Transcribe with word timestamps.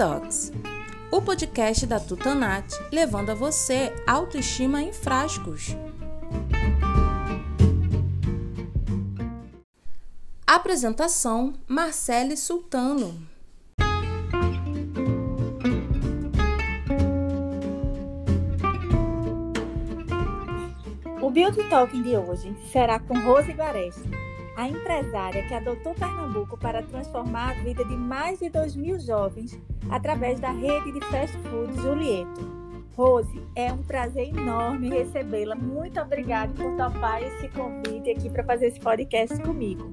Talks, 0.00 0.50
o 1.12 1.20
podcast 1.20 1.84
da 1.84 2.00
Tutanat, 2.00 2.74
levando 2.90 3.32
a 3.32 3.34
você 3.34 3.92
autoestima 4.06 4.80
em 4.80 4.94
frascos. 4.94 5.76
Apresentação: 10.46 11.52
Marcele 11.68 12.34
Sultano. 12.34 13.28
O 21.20 21.30
Beauty 21.30 21.68
Talking 21.68 22.00
de 22.00 22.16
hoje 22.16 22.56
será 22.72 22.98
com 22.98 23.18
Rose 23.18 23.52
Guareste, 23.52 24.08
a 24.60 24.68
empresária 24.68 25.42
que 25.48 25.54
adotou 25.54 25.94
Pernambuco 25.94 26.54
para 26.58 26.82
transformar 26.82 27.52
a 27.52 27.54
vida 27.62 27.82
de 27.82 27.96
mais 27.96 28.40
de 28.40 28.50
2 28.50 28.76
mil 28.76 29.00
jovens 29.00 29.58
através 29.88 30.38
da 30.38 30.50
rede 30.50 30.92
de 30.92 31.00
fast 31.06 31.34
food 31.48 31.74
Julieto. 31.80 32.60
Rose, 32.94 33.42
é 33.56 33.72
um 33.72 33.82
prazer 33.82 34.28
enorme 34.28 34.90
recebê-la. 34.90 35.54
Muito 35.54 35.98
obrigada 35.98 36.52
por 36.52 36.76
topar 36.76 37.22
esse 37.22 37.48
convite 37.48 38.10
aqui 38.10 38.28
para 38.28 38.44
fazer 38.44 38.66
esse 38.66 38.78
podcast 38.80 39.40
comigo. 39.40 39.90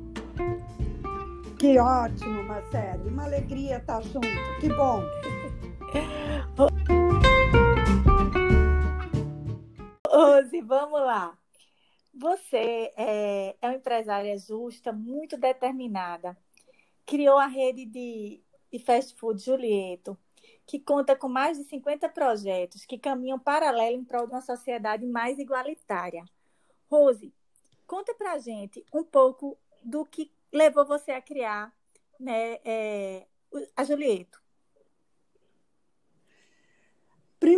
Que 1.58 1.80
ótimo, 1.80 2.44
Marcelo. 2.44 3.08
Uma 3.08 3.24
alegria 3.24 3.78
estar 3.78 4.04
junto. 4.04 4.28
Que 4.60 4.68
bom. 4.68 5.02
Rose, 10.12 10.62
vamos 10.62 11.00
lá. 11.00 11.38
Você 12.20 12.92
é, 12.98 13.56
é 13.62 13.68
uma 13.68 13.76
empresária 13.76 14.36
justa, 14.40 14.92
muito 14.92 15.38
determinada. 15.38 16.36
Criou 17.06 17.38
a 17.38 17.46
rede 17.46 17.86
de, 17.86 18.42
de 18.72 18.80
fast 18.80 19.14
food 19.20 19.40
Julieto, 19.40 20.18
que 20.66 20.80
conta 20.80 21.16
com 21.16 21.30
mais 21.30 21.60
de 21.60 21.66
50 21.66 22.10
projetos 22.10 22.86
que 22.86 22.98
caminham 22.98 23.38
paralelo 23.38 23.98
em 23.98 24.04
prol 24.04 24.26
de 24.26 24.34
uma 24.34 24.42
sociedade 24.42 25.06
mais 25.06 25.38
igualitária. 25.38 26.26
Rose, 26.90 27.32
conta 27.86 28.16
pra 28.16 28.40
gente 28.40 28.84
um 28.92 29.04
pouco 29.04 29.56
do 29.84 30.04
que 30.04 30.32
levou 30.52 30.88
você 30.88 31.12
a 31.12 31.22
criar 31.22 31.72
né, 32.20 32.58
é, 32.66 33.28
a 33.76 33.84
Julieto. 33.84 34.42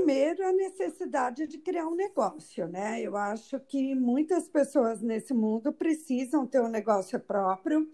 Primeiro, 0.09 0.43
a 0.43 0.52
necessidade 0.52 1.45
de 1.45 1.59
criar 1.59 1.88
um 1.88 1.93
negócio, 1.93 2.67
né? 2.67 2.99
Eu 2.99 3.15
acho 3.15 3.59
que 3.59 3.93
muitas 3.93 4.49
pessoas 4.49 5.03
nesse 5.03 5.35
mundo 5.35 5.71
precisam 5.71 6.47
ter 6.47 6.59
um 6.59 6.67
negócio 6.67 7.19
próprio 7.19 7.88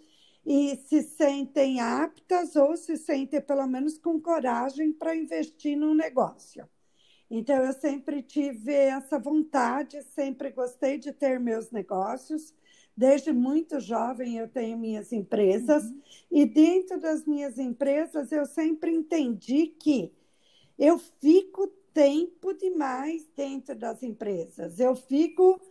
e 0.46 0.78
se 0.88 1.04
sentem 1.04 1.82
aptas 1.82 2.56
ou 2.56 2.78
se 2.78 2.96
sentem, 2.96 3.42
pelo 3.42 3.68
menos, 3.68 3.98
com 3.98 4.18
coragem 4.18 4.94
para 4.94 5.14
investir 5.14 5.76
num 5.76 5.94
negócio. 5.94 6.66
Então, 7.30 7.58
eu 7.58 7.74
sempre 7.74 8.24
tive 8.24 8.74
essa 8.74 9.20
vontade, 9.20 10.02
sempre 10.02 10.52
gostei 10.52 10.98
de 10.98 11.12
ter 11.12 11.38
meus 11.38 11.70
negócios. 11.70 12.54
Desde 12.96 13.34
muito 13.34 13.78
jovem, 13.82 14.38
eu 14.38 14.48
tenho 14.48 14.78
minhas 14.78 15.12
empresas, 15.12 15.84
uhum. 15.84 16.02
e 16.32 16.46
dentro 16.46 16.98
das 16.98 17.26
minhas 17.26 17.60
empresas, 17.60 18.32
eu 18.32 18.46
sempre 18.46 18.96
entendi 18.96 19.68
que 19.68 20.14
eu 20.80 20.98
fico 20.98 21.70
tempo 21.96 22.54
demais 22.54 23.26
dentro 23.38 23.74
das 23.74 24.04
empresas. 24.04 24.82
Eu 24.82 24.98
fico 24.98 25.62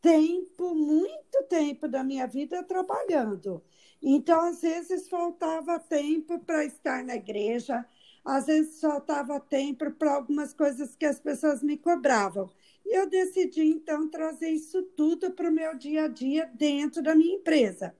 tempo, 0.00 0.74
muito 0.74 1.42
tempo 1.46 1.86
da 1.86 2.02
minha 2.02 2.26
vida 2.26 2.62
trabalhando. 2.62 3.62
Então, 4.02 4.40
às 4.46 4.62
vezes, 4.62 5.10
faltava 5.10 5.78
tempo 5.78 6.38
para 6.38 6.64
estar 6.64 7.04
na 7.04 7.16
igreja, 7.16 7.84
às 8.24 8.46
vezes 8.46 8.80
faltava 8.80 9.38
tempo 9.38 9.90
para 9.90 10.14
algumas 10.14 10.54
coisas 10.54 10.96
que 10.96 11.04
as 11.04 11.20
pessoas 11.20 11.62
me 11.62 11.76
cobravam. 11.76 12.50
E 12.86 12.96
eu 12.98 13.06
decidi, 13.06 13.60
então, 13.66 14.08
trazer 14.08 14.48
isso 14.48 14.82
tudo 14.96 15.32
para 15.32 15.50
o 15.50 15.52
meu 15.52 15.76
dia 15.76 16.04
a 16.04 16.08
dia 16.08 16.50
dentro 16.54 17.02
da 17.02 17.14
minha 17.14 17.34
empresa 17.36 17.94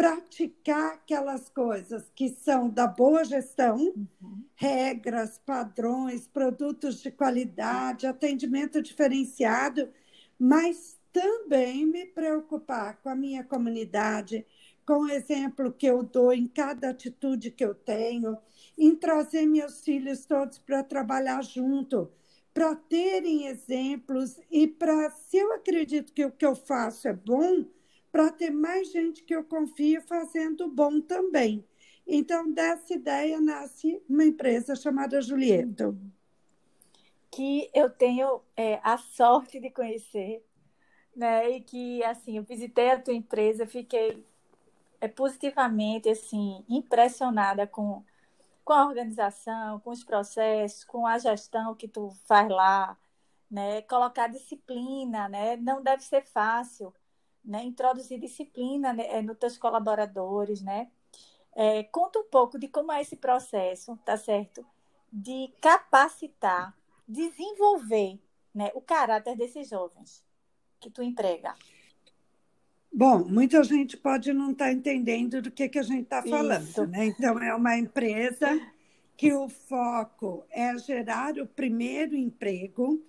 praticar 0.00 0.94
aquelas 0.94 1.50
coisas 1.50 2.10
que 2.14 2.30
são 2.30 2.70
da 2.70 2.86
boa 2.86 3.22
gestão, 3.22 3.76
uhum. 3.76 4.42
regras, 4.54 5.36
padrões, 5.36 6.26
produtos 6.26 7.02
de 7.02 7.10
qualidade, 7.10 8.06
atendimento 8.06 8.80
diferenciado, 8.80 9.90
mas 10.38 10.98
também 11.12 11.84
me 11.84 12.06
preocupar 12.06 12.98
com 13.02 13.10
a 13.10 13.14
minha 13.14 13.44
comunidade, 13.44 14.46
com 14.86 15.00
o 15.00 15.10
exemplo 15.10 15.70
que 15.70 15.84
eu 15.84 16.02
dou 16.02 16.32
em 16.32 16.48
cada 16.48 16.88
atitude 16.88 17.50
que 17.50 17.62
eu 17.62 17.74
tenho, 17.74 18.38
em 18.78 18.96
trazer 18.96 19.44
meus 19.44 19.84
filhos 19.84 20.24
todos 20.24 20.58
para 20.58 20.82
trabalhar 20.82 21.44
junto, 21.44 22.10
para 22.54 22.74
terem 22.74 23.48
exemplos 23.48 24.40
e 24.50 24.66
para, 24.66 25.10
se 25.10 25.36
eu 25.36 25.52
acredito 25.52 26.14
que 26.14 26.24
o 26.24 26.32
que 26.32 26.46
eu 26.46 26.56
faço 26.56 27.06
é 27.06 27.12
bom, 27.12 27.66
para 28.10 28.30
ter 28.30 28.50
mais 28.50 28.90
gente 28.90 29.22
que 29.22 29.34
eu 29.34 29.44
confio 29.44 30.02
fazendo 30.02 30.68
bom 30.68 31.00
também. 31.00 31.64
Então, 32.06 32.50
dessa 32.52 32.92
ideia 32.92 33.40
nasce 33.40 34.02
uma 34.08 34.24
empresa 34.24 34.74
chamada 34.74 35.22
Julieto. 35.22 35.96
Que 37.30 37.70
eu 37.72 37.88
tenho 37.88 38.40
é, 38.56 38.80
a 38.82 38.98
sorte 38.98 39.60
de 39.60 39.70
conhecer, 39.70 40.44
né? 41.14 41.48
E 41.50 41.60
que, 41.60 42.02
assim, 42.02 42.36
eu 42.36 42.42
visitei 42.42 42.90
a 42.90 43.00
tua 43.00 43.14
empresa, 43.14 43.66
fiquei 43.66 44.26
é, 45.00 45.06
positivamente, 45.06 46.08
assim, 46.08 46.64
impressionada 46.68 47.66
com, 47.66 48.02
com 48.64 48.72
a 48.72 48.84
organização, 48.86 49.78
com 49.78 49.90
os 49.90 50.02
processos, 50.02 50.82
com 50.84 51.06
a 51.06 51.16
gestão 51.18 51.76
que 51.76 51.86
tu 51.86 52.10
faz 52.26 52.48
lá, 52.48 52.98
né? 53.48 53.82
Colocar 53.82 54.26
disciplina, 54.26 55.28
né? 55.28 55.56
Não 55.56 55.80
deve 55.80 56.02
ser 56.02 56.24
fácil 56.24 56.92
né? 57.44 57.64
introduzir 57.64 58.18
disciplina 58.18 58.92
né, 58.92 59.06
é, 59.08 59.22
nos 59.22 59.38
teus 59.38 59.56
colaboradores, 59.56 60.62
né? 60.62 60.88
É, 61.54 61.82
conta 61.84 62.18
um 62.20 62.24
pouco 62.24 62.58
de 62.58 62.68
como 62.68 62.92
é 62.92 63.00
esse 63.00 63.16
processo, 63.16 63.98
tá 64.04 64.16
certo? 64.16 64.64
De 65.12 65.52
capacitar, 65.60 66.76
desenvolver 67.06 68.20
né, 68.54 68.70
o 68.74 68.80
caráter 68.80 69.36
desses 69.36 69.68
jovens 69.68 70.22
que 70.78 70.88
tu 70.88 71.02
emprega. 71.02 71.54
Bom, 72.92 73.24
muita 73.24 73.62
gente 73.62 73.96
pode 73.96 74.32
não 74.32 74.50
estar 74.50 74.66
tá 74.66 74.72
entendendo 74.72 75.40
do 75.40 75.50
que, 75.50 75.68
que 75.68 75.78
a 75.78 75.82
gente 75.82 76.02
está 76.02 76.22
falando, 76.22 76.86
né? 76.88 77.06
Então, 77.06 77.38
é 77.40 77.54
uma 77.54 77.78
empresa 77.78 78.48
que 79.16 79.32
o 79.32 79.48
foco 79.48 80.44
é 80.50 80.76
gerar 80.78 81.38
o 81.38 81.46
primeiro 81.46 82.16
emprego, 82.16 83.00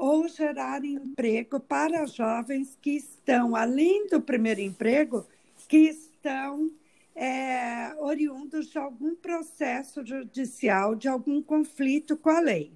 ou 0.00 0.26
gerar 0.26 0.82
emprego 0.82 1.60
para 1.60 2.06
jovens 2.06 2.74
que 2.80 2.92
estão, 2.92 3.54
além 3.54 4.06
do 4.06 4.18
primeiro 4.18 4.62
emprego, 4.62 5.26
que 5.68 5.76
estão 5.76 6.70
é, 7.14 7.94
oriundos 7.98 8.70
de 8.70 8.78
algum 8.78 9.14
processo 9.14 10.02
judicial, 10.02 10.94
de 10.94 11.06
algum 11.06 11.42
conflito 11.42 12.16
com 12.16 12.30
a 12.30 12.40
lei. 12.40 12.72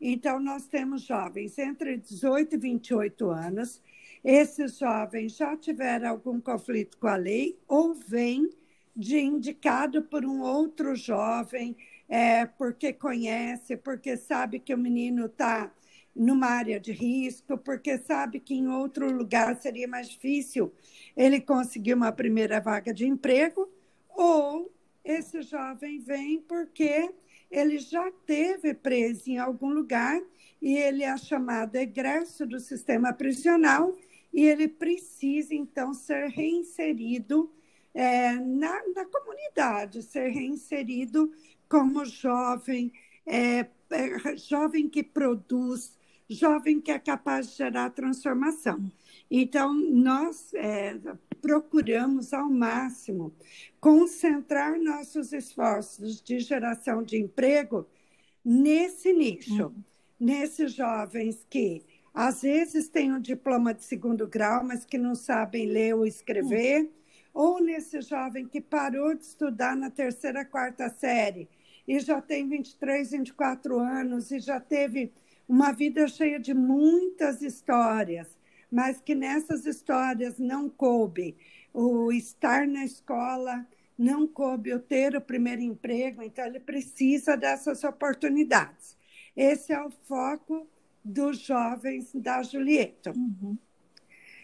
Então, 0.00 0.38
nós 0.38 0.68
temos 0.68 1.02
jovens 1.02 1.58
entre 1.58 1.96
18 1.96 2.54
e 2.54 2.58
28 2.58 3.30
anos. 3.30 3.82
Esses 4.22 4.78
jovens 4.78 5.36
já 5.36 5.56
tiveram 5.56 6.08
algum 6.08 6.40
conflito 6.40 6.96
com 6.98 7.08
a 7.08 7.16
lei 7.16 7.58
ou 7.66 7.94
vêm 7.94 8.48
de 8.94 9.18
indicado 9.18 10.04
por 10.04 10.24
um 10.24 10.40
outro 10.40 10.94
jovem, 10.94 11.76
é, 12.08 12.46
porque 12.46 12.92
conhece, 12.92 13.76
porque 13.76 14.16
sabe 14.16 14.60
que 14.60 14.72
o 14.72 14.78
menino 14.78 15.26
está 15.26 15.72
numa 16.14 16.46
área 16.46 16.80
de 16.80 16.92
risco, 16.92 17.56
porque 17.58 17.98
sabe 17.98 18.40
que 18.40 18.54
em 18.54 18.68
outro 18.68 19.10
lugar 19.10 19.56
seria 19.60 19.86
mais 19.86 20.08
difícil 20.08 20.72
ele 21.16 21.40
conseguir 21.40 21.94
uma 21.94 22.12
primeira 22.12 22.60
vaga 22.60 22.92
de 22.92 23.06
emprego, 23.06 23.68
ou 24.08 24.72
esse 25.04 25.42
jovem 25.42 26.00
vem 26.00 26.40
porque 26.40 27.10
ele 27.50 27.78
já 27.78 28.10
teve 28.26 28.74
preso 28.74 29.30
em 29.30 29.38
algum 29.38 29.70
lugar 29.70 30.20
e 30.60 30.76
ele 30.76 31.02
é 31.02 31.16
chamado 31.16 31.76
egresso 31.76 32.46
do 32.46 32.60
sistema 32.60 33.12
prisional 33.12 33.96
e 34.32 34.44
ele 34.44 34.68
precisa, 34.68 35.54
então, 35.54 35.92
ser 35.92 36.28
reinserido 36.28 37.50
é, 37.92 38.32
na, 38.32 38.80
na 38.94 39.04
comunidade, 39.06 40.02
ser 40.02 40.28
reinserido 40.28 41.32
como 41.68 42.04
jovem, 42.04 42.92
é, 43.26 43.66
é, 43.90 44.36
jovem 44.36 44.88
que 44.88 45.02
produz, 45.02 45.96
jovem 46.30 46.80
que 46.80 46.90
é 46.90 46.98
capaz 46.98 47.50
de 47.50 47.56
gerar 47.56 47.90
transformação. 47.90 48.90
Então, 49.30 49.74
nós 49.74 50.54
é, 50.54 50.98
procuramos 51.40 52.32
ao 52.32 52.48
máximo 52.48 53.34
concentrar 53.80 54.80
nossos 54.80 55.32
esforços 55.32 56.22
de 56.22 56.38
geração 56.38 57.02
de 57.02 57.18
emprego 57.18 57.86
nesse 58.44 59.12
nicho, 59.12 59.66
uhum. 59.66 59.74
nesses 60.18 60.72
jovens 60.72 61.46
que 61.50 61.82
às 62.12 62.42
vezes 62.42 62.88
têm 62.88 63.12
um 63.12 63.20
diploma 63.20 63.72
de 63.72 63.84
segundo 63.84 64.26
grau, 64.26 64.64
mas 64.64 64.84
que 64.84 64.98
não 64.98 65.14
sabem 65.14 65.66
ler 65.66 65.94
ou 65.94 66.06
escrever, 66.06 66.82
uhum. 66.82 66.90
ou 67.32 67.60
nesse 67.60 68.00
jovem 68.00 68.46
que 68.46 68.60
parou 68.60 69.14
de 69.14 69.22
estudar 69.22 69.76
na 69.76 69.90
terceira, 69.90 70.44
quarta 70.44 70.88
série 70.88 71.48
e 71.90 71.98
já 71.98 72.20
tem 72.20 72.48
23, 72.48 73.10
24 73.10 73.78
anos 73.80 74.30
e 74.30 74.38
já 74.38 74.60
teve 74.60 75.12
uma 75.50 75.72
vida 75.72 76.06
cheia 76.06 76.38
de 76.38 76.54
muitas 76.54 77.42
histórias, 77.42 78.38
mas 78.70 79.00
que 79.00 79.16
nessas 79.16 79.66
histórias 79.66 80.38
não 80.38 80.70
coube 80.70 81.36
o 81.74 82.12
estar 82.12 82.68
na 82.68 82.84
escola, 82.84 83.66
não 83.98 84.28
coube 84.28 84.72
o 84.72 84.78
ter 84.78 85.16
o 85.16 85.20
primeiro 85.20 85.60
emprego, 85.60 86.22
então 86.22 86.46
ele 86.46 86.60
precisa 86.60 87.36
dessas 87.36 87.82
oportunidades. 87.82 88.96
Esse 89.36 89.72
é 89.72 89.82
o 89.82 89.90
foco 89.90 90.68
dos 91.04 91.38
jovens 91.40 92.12
da 92.14 92.44
Julieta. 92.44 93.12
Uhum. 93.12 93.58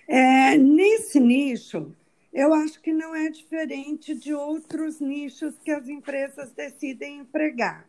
É, 0.08 0.58
nesse 0.58 1.20
nicho, 1.20 1.94
eu 2.32 2.52
acho 2.52 2.82
que 2.82 2.92
não 2.92 3.14
é 3.14 3.30
diferente 3.30 4.12
de 4.12 4.34
outros 4.34 4.98
nichos 4.98 5.56
que 5.60 5.70
as 5.70 5.88
empresas 5.88 6.50
decidem 6.50 7.20
empregar. 7.20 7.88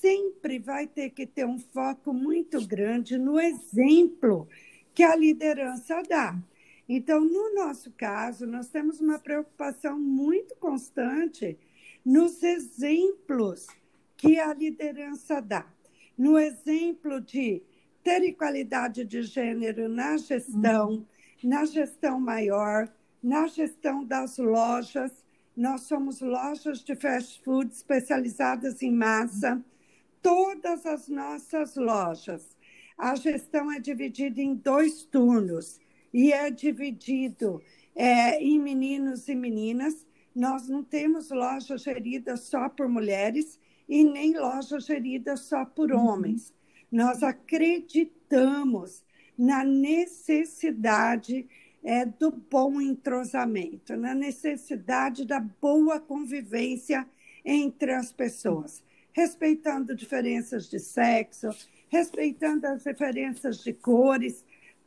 Sempre 0.00 0.58
vai 0.58 0.86
ter 0.86 1.10
que 1.10 1.26
ter 1.26 1.46
um 1.46 1.58
foco 1.58 2.12
muito 2.12 2.64
grande 2.66 3.18
no 3.18 3.38
exemplo 3.40 4.48
que 4.94 5.02
a 5.02 5.16
liderança 5.16 6.02
dá. 6.02 6.38
Então, 6.88 7.20
no 7.20 7.54
nosso 7.54 7.90
caso, 7.92 8.46
nós 8.46 8.68
temos 8.68 9.00
uma 9.00 9.18
preocupação 9.18 9.98
muito 9.98 10.54
constante 10.56 11.58
nos 12.04 12.42
exemplos 12.42 13.66
que 14.16 14.38
a 14.38 14.54
liderança 14.54 15.40
dá. 15.40 15.66
No 16.16 16.38
exemplo 16.38 17.20
de 17.20 17.62
ter 18.04 18.22
igualdade 18.22 19.04
de 19.04 19.22
gênero 19.22 19.88
na 19.88 20.16
gestão, 20.16 20.90
uhum. 20.90 21.04
na 21.42 21.64
gestão 21.64 22.20
maior, 22.20 22.88
na 23.22 23.48
gestão 23.48 24.04
das 24.04 24.38
lojas. 24.38 25.24
Nós 25.56 25.82
somos 25.82 26.20
lojas 26.20 26.84
de 26.84 26.94
fast 26.94 27.42
food 27.42 27.72
especializadas 27.72 28.80
em 28.82 28.92
massa. 28.92 29.60
Todas 30.22 30.86
as 30.86 31.08
nossas 31.08 31.76
lojas. 31.76 32.56
A 32.98 33.14
gestão 33.14 33.70
é 33.70 33.78
dividida 33.78 34.40
em 34.40 34.54
dois 34.54 35.04
turnos 35.04 35.78
e 36.12 36.32
é 36.32 36.50
dividido 36.50 37.62
é, 37.94 38.42
em 38.42 38.58
meninos 38.58 39.28
e 39.28 39.34
meninas. 39.34 40.06
Nós 40.34 40.68
não 40.68 40.82
temos 40.82 41.30
loja 41.30 41.76
gerida 41.76 42.36
só 42.36 42.68
por 42.68 42.88
mulheres 42.88 43.58
e 43.88 44.02
nem 44.02 44.38
loja 44.38 44.80
gerida 44.80 45.36
só 45.36 45.64
por 45.64 45.92
uhum. 45.92 46.06
homens. 46.06 46.54
Nós 46.90 47.22
acreditamos 47.22 49.04
na 49.36 49.64
necessidade 49.64 51.46
é, 51.84 52.04
do 52.04 52.30
bom 52.30 52.80
entrosamento, 52.80 53.96
na 53.96 54.14
necessidade 54.14 55.24
da 55.24 55.38
boa 55.38 56.00
convivência 56.00 57.06
entre 57.44 57.92
as 57.92 58.12
pessoas, 58.12 58.82
respeitando 59.16 59.96
diferenças 59.96 60.68
de 60.68 60.78
sexo, 60.78 61.48
respeitando 61.88 62.66
as 62.66 62.84
diferenças 62.84 63.64
de 63.64 63.72
cores. 63.72 64.44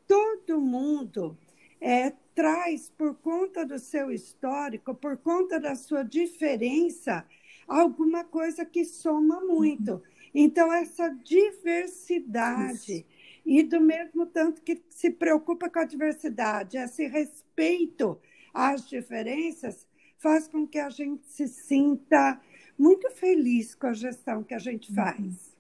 Todo 0.08 0.62
mundo 0.62 1.36
é, 1.82 2.14
traz, 2.36 2.92
por 2.96 3.16
conta 3.16 3.66
do 3.66 3.80
seu 3.80 4.12
histórico, 4.12 4.94
por 4.94 5.18
conta 5.18 5.60
da 5.60 5.74
sua 5.74 6.04
diferença, 6.04 7.26
alguma 7.68 8.24
coisa 8.24 8.64
que 8.64 8.86
soma 8.86 9.42
muito. 9.42 10.04
Então, 10.32 10.72
essa 10.72 11.10
diversidade. 11.10 12.98
Isso 12.98 13.20
e 13.46 13.64
do 13.64 13.82
mesmo 13.82 14.28
tanto 14.28 14.62
que 14.62 14.80
se 14.92 15.10
preocupa 15.10 15.68
com 15.72 15.80
a 15.80 15.86
diversidade, 15.86 16.78
esse 16.78 17.08
respeito 17.08 18.20
às 18.54 18.88
diferenças 18.88 19.88
faz 20.20 20.48
com 20.48 20.68
que 20.68 20.78
a 20.78 20.92
gente 20.92 21.26
se 21.26 21.48
sinta 21.48 22.40
muito 22.80 23.12
feliz 23.12 23.76
com 23.76 23.88
a 23.88 23.94
gestão 23.94 24.44
que 24.44 24.54
a 24.54 24.60
gente 24.60 24.90
uhum. 24.90 24.96
faz. 24.96 25.56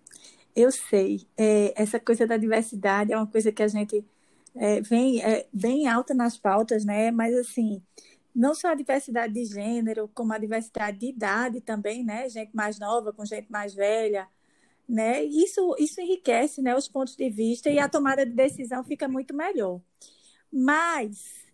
Eu 0.55 0.71
sei, 0.71 1.27
é, 1.37 1.73
essa 1.79 1.99
coisa 1.99 2.25
da 2.25 2.37
diversidade 2.37 3.11
é 3.11 3.17
uma 3.17 3.27
coisa 3.27 3.51
que 3.51 3.61
a 3.61 3.67
gente 3.67 4.03
é, 4.55 4.81
vem 4.81 5.21
é, 5.21 5.45
bem 5.53 5.87
alta 5.87 6.13
nas 6.13 6.37
pautas, 6.37 6.83
né? 6.85 7.11
Mas 7.11 7.35
assim, 7.35 7.81
não 8.33 8.55
só 8.55 8.69
a 8.69 8.75
diversidade 8.75 9.33
de 9.33 9.45
gênero, 9.45 10.09
como 10.13 10.33
a 10.33 10.37
diversidade 10.37 10.97
de 10.97 11.07
idade 11.07 11.61
também, 11.61 12.03
né? 12.03 12.27
Gente 12.29 12.55
mais 12.55 12.79
nova 12.79 13.13
com 13.13 13.25
gente 13.25 13.51
mais 13.51 13.73
velha, 13.73 14.27
né? 14.87 15.23
Isso, 15.23 15.75
isso 15.77 16.01
enriquece 16.01 16.61
né, 16.61 16.75
os 16.75 16.87
pontos 16.87 17.15
de 17.15 17.29
vista 17.29 17.69
e 17.69 17.77
a 17.77 17.87
tomada 17.87 18.25
de 18.25 18.31
decisão 18.31 18.83
fica 18.83 19.07
muito 19.07 19.35
melhor. 19.35 19.81
Mas 20.51 21.45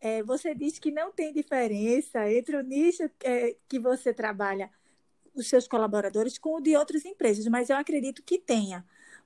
é, 0.00 0.22
você 0.22 0.54
diz 0.54 0.78
que 0.78 0.90
não 0.92 1.10
tem 1.10 1.32
diferença 1.32 2.30
entre 2.30 2.56
o 2.56 2.62
nicho 2.62 3.10
é, 3.24 3.56
que 3.68 3.78
você 3.78 4.14
trabalha, 4.14 4.70
os 5.40 5.48
seus 5.48 5.68
colaboradores, 5.68 6.38
com 6.38 6.56
o 6.56 6.60
de 6.60 6.76
outras 6.76 7.04
empresas, 7.04 7.46
mas 7.46 7.70
eu 7.70 7.76
acredito 7.76 8.22
que 8.22 8.38
tenha. 8.38 8.84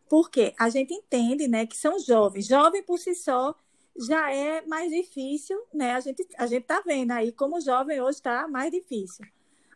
Porque 0.09 0.55
a 0.59 0.69
gente 0.69 0.93
entende 0.93 1.47
né, 1.47 1.67
que 1.67 1.77
são 1.77 1.99
jovens. 1.99 2.47
Jovem 2.47 2.83
por 2.83 2.99
si 2.99 3.15
só 3.15 3.55
já 3.97 4.33
é 4.33 4.62
mais 4.67 4.91
difícil, 4.91 5.61
né? 5.73 5.93
A 5.93 6.01
gente 6.01 6.27
a 6.39 6.47
gente 6.47 6.62
está 6.62 6.81
vendo 6.81 7.11
aí 7.12 7.33
como 7.33 7.61
jovem 7.61 8.01
hoje 8.01 8.19
está 8.19 8.49
mais 8.49 8.71
difícil. 8.71 9.25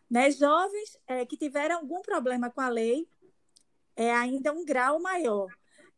Né? 0.09 0.31
Jovens 0.31 0.97
é, 1.07 1.25
que 1.25 1.37
tiveram 1.37 1.77
algum 1.77 2.01
problema 2.01 2.49
com 2.49 2.61
a 2.61 2.69
lei 2.69 3.07
é 3.95 4.13
ainda 4.13 4.51
um 4.51 4.65
grau 4.65 4.99
maior, 4.99 5.47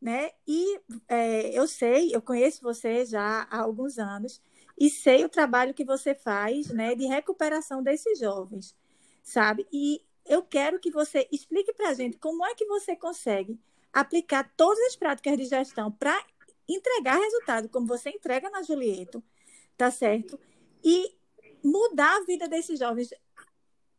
né? 0.00 0.30
E 0.46 0.80
é, 1.08 1.50
eu 1.58 1.66
sei, 1.66 2.14
eu 2.14 2.22
conheço 2.22 2.62
você 2.62 3.04
já 3.04 3.46
há 3.50 3.60
alguns 3.60 3.98
anos 3.98 4.40
e 4.78 4.88
sei 4.88 5.24
o 5.24 5.28
trabalho 5.28 5.74
que 5.74 5.84
você 5.84 6.14
faz, 6.14 6.68
né, 6.68 6.94
de 6.94 7.04
recuperação 7.06 7.82
desses 7.82 8.18
jovens, 8.18 8.76
sabe? 9.22 9.66
E 9.72 10.00
eu 10.28 10.42
quero 10.42 10.78
que 10.78 10.90
você 10.90 11.26
explique 11.32 11.72
para 11.72 11.88
a 11.90 11.94
gente 11.94 12.18
como 12.18 12.44
é 12.44 12.54
que 12.54 12.66
você 12.66 12.94
consegue 12.94 13.58
aplicar 13.92 14.52
todas 14.56 14.78
as 14.86 14.96
práticas 14.96 15.36
de 15.36 15.46
gestão 15.46 15.90
para 15.90 16.24
entregar 16.68 17.18
resultado, 17.18 17.68
como 17.68 17.86
você 17.86 18.10
entrega 18.10 18.50
na 18.50 18.62
Julieto, 18.62 19.24
tá 19.76 19.90
certo? 19.90 20.38
E 20.84 21.16
mudar 21.64 22.16
a 22.16 22.24
vida 22.24 22.46
desses 22.46 22.78
jovens 22.78 23.10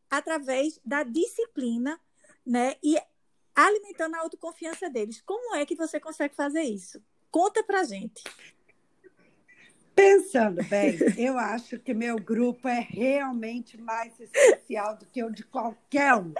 através 0.09 0.79
da 0.85 1.03
disciplina, 1.03 1.99
né? 2.45 2.75
E 2.83 2.97
alimentando 3.55 4.15
a 4.15 4.19
autoconfiança 4.19 4.89
deles. 4.89 5.21
Como 5.21 5.55
é 5.55 5.65
que 5.65 5.75
você 5.75 5.99
consegue 5.99 6.35
fazer 6.35 6.61
isso? 6.61 7.03
Conta 7.31 7.63
pra 7.63 7.83
gente. 7.83 8.23
Pensando 9.99 10.63
bem, 10.63 10.97
eu 11.17 11.37
acho 11.37 11.77
que 11.77 11.93
meu 11.93 12.15
grupo 12.15 12.69
é 12.69 12.79
realmente 12.79 13.77
mais 13.77 14.17
especial 14.17 14.95
do 14.95 15.05
que 15.05 15.21
o 15.21 15.29
de 15.29 15.43
qualquer 15.43 16.15
um. 16.15 16.33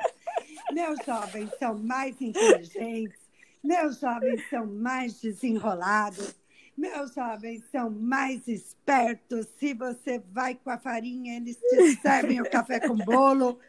Meus 0.71 0.97
jovens 1.05 1.49
são 1.59 1.77
mais 1.77 2.21
inteligentes, 2.21 3.19
meus 3.61 3.99
jovens 3.99 4.49
são 4.49 4.65
mais 4.65 5.19
desenrolados, 5.19 6.35
meus 6.77 7.13
jovens 7.13 7.61
são 7.69 7.89
mais 7.89 8.47
espertos. 8.47 9.45
Se 9.57 9.73
você 9.73 10.19
vai 10.31 10.55
com 10.55 10.69
a 10.69 10.77
farinha, 10.77 11.35
eles 11.35 11.57
te 11.57 11.97
servem 11.97 12.39
o 12.39 12.49
café 12.49 12.79
com 12.79 12.95
bolo. 12.95 13.59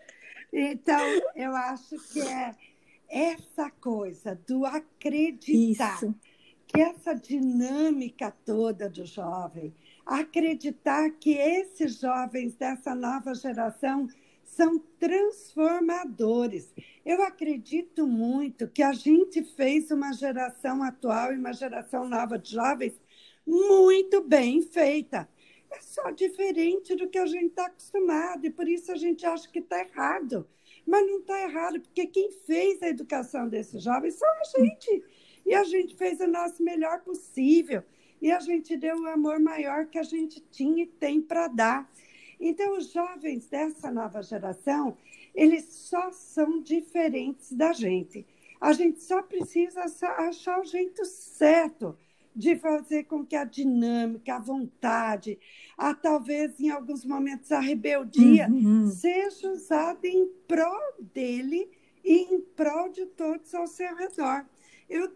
Então, 0.53 1.05
eu 1.35 1.53
acho 1.57 1.97
que 2.13 2.21
é 2.21 2.55
essa 3.09 3.69
coisa 3.73 4.41
do 4.47 4.65
acreditar, 4.65 5.97
Isso. 5.97 6.15
que 6.69 6.81
essa 6.81 7.13
dinâmica 7.13 8.33
toda 8.47 8.89
do 8.89 9.05
jovem, 9.05 9.75
acreditar 10.07 11.11
que 11.11 11.33
esses 11.33 12.01
jovens 12.01 12.55
dessa 12.55 12.95
nova 12.95 13.35
geração 13.35 14.09
são 14.43 14.79
transformadores. 14.99 16.73
Eu 17.05 17.23
acredito 17.23 18.07
muito 18.07 18.69
que 18.69 18.83
a 18.83 18.93
gente 18.93 19.43
fez 19.43 19.91
uma 19.91 20.13
geração 20.13 20.83
atual 20.83 21.33
e 21.33 21.39
uma 21.39 21.53
geração 21.53 22.09
nova 22.09 22.39
de 22.39 22.53
jovens 22.53 23.01
muito 23.47 24.23
bem 24.23 24.63
feita. 24.63 25.29
É 25.71 25.81
só 25.81 26.11
diferente 26.11 26.97
do 26.97 27.09
que 27.09 27.19
a 27.19 27.27
gente 27.27 27.47
está 27.47 27.67
acostumado 27.67 28.45
e 28.45 28.51
por 28.51 28.69
isso 28.69 28.91
a 28.91 28.97
gente 28.97 29.25
acha 29.25 29.49
que 29.49 29.61
está 29.61 29.81
errado. 29.81 30.47
Mas 30.87 31.07
não 31.07 31.21
está 31.21 31.41
errado, 31.43 31.81
porque 31.81 32.07
quem 32.07 32.31
fez 32.33 32.83
a 32.83 32.89
educação 32.89 33.49
desses 33.49 33.83
jovens 33.83 34.15
são 34.15 34.29
a 34.29 34.59
gente. 34.59 35.05
E 35.47 35.55
a 35.55 35.65
gente 35.65 35.95
fez 35.97 36.21
o 36.21 36.27
nosso 36.27 36.63
melhor 36.63 37.01
possível. 37.01 37.83
E 38.21 38.31
a 38.31 38.41
gente 38.41 38.77
deu 38.77 38.97
o 39.01 39.07
amor 39.07 39.41
maior 39.41 39.87
que 39.87 39.99
a 39.99 40.03
gente 40.03 40.41
tinha 40.51 40.83
e 40.83 40.87
tem 40.87 41.21
para 41.21 41.49
dar. 41.49 41.91
Então, 42.39 42.77
os 42.77 42.93
jovens 42.93 43.47
dessa 43.47 43.91
nova 43.91 44.23
geração, 44.23 44.97
eles 45.35 45.65
só 45.65 46.11
são 46.11 46.61
diferentes 46.61 47.53
da 47.53 47.73
gente. 47.73 48.27
A 48.61 48.73
gente 48.73 49.03
só 49.03 49.23
precisa 49.23 49.85
achar 50.19 50.61
o 50.61 50.65
jeito 50.65 51.05
certo 51.05 51.97
de 52.35 52.57
fazer 52.57 53.05
com 53.05 53.25
que 53.25 53.35
a 53.35 53.45
dinâmica, 53.45 54.37
a 54.37 54.39
vontade, 54.39 55.39
a 55.77 55.95
talvez 55.95 56.61
em 56.61 56.71
alguns 56.71 57.05
momentos 57.05 57.51
a 57.51 57.61
rebeldia 57.61 58.49
uhum. 58.49 58.89
seja 58.89 59.51
usada 59.51 60.07
em 60.07 60.27
prol 60.47 60.81
dele 61.13 61.69
e 62.05 62.35
em 62.35 62.41
prol 62.41 62.89
de 62.89 63.07
todos 63.07 63.55
ao 63.55 63.67
seu 63.67 63.95
redor. 63.97 64.45
Eu 64.89 65.11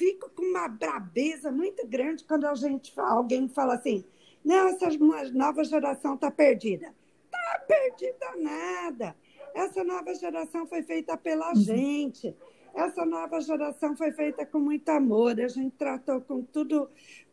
fico 0.00 0.30
com 0.30 0.42
uma 0.42 0.66
brabeza 0.66 1.52
muito 1.52 1.86
grande 1.86 2.24
quando 2.24 2.46
a 2.46 2.54
gente, 2.54 2.90
alguém 2.98 3.46
fala 3.50 3.74
assim, 3.74 4.02
não, 4.42 4.68
essa 4.68 4.88
nova 5.34 5.62
geração 5.62 6.14
está 6.14 6.30
perdida. 6.30 6.94
Está 7.26 7.64
perdida 7.68 8.36
nada. 8.38 9.14
Essa 9.54 9.84
nova 9.84 10.14
geração 10.14 10.66
foi 10.66 10.82
feita 10.82 11.18
pela 11.18 11.50
uhum. 11.50 11.56
gente. 11.56 12.34
Essa 12.74 13.04
nova 13.04 13.42
geração 13.42 13.94
foi 13.94 14.10
feita 14.12 14.46
com 14.46 14.58
muito 14.58 14.88
amor. 14.88 15.38
A 15.38 15.48
gente 15.48 15.76
tratou 15.76 16.22
com 16.22 16.42
tudo, 16.42 16.88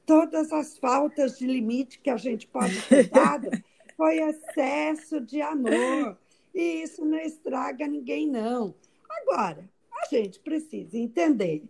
todas 0.05 0.51
as 0.51 0.77
faltas 0.77 1.37
de 1.37 1.47
limite 1.47 1.99
que 1.99 2.09
a 2.09 2.17
gente 2.17 2.47
pode 2.47 2.81
ter 2.89 3.07
dado. 3.09 3.49
Foi 3.95 4.19
excesso 4.19 5.21
de 5.21 5.41
amor. 5.41 6.17
E 6.53 6.83
isso 6.83 7.05
não 7.05 7.19
estraga 7.19 7.87
ninguém, 7.87 8.27
não. 8.27 8.75
Agora, 9.09 9.69
a 10.03 10.13
gente 10.13 10.39
precisa 10.41 10.97
entender 10.97 11.63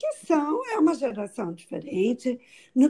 que 0.00 0.26
são 0.26 0.66
é 0.72 0.78
uma 0.78 0.94
geração 0.94 1.52
diferente, 1.52 2.40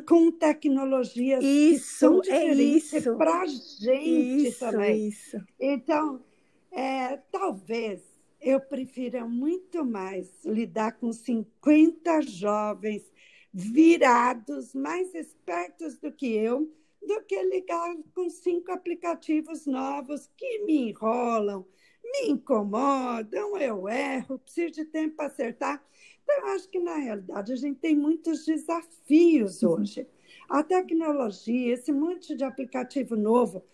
com 0.06 0.30
tecnologias 0.30 1.42
isso, 1.42 1.82
que 1.82 1.98
são 1.98 2.18
é 2.18 2.20
diferentes 2.20 2.94
é 2.94 3.14
para 3.16 3.40
a 3.40 3.46
gente 3.46 4.46
isso, 4.46 4.60
também. 4.60 5.08
Isso. 5.08 5.36
Então, 5.58 6.22
é, 6.70 7.16
talvez 7.32 8.00
eu 8.40 8.60
prefira 8.60 9.26
muito 9.26 9.84
mais 9.84 10.44
lidar 10.44 10.92
com 10.92 11.12
50 11.12 12.22
jovens 12.22 13.02
virados, 13.52 14.72
mais 14.72 15.12
espertos 15.12 15.98
do 15.98 16.12
que 16.12 16.32
eu, 16.32 16.72
do 17.02 17.22
que 17.24 17.42
ligar 17.42 17.92
com 18.14 18.30
cinco 18.30 18.70
aplicativos 18.70 19.66
novos 19.66 20.30
que 20.36 20.60
me 20.60 20.90
enrolam, 20.90 21.66
me 22.04 22.30
incomodam, 22.30 23.56
eu 23.56 23.88
erro, 23.88 24.38
preciso 24.38 24.74
de 24.74 24.84
tempo 24.84 25.16
para 25.16 25.26
acertar. 25.26 25.84
Então, 26.22 26.38
eu 26.38 26.46
acho 26.54 26.68
que, 26.68 26.78
na 26.78 26.96
realidade, 26.96 27.52
a 27.52 27.56
gente 27.56 27.78
tem 27.78 27.96
muitos 27.96 28.44
desafios 28.44 29.62
uhum. 29.62 29.72
hoje. 29.72 30.06
A 30.48 30.62
tecnologia, 30.62 31.74
esse 31.74 31.92
monte 31.92 32.34
de 32.34 32.44
aplicativo 32.44 33.16
novo, 33.16 33.64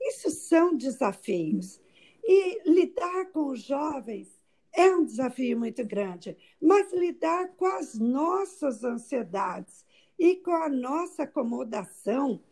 isso 0.00 0.30
são 0.30 0.76
desafios. 0.76 1.80
E 2.22 2.68
lidar 2.68 3.26
com 3.32 3.48
os 3.50 3.62
jovens 3.62 4.28
é 4.72 4.94
um 4.94 5.04
desafio 5.04 5.58
muito 5.58 5.84
grande, 5.84 6.36
mas 6.60 6.92
lidar 6.92 7.48
com 7.56 7.66
as 7.66 7.98
nossas 7.98 8.84
ansiedades 8.84 9.84
e 10.18 10.36
com 10.36 10.50
a 10.50 10.68
nossa 10.68 11.22
acomodação 11.22 12.42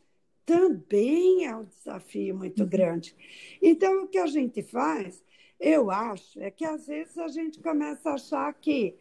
também 0.47 1.47
é 1.47 1.57
um 1.57 1.65
desafio 1.65 2.37
muito 2.37 2.63
uhum. 2.63 2.69
grande. 2.69 3.15
Então, 3.61 4.05
o 4.05 4.09
que 4.09 4.19
a 4.19 4.27
gente 4.27 4.63
faz, 4.63 5.23
eu 5.59 5.91
acho, 5.91 6.41
é 6.41 6.51
que 6.51 6.65
às 6.65 6.87
vezes 6.87 7.17
a 7.19 7.29
gente 7.29 7.61
começa 7.61 8.11
a 8.11 8.15
achar 8.15 8.53
que 8.55 8.95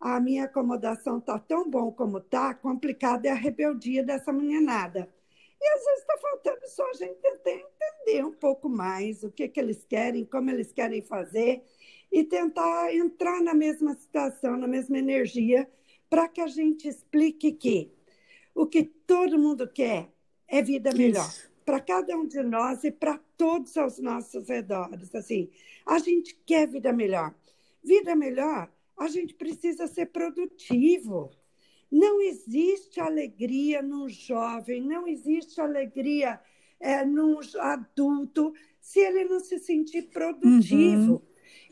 a 0.00 0.20
minha 0.20 0.44
acomodação 0.44 1.18
está 1.18 1.38
tão 1.38 1.68
bom 1.68 1.90
como 1.90 2.18
está, 2.18 2.54
complicada 2.54 3.28
é 3.28 3.32
a 3.32 3.34
rebeldia 3.34 4.02
dessa 4.02 4.32
meninada. 4.32 5.08
E 5.60 5.68
às 5.68 5.84
vezes 5.84 6.00
está 6.00 6.18
faltando 6.18 6.68
só 6.68 6.88
a 6.88 6.92
gente 6.92 7.14
tentar 7.16 7.50
entender 7.50 8.24
um 8.24 8.32
pouco 8.32 8.68
mais 8.68 9.24
o 9.24 9.30
que, 9.30 9.48
que 9.48 9.58
eles 9.58 9.84
querem, 9.84 10.24
como 10.24 10.50
eles 10.50 10.72
querem 10.72 11.02
fazer, 11.02 11.64
e 12.12 12.22
tentar 12.22 12.94
entrar 12.94 13.42
na 13.42 13.52
mesma 13.52 13.94
situação, 13.94 14.56
na 14.56 14.68
mesma 14.68 14.98
energia, 14.98 15.68
para 16.08 16.28
que 16.28 16.40
a 16.40 16.46
gente 16.46 16.86
explique 16.86 17.52
que 17.52 17.92
o 18.54 18.66
que 18.66 18.84
todo 18.84 19.38
mundo 19.38 19.68
quer 19.68 20.10
é 20.46 20.62
vida 20.62 20.92
melhor. 20.94 21.28
Para 21.64 21.80
cada 21.80 22.16
um 22.16 22.26
de 22.26 22.42
nós 22.42 22.82
e 22.84 22.90
para 22.90 23.20
todos 23.36 23.76
aos 23.76 23.98
nossos 23.98 24.48
redores. 24.48 25.14
Assim, 25.14 25.50
a 25.84 25.98
gente 25.98 26.34
quer 26.46 26.66
vida 26.66 26.92
melhor. 26.92 27.34
Vida 27.84 28.16
melhor 28.16 28.70
a 28.98 29.08
gente 29.08 29.34
precisa 29.34 29.86
ser 29.86 30.06
produtivo. 30.06 31.30
Não 31.90 32.20
existe 32.20 33.00
alegria 33.00 33.80
num 33.80 34.08
jovem, 34.08 34.82
não 34.82 35.06
existe 35.06 35.60
alegria 35.60 36.40
é, 36.80 37.04
num 37.04 37.38
adulto 37.58 38.52
se 38.80 39.00
ele 39.00 39.24
não 39.24 39.40
se 39.40 39.58
sentir 39.58 40.10
produtivo. 40.10 41.12
Uhum. 41.12 41.22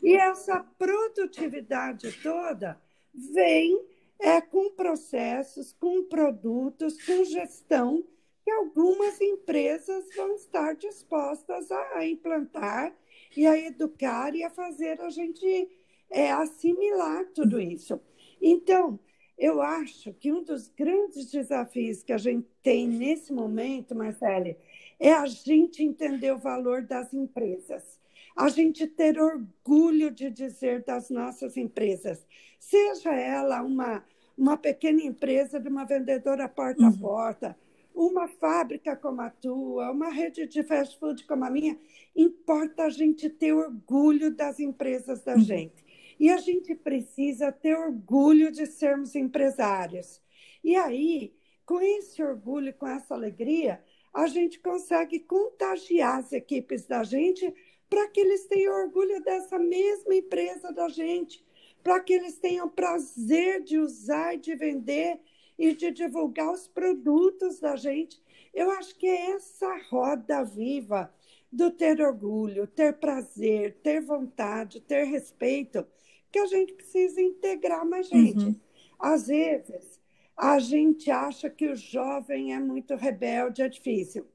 E 0.01 0.15
essa 0.15 0.59
produtividade 0.59 2.11
toda 2.23 2.79
vem 3.13 3.79
é, 4.19 4.41
com 4.41 4.71
processos, 4.71 5.73
com 5.73 6.03
produtos, 6.03 7.01
com 7.03 7.23
gestão 7.23 8.03
que 8.43 8.51
algumas 8.51 9.19
empresas 9.19 10.05
vão 10.15 10.35
estar 10.35 10.73
dispostas 10.75 11.69
a 11.69 12.05
implantar 12.05 12.95
e 13.35 13.45
a 13.45 13.57
educar 13.57 14.33
e 14.33 14.43
a 14.43 14.49
fazer 14.49 15.01
a 15.01 15.09
gente 15.09 15.69
é 16.09 16.31
assimilar 16.31 17.25
tudo 17.33 17.59
isso. 17.59 17.99
Então, 18.41 18.99
eu 19.37 19.61
acho 19.61 20.13
que 20.13 20.31
um 20.31 20.43
dos 20.43 20.67
grandes 20.69 21.29
desafios 21.29 22.01
que 22.01 22.11
a 22.11 22.17
gente 22.17 22.47
tem 22.63 22.87
nesse 22.87 23.31
momento, 23.31 23.93
Marcele, 23.93 24.57
é 24.99 25.13
a 25.13 25.27
gente 25.27 25.83
entender 25.83 26.31
o 26.31 26.39
valor 26.39 26.81
das 26.81 27.13
empresas. 27.13 27.99
A 28.35 28.49
gente 28.49 28.87
ter 28.87 29.19
orgulho 29.19 30.11
de 30.11 30.29
dizer 30.29 30.83
das 30.83 31.09
nossas 31.09 31.55
empresas, 31.55 32.25
seja 32.59 33.13
ela 33.13 33.61
uma, 33.61 34.03
uma 34.37 34.57
pequena 34.57 35.01
empresa 35.01 35.59
de 35.59 35.69
uma 35.69 35.85
vendedora 35.85 36.47
porta 36.47 36.83
a 36.83 36.89
uhum. 36.89 36.97
porta, 36.97 37.57
uhum. 37.93 38.07
uma 38.07 38.27
fábrica 38.27 38.95
como 38.95 39.21
a 39.21 39.29
tua, 39.29 39.91
uma 39.91 40.09
rede 40.09 40.47
de 40.47 40.63
fast 40.63 40.99
food 40.99 41.25
como 41.25 41.45
a 41.45 41.49
minha, 41.49 41.77
importa 42.15 42.83
a 42.83 42.89
gente 42.89 43.29
ter 43.29 43.53
orgulho 43.53 44.35
das 44.35 44.59
empresas 44.59 45.21
da 45.23 45.33
uhum. 45.33 45.41
gente. 45.41 45.86
E 46.19 46.29
a 46.29 46.37
gente 46.37 46.73
precisa 46.75 47.51
ter 47.51 47.75
orgulho 47.75 48.51
de 48.51 48.65
sermos 48.65 49.15
empresários. 49.15 50.21
E 50.63 50.75
aí, 50.75 51.35
com 51.65 51.79
esse 51.81 52.23
orgulho, 52.23 52.73
com 52.73 52.87
essa 52.87 53.13
alegria, 53.13 53.83
a 54.13 54.27
gente 54.27 54.59
consegue 54.59 55.19
contagiar 55.19 56.17
as 56.17 56.31
equipes 56.31 56.85
da 56.85 57.03
gente 57.03 57.53
para 57.89 58.07
que 58.09 58.19
eles 58.19 58.45
tenham 58.47 58.73
orgulho 58.73 59.21
dessa 59.23 59.59
mesma 59.59 60.15
empresa 60.15 60.71
da 60.71 60.89
gente, 60.89 61.45
para 61.83 61.99
que 61.99 62.13
eles 62.13 62.37
tenham 62.37 62.67
prazer 62.67 63.61
de 63.61 63.77
usar 63.77 64.37
de 64.37 64.55
vender 64.55 65.19
e 65.57 65.73
de 65.73 65.91
divulgar 65.91 66.51
os 66.51 66.67
produtos 66.67 67.59
da 67.59 67.75
gente. 67.75 68.21
Eu 68.53 68.71
acho 68.71 68.97
que 68.97 69.07
é 69.07 69.31
essa 69.31 69.77
roda 69.89 70.43
viva 70.43 71.13
do 71.51 71.71
ter 71.71 72.01
orgulho, 72.01 72.67
ter 72.67 72.93
prazer, 72.93 73.77
ter 73.81 74.01
vontade, 74.01 74.81
ter 74.81 75.05
respeito, 75.05 75.85
que 76.31 76.39
a 76.39 76.45
gente 76.45 76.73
precisa 76.73 77.21
integrar 77.21 77.85
mais 77.85 78.07
gente. 78.07 78.45
Uhum. 78.45 78.55
Às 78.99 79.27
vezes, 79.27 79.99
a 80.35 80.59
gente 80.59 81.09
acha 81.09 81.49
que 81.49 81.67
o 81.67 81.75
jovem 81.75 82.53
é 82.53 82.59
muito 82.59 82.95
rebelde, 82.95 83.61
é 83.61 83.69
difícil. 83.69 84.25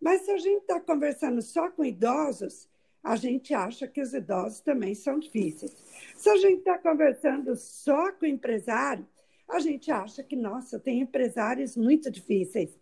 Mas 0.00 0.22
se 0.22 0.30
a 0.30 0.38
gente 0.38 0.62
está 0.62 0.80
conversando 0.80 1.42
só 1.42 1.70
com 1.70 1.84
idosos, 1.84 2.68
a 3.02 3.16
gente 3.16 3.52
acha 3.52 3.86
que 3.86 4.00
os 4.00 4.14
idosos 4.14 4.60
também 4.60 4.94
são 4.94 5.18
difíceis. 5.18 5.74
Se 6.16 6.28
a 6.30 6.36
gente 6.36 6.60
está 6.60 6.78
conversando 6.78 7.54
só 7.56 8.12
com 8.12 8.26
empresário, 8.26 9.06
a 9.48 9.58
gente 9.58 9.90
acha 9.90 10.22
que, 10.22 10.36
nossa, 10.36 10.78
tem 10.78 11.00
empresários 11.00 11.76
muito 11.76 12.10
difíceis. 12.10 12.78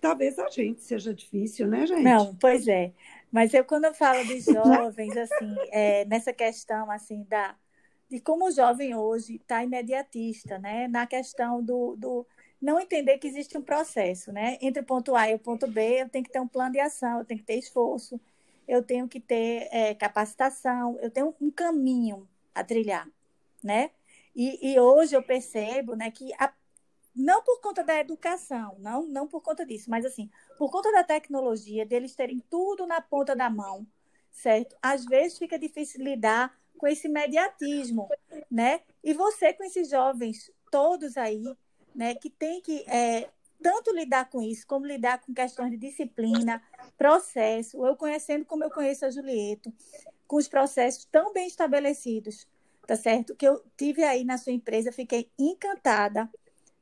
Talvez 0.00 0.38
a 0.38 0.48
gente 0.48 0.82
seja 0.82 1.12
difícil, 1.12 1.66
né, 1.66 1.86
gente? 1.86 2.02
Não, 2.02 2.34
pois 2.36 2.66
é. 2.68 2.92
Mas 3.30 3.52
eu, 3.54 3.64
quando 3.64 3.86
eu 3.86 3.94
falo 3.94 4.24
de 4.24 4.40
jovens, 4.52 5.16
assim, 5.16 5.56
é, 5.70 6.04
nessa 6.04 6.32
questão, 6.32 6.90
assim, 6.90 7.24
da, 7.28 7.56
de 8.08 8.20
como 8.20 8.46
o 8.46 8.50
jovem 8.50 8.94
hoje 8.94 9.36
está 9.36 9.62
imediatista, 9.64 10.58
né? 10.58 10.88
Na 10.88 11.06
questão 11.06 11.62
do, 11.62 11.96
do 11.96 12.26
não 12.60 12.80
entender 12.80 13.18
que 13.18 13.26
existe 13.26 13.56
um 13.58 13.62
processo, 13.62 14.32
né? 14.32 14.58
Entre 14.60 14.80
o 14.82 14.84
ponto 14.84 15.14
A 15.14 15.30
e 15.30 15.34
o 15.34 15.38
ponto 15.38 15.66
B, 15.66 16.02
eu 16.02 16.08
tenho 16.08 16.24
que 16.24 16.30
ter 16.30 16.40
um 16.40 16.48
plano 16.48 16.72
de 16.72 16.80
ação, 16.80 17.18
eu 17.18 17.24
tenho 17.24 17.40
que 17.40 17.46
ter 17.46 17.58
esforço, 17.58 18.20
eu 18.66 18.82
tenho 18.82 19.08
que 19.08 19.20
ter 19.20 19.68
é, 19.70 19.94
capacitação, 19.94 20.98
eu 21.00 21.10
tenho 21.10 21.34
um 21.40 21.50
caminho 21.50 22.28
a 22.54 22.64
trilhar, 22.64 23.08
né? 23.62 23.90
E, 24.34 24.72
e 24.72 24.78
hoje 24.78 25.16
eu 25.16 25.22
percebo, 25.22 25.96
né, 25.96 26.10
que 26.10 26.32
a, 26.34 26.52
não 27.14 27.42
por 27.42 27.60
conta 27.60 27.82
da 27.82 27.98
educação, 27.98 28.76
não, 28.78 29.06
não 29.06 29.26
por 29.26 29.40
conta 29.40 29.64
disso, 29.64 29.88
mas 29.88 30.04
assim, 30.04 30.30
por 30.58 30.70
conta 30.70 30.92
da 30.92 31.02
tecnologia, 31.02 31.86
deles 31.86 32.14
terem 32.14 32.40
tudo 32.50 32.86
na 32.86 33.00
ponta 33.00 33.34
da 33.34 33.48
mão, 33.48 33.86
certo? 34.30 34.76
Às 34.82 35.06
vezes 35.06 35.38
fica 35.38 35.58
difícil 35.58 36.04
lidar 36.04 36.54
com 36.76 36.86
esse 36.86 37.08
imediatismo, 37.08 38.08
né? 38.50 38.80
E 39.02 39.12
você 39.12 39.52
com 39.52 39.64
esses 39.64 39.88
jovens 39.88 40.50
todos 40.70 41.16
aí, 41.16 41.44
né, 41.94 42.14
que 42.14 42.28
tem 42.28 42.60
que 42.60 42.84
é, 42.88 43.30
tanto 43.62 43.94
lidar 43.94 44.28
com 44.28 44.42
isso, 44.42 44.66
como 44.66 44.86
lidar 44.86 45.20
com 45.20 45.32
questões 45.32 45.70
de 45.70 45.76
disciplina, 45.76 46.62
processo, 46.98 47.84
eu 47.84 47.96
conhecendo 47.96 48.44
como 48.44 48.64
eu 48.64 48.70
conheço 48.70 49.06
a 49.06 49.10
Julieto, 49.10 49.72
com 50.26 50.36
os 50.36 50.48
processos 50.48 51.04
tão 51.06 51.32
bem 51.32 51.46
estabelecidos, 51.46 52.46
tá 52.86 52.96
certo? 52.96 53.34
Que 53.34 53.46
eu 53.46 53.64
tive 53.76 54.04
aí 54.04 54.24
na 54.24 54.38
sua 54.38 54.52
empresa, 54.52 54.92
fiquei 54.92 55.30
encantada, 55.38 56.28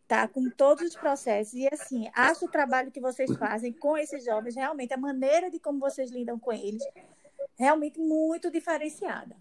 tá? 0.08 0.26
Com 0.26 0.50
todos 0.50 0.88
os 0.90 0.96
processos. 0.96 1.54
E 1.54 1.68
assim, 1.72 2.10
acho 2.14 2.46
o 2.46 2.50
trabalho 2.50 2.90
que 2.90 3.00
vocês 3.00 3.34
fazem 3.36 3.72
com 3.72 3.96
esses 3.96 4.24
jovens, 4.24 4.56
realmente, 4.56 4.92
a 4.92 4.98
maneira 4.98 5.50
de 5.50 5.58
como 5.58 5.78
vocês 5.78 6.10
lidam 6.10 6.38
com 6.38 6.52
eles, 6.52 6.82
realmente 7.56 8.00
muito 8.00 8.50
diferenciada. 8.50 9.36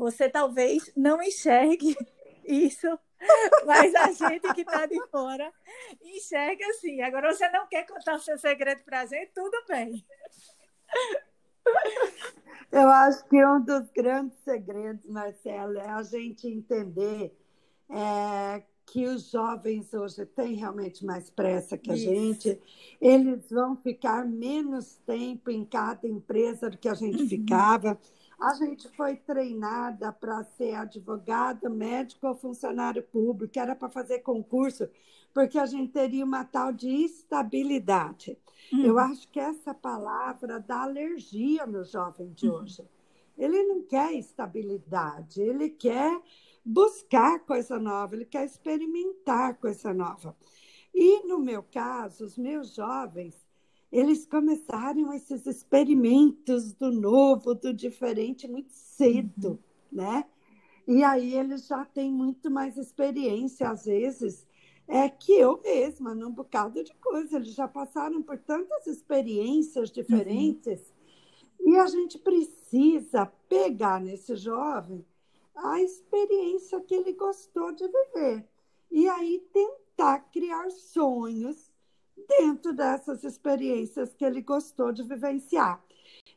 Você 0.00 0.30
talvez 0.30 0.90
não 0.96 1.22
enxergue 1.22 1.94
isso, 2.42 2.88
mas 3.66 3.94
a 3.94 4.10
gente 4.10 4.54
que 4.54 4.62
está 4.62 4.86
de 4.86 4.98
fora 5.08 5.52
enxerga 6.02 6.66
assim. 6.68 7.02
Agora, 7.02 7.30
você 7.30 7.46
não 7.50 7.66
quer 7.66 7.84
contar 7.86 8.14
o 8.14 8.18
seu 8.18 8.38
segredo 8.38 8.82
para 8.82 9.00
a 9.00 9.06
gente? 9.06 9.30
Tudo 9.34 9.62
bem. 9.68 10.02
Eu 12.72 12.88
acho 12.88 13.28
que 13.28 13.44
um 13.44 13.60
dos 13.60 13.90
grandes 13.90 14.38
segredos, 14.38 15.04
Marcela, 15.04 15.82
é 15.82 15.90
a 15.90 16.02
gente 16.02 16.48
entender 16.48 17.36
é, 17.90 18.62
que 18.86 19.04
os 19.04 19.30
jovens 19.30 19.92
hoje 19.92 20.24
têm 20.24 20.54
realmente 20.54 21.04
mais 21.04 21.28
pressa 21.28 21.76
que 21.76 21.90
a 21.90 21.94
Isso. 21.94 22.04
gente. 22.04 22.58
Eles 22.98 23.50
vão 23.50 23.76
ficar 23.76 24.24
menos 24.24 24.96
tempo 25.04 25.50
em 25.50 25.62
cada 25.62 26.08
empresa 26.08 26.70
do 26.70 26.78
que 26.78 26.88
a 26.88 26.94
gente 26.94 27.22
uhum. 27.22 27.28
ficava. 27.28 28.00
A 28.40 28.54
gente 28.54 28.88
foi 28.96 29.16
treinada 29.16 30.10
para 30.12 30.42
ser 30.44 30.74
advogado, 30.74 31.68
médico 31.68 32.26
ou 32.26 32.34
funcionário 32.34 33.02
público, 33.02 33.58
era 33.58 33.76
para 33.76 33.90
fazer 33.90 34.20
concurso, 34.20 34.88
porque 35.34 35.58
a 35.58 35.66
gente 35.66 35.92
teria 35.92 36.24
uma 36.24 36.44
tal 36.44 36.72
de 36.72 36.88
estabilidade. 36.88 38.38
Uhum. 38.72 38.84
Eu 38.84 38.98
acho 38.98 39.28
que 39.28 39.38
essa 39.38 39.74
palavra 39.74 40.58
dá 40.58 40.82
alergia 40.82 41.66
no 41.66 41.84
jovem 41.84 42.32
de 42.32 42.48
uhum. 42.48 42.54
hoje. 42.56 42.88
Ele 43.36 43.62
não 43.64 43.82
quer 43.82 44.12
estabilidade, 44.14 45.40
ele 45.40 45.70
quer 45.70 46.20
buscar 46.64 47.40
coisa 47.40 47.78
nova, 47.78 48.14
ele 48.14 48.24
quer 48.24 48.44
experimentar 48.44 49.54
coisa 49.56 49.92
nova. 49.92 50.36
E 50.94 51.26
no 51.26 51.38
meu 51.38 51.62
caso, 51.62 52.24
os 52.24 52.36
meus 52.36 52.74
jovens, 52.74 53.34
eles 53.92 54.24
começaram 54.24 55.12
esses 55.12 55.46
experimentos 55.46 56.72
do 56.72 56.92
novo, 56.92 57.54
do 57.54 57.74
diferente 57.74 58.46
muito 58.46 58.72
cedo, 58.72 59.50
uhum. 59.50 59.58
né? 59.90 60.24
E 60.86 61.02
aí 61.04 61.34
eles 61.34 61.66
já 61.66 61.84
têm 61.84 62.10
muito 62.10 62.50
mais 62.50 62.76
experiência, 62.76 63.68
às 63.68 63.84
vezes, 63.84 64.46
é 64.86 65.08
que 65.08 65.32
eu 65.32 65.60
mesma, 65.62 66.14
num 66.14 66.32
bocado 66.32 66.82
de 66.82 66.92
coisa. 66.94 67.36
Eles 67.36 67.54
já 67.54 67.68
passaram 67.68 68.22
por 68.22 68.38
tantas 68.38 68.86
experiências 68.86 69.90
diferentes. 69.90 70.92
Uhum. 71.60 71.72
E 71.72 71.76
a 71.78 71.86
gente 71.86 72.18
precisa 72.18 73.26
pegar 73.48 74.00
nesse 74.00 74.34
jovem 74.34 75.04
a 75.54 75.80
experiência 75.80 76.80
que 76.80 76.94
ele 76.94 77.12
gostou 77.12 77.70
de 77.72 77.86
viver. 77.86 78.48
E 78.90 79.08
aí 79.08 79.46
tentar 79.52 80.18
criar 80.32 80.70
sonhos 80.70 81.69
dentro 82.28 82.72
dessas 82.72 83.24
experiências 83.24 84.14
que 84.14 84.24
ele 84.24 84.40
gostou 84.40 84.92
de 84.92 85.02
vivenciar. 85.02 85.82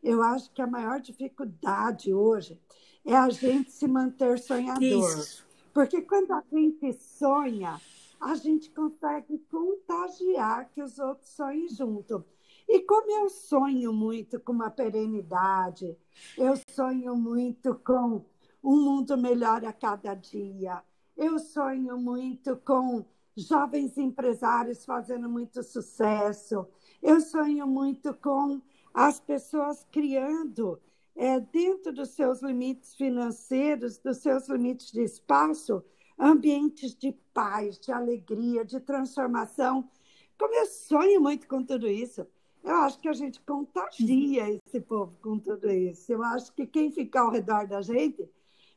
Eu 0.01 0.21
acho 0.21 0.51
que 0.51 0.61
a 0.61 0.67
maior 0.67 0.99
dificuldade 0.99 2.13
hoje 2.13 2.59
é 3.05 3.15
a 3.15 3.29
gente 3.29 3.71
se 3.71 3.87
manter 3.87 4.39
sonhador. 4.39 4.81
Isso. 4.81 5.45
Porque 5.73 6.01
quando 6.01 6.31
a 6.31 6.43
gente 6.51 6.93
sonha, 6.93 7.79
a 8.19 8.35
gente 8.35 8.69
consegue 8.69 9.39
contagiar 9.49 10.69
que 10.69 10.81
os 10.81 10.99
outros 10.99 11.29
sonhem 11.29 11.67
junto. 11.67 12.23
E 12.67 12.79
como 12.81 13.11
eu 13.11 13.29
sonho 13.29 13.91
muito 13.91 14.39
com 14.39 14.53
uma 14.53 14.69
perenidade, 14.69 15.97
eu 16.37 16.53
sonho 16.69 17.15
muito 17.15 17.75
com 17.75 18.23
um 18.63 18.81
mundo 18.81 19.17
melhor 19.17 19.65
a 19.65 19.73
cada 19.73 20.13
dia. 20.13 20.81
Eu 21.17 21.37
sonho 21.37 21.97
muito 21.97 22.55
com 22.57 23.05
jovens 23.35 23.97
empresários 23.97 24.85
fazendo 24.85 25.29
muito 25.29 25.63
sucesso. 25.63 26.67
Eu 27.01 27.19
sonho 27.21 27.67
muito 27.67 28.13
com 28.13 28.61
as 28.93 29.19
pessoas 29.19 29.85
criando, 29.91 30.79
é, 31.15 31.39
dentro 31.39 31.91
dos 31.91 32.09
seus 32.09 32.41
limites 32.41 32.95
financeiros, 32.95 33.97
dos 33.97 34.17
seus 34.17 34.47
limites 34.47 34.91
de 34.91 35.01
espaço, 35.01 35.83
ambientes 36.17 36.95
de 36.95 37.11
paz, 37.33 37.79
de 37.79 37.91
alegria, 37.91 38.63
de 38.63 38.79
transformação. 38.79 39.89
Como 40.37 40.53
eu 40.53 40.65
sonho 40.65 41.21
muito 41.21 41.47
com 41.47 41.63
tudo 41.63 41.87
isso, 41.87 42.25
eu 42.63 42.75
acho 42.77 42.99
que 42.99 43.09
a 43.09 43.13
gente 43.13 43.41
contagia 43.41 44.59
esse 44.65 44.79
povo 44.79 45.17
com 45.21 45.37
tudo 45.37 45.69
isso. 45.69 46.11
Eu 46.11 46.23
acho 46.23 46.53
que 46.53 46.65
quem 46.65 46.91
ficar 46.91 47.21
ao 47.21 47.31
redor 47.31 47.67
da 47.67 47.81
gente 47.81 48.29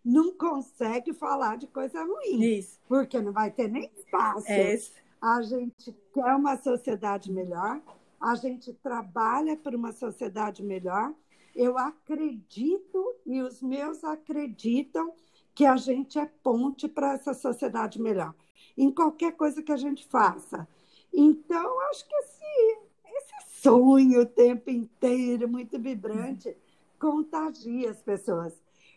não 0.07 0.33
consegue 0.33 1.13
falar 1.13 1.57
de 1.57 1.67
coisa 1.67 2.01
ruim. 2.05 2.41
Isso. 2.41 2.79
Porque 2.89 3.21
não 3.21 3.33
vai 3.33 3.51
ter 3.51 3.69
nem 3.69 3.91
espaço. 3.97 4.47
É 4.49 4.79
a 5.21 5.43
gente 5.43 5.93
quer 6.15 6.33
uma 6.37 6.57
sociedade 6.57 7.33
melhor, 7.33 7.81
a 8.21 8.37
gente 8.37 8.73
trabalha 8.75 9.57
por 9.57 9.75
uma 9.75 9.91
sociedade 9.91 10.63
melhor. 10.63 11.13
Eu 11.57 11.77
acredito 11.77 13.17
e 13.25 13.43
os 13.43 13.61
meus 13.61 14.05
acreditam 14.05 15.13
que 15.53 15.67
a 15.67 15.77
gente 15.77 16.19
é 16.19 16.27
ponte 16.27 16.87
para 16.87 17.15
essa 17.15 17.35
sociedade 17.35 18.01
melhor, 18.01 18.33
em 18.77 18.93
qualquer 18.93 19.33
coisa 19.33 19.63
que 19.63 19.73
a 19.73 19.77
gente 19.77 20.07
faça. 20.07 20.69
Então, 21.13 21.81
acho 21.91 22.07
que 22.07 22.15
esse, 22.15 22.79
esse 23.07 23.61
sonho 23.63 24.21
o 24.21 24.27
tempo 24.27 24.71
inteiro, 24.71 25.49
muito 25.49 25.79
vibrante, 25.81 26.57
contagia 27.01 27.91
as 27.91 28.03
pessoas 28.03 28.53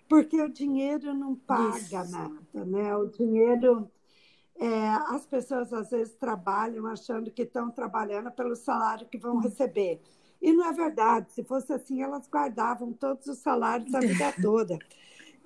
porque 0.10 0.41
o 0.41 0.50
dinheiro 0.50 1.13
não 1.13 1.36
paga 1.36 2.02
Isso. 2.02 2.12
nada, 2.12 2.65
né? 2.65 2.95
O 2.95 3.06
dinheiro, 3.06 3.89
é, 4.60 4.89
as 4.89 5.26
pessoas 5.28 5.72
às 5.72 5.91
vezes 5.91 6.15
trabalham 6.15 6.88
achando 6.88 7.30
que 7.30 7.43
estão 7.43 7.69
trabalhando 7.69 8.32
pelo 8.32 8.56
salário 8.56 9.08
que 9.08 9.19
vão 9.19 9.38
receber. 9.38 10.02
E 10.41 10.52
não 10.52 10.67
é 10.67 10.74
verdade. 10.74 11.32
Se 11.32 11.43
fosse 11.43 11.72
assim, 11.72 12.02
elas 12.02 12.28
guardavam 12.28 12.91
todos 12.91 13.28
os 13.28 13.38
salários 13.38 13.93
a 13.93 14.00
vida 14.00 14.34
toda. 14.41 14.80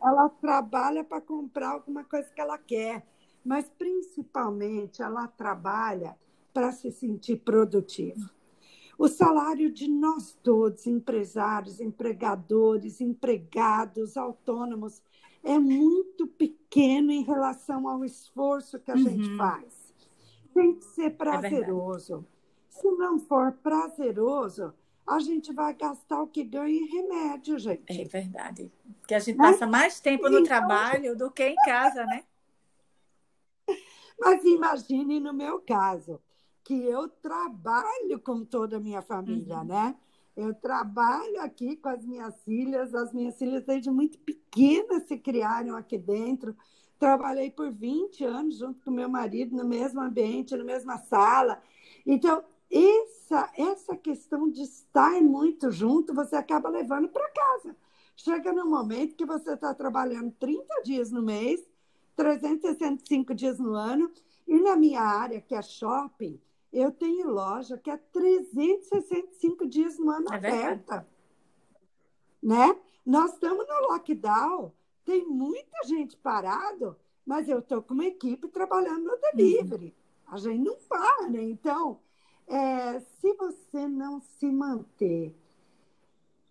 Ela 0.01 0.29
trabalha 0.29 1.03
para 1.03 1.19
comprar 1.19 1.71
alguma 1.71 2.05
coisa 2.05 2.29
que 2.29 2.39
ela 2.39 2.57
quer, 2.57 3.05
mas 3.43 3.69
principalmente 3.77 5.01
ela 5.01 5.27
trabalha 5.27 6.15
para 6.53 6.71
se 6.71 6.89
sentir 6.89 7.37
produtiva. 7.37 8.29
O 8.97 9.07
salário 9.07 9.71
de 9.71 9.89
nós 9.89 10.37
todos, 10.43 10.85
empresários, 10.85 11.79
empregadores, 11.79 13.01
empregados, 13.01 14.17
autônomos, 14.17 15.01
é 15.43 15.59
muito 15.59 16.27
pequeno 16.27 17.11
em 17.11 17.23
relação 17.23 17.87
ao 17.87 18.05
esforço 18.05 18.79
que 18.79 18.91
a 18.91 18.95
uhum. 18.95 19.03
gente 19.03 19.35
faz. 19.35 19.93
Tem 20.53 20.75
que 20.75 20.85
ser 20.85 21.05
é 21.05 21.09
prazeroso. 21.09 22.25
É 22.69 22.79
Se 22.79 22.91
não 22.91 23.19
for 23.19 23.51
prazeroso, 23.51 24.73
a 25.05 25.19
gente 25.19 25.51
vai 25.51 25.73
gastar 25.73 26.21
o 26.21 26.27
que 26.27 26.43
ganha 26.43 26.73
em 26.73 26.85
remédio, 26.85 27.59
gente. 27.59 28.01
É 28.01 28.05
verdade. 28.05 28.71
Porque 29.01 29.15
a 29.15 29.19
gente 29.19 29.37
né? 29.37 29.51
passa 29.51 29.67
mais 29.67 29.99
tempo 29.99 30.29
no 30.29 30.39
então... 30.39 30.43
trabalho 30.43 31.17
do 31.17 31.29
que 31.29 31.43
em 31.43 31.55
casa, 31.65 32.05
né? 32.05 32.23
Mas 34.19 34.43
imagine 34.45 35.19
no 35.19 35.33
meu 35.33 35.59
caso 35.59 36.21
que 36.63 36.73
eu 36.73 37.09
trabalho 37.09 38.19
com 38.23 38.45
toda 38.45 38.77
a 38.77 38.79
minha 38.79 39.01
família, 39.01 39.59
uhum. 39.59 39.65
né? 39.65 39.95
Eu 40.35 40.53
trabalho 40.53 41.41
aqui 41.41 41.75
com 41.75 41.89
as 41.89 42.03
minhas 42.03 42.41
filhas, 42.43 42.95
as 42.95 43.13
minhas 43.13 43.37
filhas 43.37 43.63
desde 43.63 43.91
muito 43.91 44.17
pequenas 44.19 45.03
se 45.03 45.17
criaram 45.17 45.75
aqui 45.75 45.97
dentro. 45.97 46.55
Trabalhei 46.97 47.51
por 47.51 47.71
20 47.71 48.23
anos 48.23 48.57
junto 48.57 48.83
com 48.83 48.89
meu 48.89 49.09
marido 49.09 49.55
no 49.55 49.63
mesmo 49.63 50.01
ambiente, 50.01 50.55
na 50.55 50.63
mesma 50.63 50.97
sala. 50.97 51.61
Então, 52.05 52.43
essa, 52.71 53.51
essa 53.55 53.95
questão 53.95 54.49
de 54.49 54.63
estar 54.63 55.21
muito 55.21 55.69
junto, 55.69 56.13
você 56.13 56.35
acaba 56.35 56.69
levando 56.69 57.09
para 57.09 57.29
casa. 57.29 57.75
Chega 58.15 58.51
no 58.51 58.65
momento 58.65 59.15
que 59.15 59.25
você 59.25 59.53
está 59.53 59.73
trabalhando 59.73 60.31
30 60.39 60.81
dias 60.83 61.11
no 61.11 61.21
mês, 61.21 61.63
365 62.15 63.35
dias 63.35 63.59
no 63.59 63.73
ano, 63.73 64.11
e 64.47 64.59
na 64.59 64.75
minha 64.75 65.01
área, 65.01 65.41
que 65.41 65.53
é 65.53 65.61
shopping, 65.61 66.39
eu 66.73 66.91
tenho 66.91 67.29
loja 67.29 67.77
que 67.77 67.91
é 67.91 67.97
365 67.97 69.67
dias 69.67 69.99
no 69.99 70.09
ano 70.09 70.33
é 70.33 70.35
aberta. 70.35 71.07
Né? 72.41 72.75
Nós 73.05 73.33
estamos 73.33 73.65
no 73.67 73.91
lockdown, 73.91 74.73
tem 75.05 75.23
muita 75.23 75.85
gente 75.85 76.17
parado, 76.17 76.97
mas 77.23 77.47
eu 77.47 77.59
estou 77.59 77.81
com 77.83 77.93
uma 77.93 78.05
equipe 78.05 78.47
trabalhando 78.47 79.05
no 79.05 79.17
delivery. 79.17 79.95
Uhum. 80.27 80.33
A 80.33 80.37
gente 80.37 80.63
não 80.63 80.75
para, 80.89 81.29
né? 81.29 81.43
Então, 81.43 81.99
é, 82.47 82.99
se 82.99 83.33
você 83.33 83.87
não 83.87 84.19
se 84.19 84.47
manter 84.47 85.35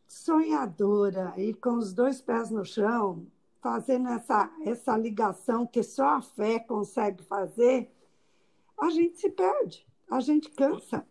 sonhadora 0.07 1.35
e 1.37 1.53
com 1.53 1.75
os 1.79 1.93
dois 1.93 2.21
pés 2.21 2.49
no 2.51 2.65
chão, 2.65 3.27
fazendo 3.61 4.09
essa, 4.09 4.51
essa 4.65 4.97
ligação 4.97 5.67
que 5.67 5.83
só 5.83 6.17
a 6.17 6.23
fé 6.23 6.61
consegue 6.61 7.25
fazer, 7.25 7.91
a 8.79 8.89
gente 8.91 9.19
se 9.19 9.31
perde 9.31 9.87
a 10.13 10.21
gente 10.21 10.51
cansa. 10.51 11.07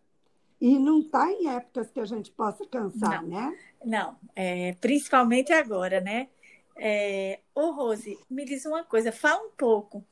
E 0.59 0.77
não 0.77 0.99
está 0.99 1.31
em 1.31 1.47
épocas 1.47 1.89
que 1.89 1.99
a 1.99 2.05
gente 2.05 2.31
possa 2.31 2.65
cansar, 2.67 3.23
não, 3.23 3.29
né? 3.29 3.57
Não, 3.83 4.15
é, 4.35 4.73
principalmente 4.73 5.51
agora, 5.51 5.99
né? 5.99 6.29
É, 6.77 7.39
ô, 7.55 7.71
Rose, 7.71 8.17
me 8.29 8.45
diz 8.45 8.63
uma 8.65 8.83
coisa, 8.83 9.11
fala 9.11 9.41
um 9.41 9.49
pouco 9.57 10.05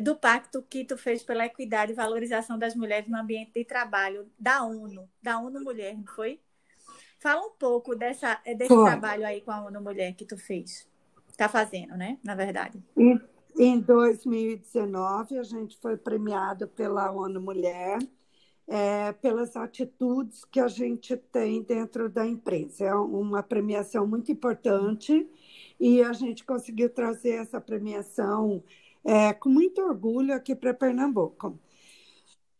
do 0.00 0.14
pacto 0.14 0.62
que 0.62 0.84
tu 0.84 0.96
fez 0.96 1.24
pela 1.24 1.46
equidade 1.46 1.90
e 1.90 1.94
valorização 1.94 2.56
das 2.56 2.76
mulheres 2.76 3.08
no 3.08 3.18
ambiente 3.18 3.52
de 3.52 3.64
trabalho 3.64 4.30
da 4.38 4.62
ONU, 4.62 5.08
da 5.20 5.38
ONU 5.40 5.60
Mulher, 5.60 5.96
não 5.96 6.06
foi? 6.06 6.40
Fala 7.18 7.44
um 7.44 7.52
pouco 7.58 7.96
dessa, 7.96 8.40
desse 8.56 8.68
foi. 8.68 8.84
trabalho 8.84 9.26
aí 9.26 9.40
com 9.40 9.50
a 9.50 9.64
ONU 9.64 9.80
Mulher 9.80 10.14
que 10.14 10.24
tu 10.24 10.36
fez. 10.36 10.88
Está 11.28 11.48
fazendo, 11.48 11.96
né? 11.96 12.18
Na 12.22 12.36
verdade. 12.36 12.80
Em, 12.96 13.20
em 13.58 13.80
2019, 13.80 15.36
a 15.36 15.42
gente 15.42 15.76
foi 15.78 15.96
premiado 15.96 16.68
pela 16.68 17.10
ONU 17.10 17.40
Mulher 17.40 17.98
é, 18.68 19.12
pelas 19.12 19.56
atitudes 19.56 20.44
que 20.44 20.58
a 20.58 20.68
gente 20.68 21.16
tem 21.16 21.62
dentro 21.62 22.08
da 22.08 22.26
empresa. 22.26 22.84
É 22.84 22.94
uma 22.94 23.42
premiação 23.42 24.06
muito 24.06 24.32
importante 24.32 25.28
e 25.78 26.02
a 26.02 26.12
gente 26.12 26.44
conseguiu 26.44 26.90
trazer 26.90 27.30
essa 27.30 27.60
premiação 27.60 28.62
é, 29.04 29.32
com 29.32 29.48
muito 29.48 29.80
orgulho 29.80 30.34
aqui 30.34 30.54
para 30.54 30.74
Pernambuco. 30.74 31.58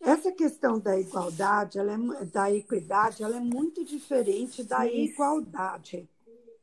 Essa 0.01 0.31
questão 0.31 0.79
da 0.79 0.99
igualdade, 0.99 1.79
ela 1.79 1.95
é, 1.95 2.25
da 2.27 2.53
equidade, 2.53 3.23
ela 3.23 3.37
é 3.37 3.41
muito 3.41 3.85
diferente 3.85 4.63
da 4.63 4.87
Isso. 4.87 5.15
igualdade. 5.15 6.09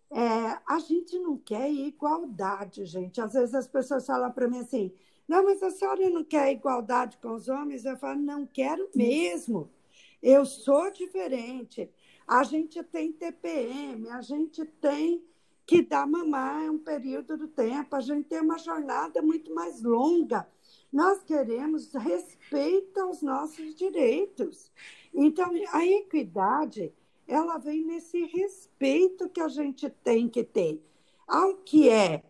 É, 0.10 0.60
a 0.68 0.80
gente 0.80 1.18
não 1.18 1.38
quer 1.38 1.70
igualdade, 1.72 2.86
gente. 2.86 3.20
Às 3.20 3.34
vezes 3.34 3.56
as 3.56 3.68
pessoas 3.68 4.06
falam 4.06 4.32
para 4.32 4.48
mim 4.48 4.60
assim: 4.60 4.94
não, 5.28 5.44
mas 5.44 5.64
a 5.64 5.72
senhora 5.72 6.10
não 6.10 6.24
quer 6.24 6.52
igualdade 6.52 7.18
com 7.18 7.34
os 7.34 7.48
homens? 7.48 7.86
Eu 7.86 7.98
falo: 7.98 8.20
não 8.20 8.46
quero 8.46 8.90
mesmo. 8.96 9.70
Eu 10.22 10.46
sou 10.46 10.92
diferente. 10.92 11.90
A 12.28 12.44
gente 12.44 12.82
tem 12.84 13.12
TPM, 13.12 14.10
a 14.10 14.22
gente 14.22 14.64
tem 14.66 15.24
que 15.66 15.82
dar 15.82 16.08
mamar 16.08 16.70
um 16.70 16.78
período 16.78 17.38
do 17.38 17.48
tempo, 17.48 17.96
a 17.96 18.02
gente 18.02 18.28
tem 18.28 18.42
uma 18.42 18.58
jornada 18.58 19.22
muito 19.22 19.54
mais 19.54 19.82
longa. 19.82 20.48
Nós 20.92 21.24
queremos 21.24 21.94
respeito 21.94 23.00
aos 23.00 23.22
nossos 23.22 23.76
direitos. 23.76 24.72
Então, 25.14 25.52
a 25.72 25.86
equidade, 25.86 26.94
ela 27.28 27.58
vem 27.58 27.84
nesse 27.84 28.26
respeito 28.26 29.30
que 29.30 29.42
a 29.42 29.48
gente 29.48 29.90
tem 29.90 30.30
que 30.30 30.44
ter 30.44 30.82
ao 31.28 31.56
que 31.56 31.90
é 31.90 32.24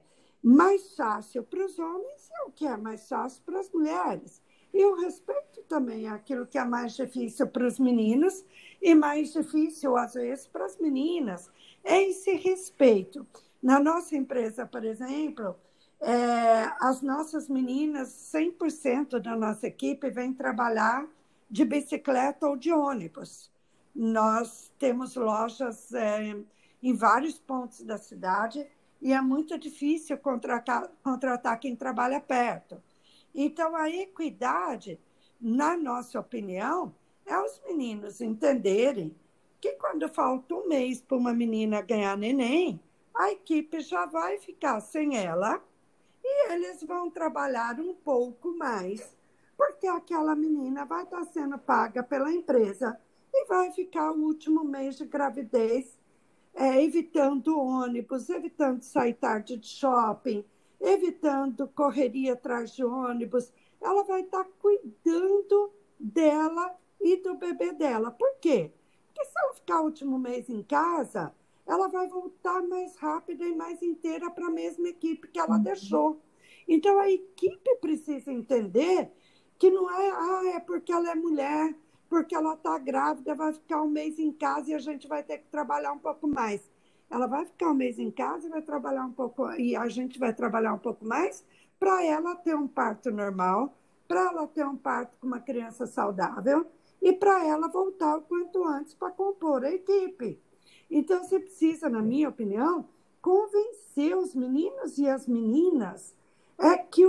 mais 0.43 0.93
fácil 0.95 1.41
para 1.43 1.65
os 1.65 1.79
homens 1.79 2.29
e 2.29 2.35
ao 2.41 2.51
que 2.51 2.67
é 2.67 2.75
mais 2.75 3.07
fácil 3.07 3.41
para 3.45 3.61
as 3.61 3.71
mulheres. 3.71 4.41
E 4.73 4.83
o 4.83 4.95
respeito 4.95 5.61
também 5.69 6.07
àquilo 6.07 6.45
que 6.45 6.57
é 6.57 6.65
mais 6.65 6.95
difícil 6.95 7.47
para 7.47 7.65
os 7.65 7.79
meninos 7.79 8.43
e 8.81 8.93
mais 8.93 9.31
difícil, 9.31 9.95
às 9.95 10.15
vezes, 10.15 10.47
para 10.47 10.65
as 10.65 10.77
meninas. 10.77 11.49
É 11.83 12.01
esse 12.03 12.33
respeito. 12.35 13.25
Na 13.61 13.79
nossa 13.79 14.15
empresa, 14.15 14.65
por 14.65 14.83
exemplo, 14.83 15.55
é, 16.01 16.69
as 16.81 17.01
nossas 17.01 17.47
meninas, 17.47 18.09
100% 18.33 19.19
da 19.19 19.35
nossa 19.37 19.67
equipe, 19.67 20.09
vem 20.09 20.33
trabalhar 20.33 21.07
de 21.49 21.63
bicicleta 21.63 22.47
ou 22.47 22.57
de 22.57 22.73
ônibus. 22.73 23.49
Nós 23.95 24.71
temos 24.77 25.15
lojas 25.15 25.93
é, 25.93 26.35
em 26.81 26.93
vários 26.93 27.39
pontos 27.39 27.83
da 27.83 27.97
cidade 27.97 28.67
e 29.03 29.11
é 29.11 29.19
muito 29.19 29.59
difícil 29.59 30.17
contratar, 30.17 30.89
contratar 31.03 31.59
quem 31.59 31.75
trabalha 31.75 32.21
perto. 32.21 32.81
Então, 33.35 33.75
a 33.75 33.89
equidade, 33.89 34.97
na 35.41 35.75
nossa 35.75 36.21
opinião, 36.21 36.95
é 37.25 37.37
os 37.37 37.61
meninos 37.67 38.21
entenderem 38.21 39.13
que 39.59 39.73
quando 39.73 40.07
falta 40.07 40.55
um 40.55 40.69
mês 40.69 41.01
para 41.01 41.17
uma 41.17 41.33
menina 41.33 41.81
ganhar 41.81 42.17
neném, 42.17 42.79
a 43.13 43.29
equipe 43.29 43.81
já 43.81 44.05
vai 44.05 44.39
ficar 44.39 44.79
sem 44.79 45.17
ela 45.17 45.61
e 46.23 46.53
eles 46.53 46.81
vão 46.83 47.11
trabalhar 47.11 47.77
um 47.81 47.93
pouco 47.93 48.57
mais, 48.57 49.17
porque 49.57 49.85
aquela 49.85 50.33
menina 50.33 50.85
vai 50.85 51.03
estar 51.03 51.25
sendo 51.25 51.57
paga 51.57 52.01
pela 52.01 52.31
empresa 52.31 52.97
e 53.33 53.45
vai 53.47 53.69
ficar 53.71 54.13
o 54.13 54.23
último 54.23 54.63
mês 54.63 54.97
de 54.97 55.05
gravidez 55.05 55.97
é, 56.53 56.83
evitando 56.83 57.59
ônibus, 57.59 58.29
evitando 58.29 58.81
sair 58.83 59.13
tarde 59.13 59.57
de 59.57 59.67
shopping, 59.67 60.45
evitando 60.79 61.67
correria 61.69 62.33
atrás 62.33 62.75
de 62.75 62.83
ônibus. 62.83 63.51
Ela 63.81 64.03
vai 64.03 64.21
estar 64.21 64.45
cuidando 64.59 65.71
dela 65.99 66.75
e 67.01 67.17
do 67.17 67.35
bebê 67.35 67.73
dela. 67.73 68.11
Por 68.11 68.35
quê? 68.39 68.71
Porque 69.07 69.25
se 69.25 69.33
ela 69.37 69.53
ficar 69.53 69.81
o 69.81 69.85
último 69.85 70.17
mês 70.17 70.49
em 70.49 70.63
casa, 70.63 71.33
ela 71.65 71.87
vai 71.87 72.07
voltar 72.07 72.61
mais 72.63 72.95
rápida 72.97 73.45
e 73.45 73.55
mais 73.55 73.81
inteira 73.81 74.29
para 74.29 74.47
a 74.47 74.51
mesma 74.51 74.89
equipe 74.89 75.27
que 75.27 75.39
ela 75.39 75.57
uhum. 75.57 75.63
deixou. 75.63 76.21
Então 76.67 76.99
a 76.99 77.09
equipe 77.09 77.75
precisa 77.77 78.31
entender 78.31 79.11
que 79.57 79.69
não 79.69 79.89
é, 79.89 80.11
ah, 80.11 80.41
é 80.55 80.59
porque 80.59 80.91
ela 80.91 81.11
é 81.11 81.15
mulher, 81.15 81.75
porque 82.13 82.35
ela 82.35 82.53
está 82.53 82.77
grávida, 82.77 83.33
vai 83.33 83.51
ficar 83.51 83.81
um 83.81 83.89
mês 83.89 84.19
em 84.19 84.31
casa 84.31 84.69
e 84.69 84.75
a 84.75 84.77
gente 84.77 85.07
vai 85.07 85.23
ter 85.23 85.39
que 85.39 85.47
trabalhar 85.47 85.93
um 85.93 85.97
pouco 85.97 86.27
mais. 86.27 86.61
Ela 87.09 87.25
vai 87.25 87.43
ficar 87.43 87.71
um 87.71 87.73
mês 87.73 87.97
em 87.97 88.11
casa 88.11 88.45
e 88.45 88.51
vai 88.51 88.61
trabalhar 88.61 89.03
um 89.03 89.11
pouco, 89.11 89.51
e 89.53 89.75
a 89.75 89.87
gente 89.87 90.19
vai 90.19 90.31
trabalhar 90.31 90.75
um 90.75 90.77
pouco 90.77 91.03
mais 91.03 91.43
para 91.79 92.05
ela 92.05 92.35
ter 92.35 92.55
um 92.55 92.67
parto 92.67 93.09
normal, 93.09 93.75
para 94.07 94.27
ela 94.27 94.45
ter 94.45 94.63
um 94.63 94.77
parto 94.77 95.17
com 95.19 95.25
uma 95.25 95.39
criança 95.39 95.87
saudável 95.87 96.67
e 97.01 97.11
para 97.11 97.47
ela 97.47 97.67
voltar 97.67 98.17
o 98.17 98.21
quanto 98.21 98.63
antes 98.63 98.93
para 98.93 99.09
compor 99.09 99.65
a 99.65 99.71
equipe. 99.71 100.39
Então, 100.91 101.23
você 101.23 101.39
precisa, 101.39 101.89
na 101.89 102.03
minha 102.03 102.29
opinião, 102.29 102.87
convencer 103.23 104.15
os 104.15 104.35
meninos 104.35 104.99
e 104.99 105.09
as 105.09 105.27
meninas 105.27 106.13
é 106.59 106.77
que 106.77 107.01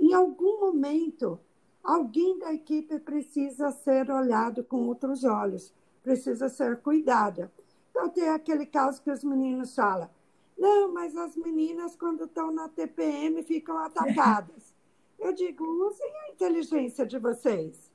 em 0.00 0.12
algum 0.12 0.58
momento 0.58 1.38
alguém 1.82 2.38
da 2.38 2.52
equipe 2.52 2.98
precisa 2.98 3.70
ser 3.70 4.10
olhado 4.10 4.62
com 4.64 4.86
outros 4.86 5.24
olhos, 5.24 5.72
precisa 6.02 6.48
ser 6.48 6.78
cuidada. 6.78 7.50
Então, 7.90 8.08
tem 8.08 8.28
aquele 8.28 8.66
caso 8.66 9.02
que 9.02 9.10
os 9.10 9.24
meninos 9.24 9.74
falam: 9.74 10.08
não, 10.56 10.92
mas 10.92 11.16
as 11.16 11.36
meninas, 11.36 11.96
quando 11.96 12.24
estão 12.24 12.52
na 12.52 12.68
TPM, 12.68 13.42
ficam 13.42 13.78
atacadas. 13.78 14.74
Eu 15.18 15.32
digo: 15.32 15.64
usem 15.64 16.12
a 16.18 16.32
inteligência 16.32 17.06
de 17.06 17.18
vocês. 17.18 17.90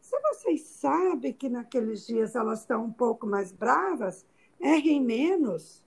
Se 0.00 0.18
vocês 0.20 0.62
sabem 0.62 1.34
que 1.34 1.50
naqueles 1.50 2.06
dias 2.06 2.34
elas 2.34 2.60
estão 2.60 2.84
um 2.84 2.92
pouco 2.92 3.26
mais 3.26 3.52
bravas, 3.52 4.24
errem 4.58 5.02
menos, 5.02 5.84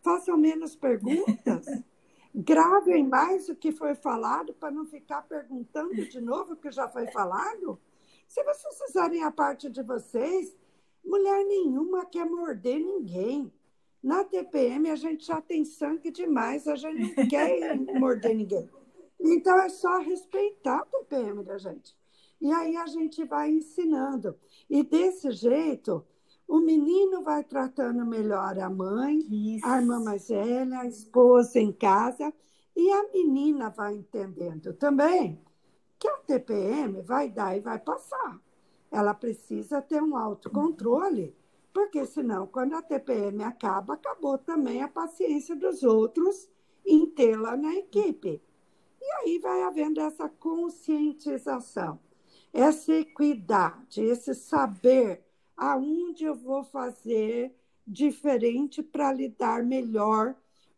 façam 0.00 0.38
menos 0.38 0.74
perguntas, 0.74 1.66
gravem 2.34 3.06
mais 3.06 3.48
o 3.48 3.56
que 3.56 3.70
foi 3.70 3.94
falado 3.94 4.54
para 4.54 4.70
não 4.70 4.86
ficar 4.86 5.22
perguntando 5.22 6.08
de 6.08 6.20
novo 6.20 6.54
o 6.54 6.56
que 6.56 6.70
já 6.70 6.88
foi 6.88 7.06
falado. 7.08 7.78
Se 8.26 8.42
vocês 8.42 8.78
fizerem 8.86 9.22
a 9.22 9.30
parte 9.30 9.68
de 9.68 9.82
vocês, 9.82 10.56
mulher 11.04 11.44
nenhuma 11.44 12.06
quer 12.06 12.24
morder 12.24 12.78
ninguém. 12.78 13.52
Na 14.02 14.24
TPM 14.24 14.90
a 14.90 14.96
gente 14.96 15.26
já 15.26 15.40
tem 15.40 15.64
sangue 15.64 16.10
demais, 16.10 16.66
a 16.66 16.74
gente 16.74 17.14
não 17.14 17.26
quer 17.28 17.76
morder 17.98 18.34
ninguém. 18.34 18.68
Então 19.20 19.60
é 19.60 19.68
só 19.68 19.98
respeitar 19.98 20.78
a 20.78 20.86
TPM 20.86 21.44
da 21.44 21.58
gente. 21.58 21.94
E 22.40 22.50
aí 22.50 22.76
a 22.76 22.86
gente 22.86 23.22
vai 23.24 23.50
ensinando. 23.50 24.36
E 24.68 24.82
desse 24.82 25.30
jeito, 25.30 26.04
o 26.52 26.60
menino 26.60 27.22
vai 27.22 27.42
tratando 27.42 28.04
melhor 28.04 28.58
a 28.58 28.68
mãe, 28.68 29.20
Isso. 29.56 29.66
a 29.66 29.78
irmã 29.78 29.98
mais 30.00 30.28
velha, 30.28 30.80
a 30.80 30.86
esposa 30.86 31.58
em 31.58 31.72
casa, 31.72 32.30
e 32.76 32.90
a 32.92 33.08
menina 33.10 33.70
vai 33.70 33.94
entendendo 33.94 34.74
também 34.74 35.42
que 35.98 36.06
a 36.06 36.18
TPM 36.18 37.00
vai 37.00 37.30
dar 37.30 37.56
e 37.56 37.60
vai 37.60 37.78
passar. 37.78 38.38
Ela 38.90 39.14
precisa 39.14 39.80
ter 39.80 40.02
um 40.02 40.14
autocontrole, 40.14 41.34
porque 41.72 42.04
senão, 42.04 42.46
quando 42.46 42.74
a 42.74 42.82
TPM 42.82 43.42
acaba, 43.44 43.94
acabou 43.94 44.36
também 44.36 44.82
a 44.82 44.88
paciência 44.88 45.56
dos 45.56 45.82
outros 45.82 46.50
em 46.84 47.06
tê-la 47.06 47.56
na 47.56 47.74
equipe. 47.76 48.42
E 49.00 49.12
aí 49.22 49.38
vai 49.38 49.62
havendo 49.62 50.02
essa 50.02 50.28
conscientização, 50.28 51.98
essa 52.52 52.92
equidade, 52.92 54.02
esse 54.02 54.34
saber 54.34 55.24
aonde 55.56 56.24
eu 56.24 56.34
vou 56.34 56.64
fazer 56.64 57.54
diferente 57.86 58.82
para 58.82 59.12
lidar 59.12 59.62
melhor, 59.62 60.34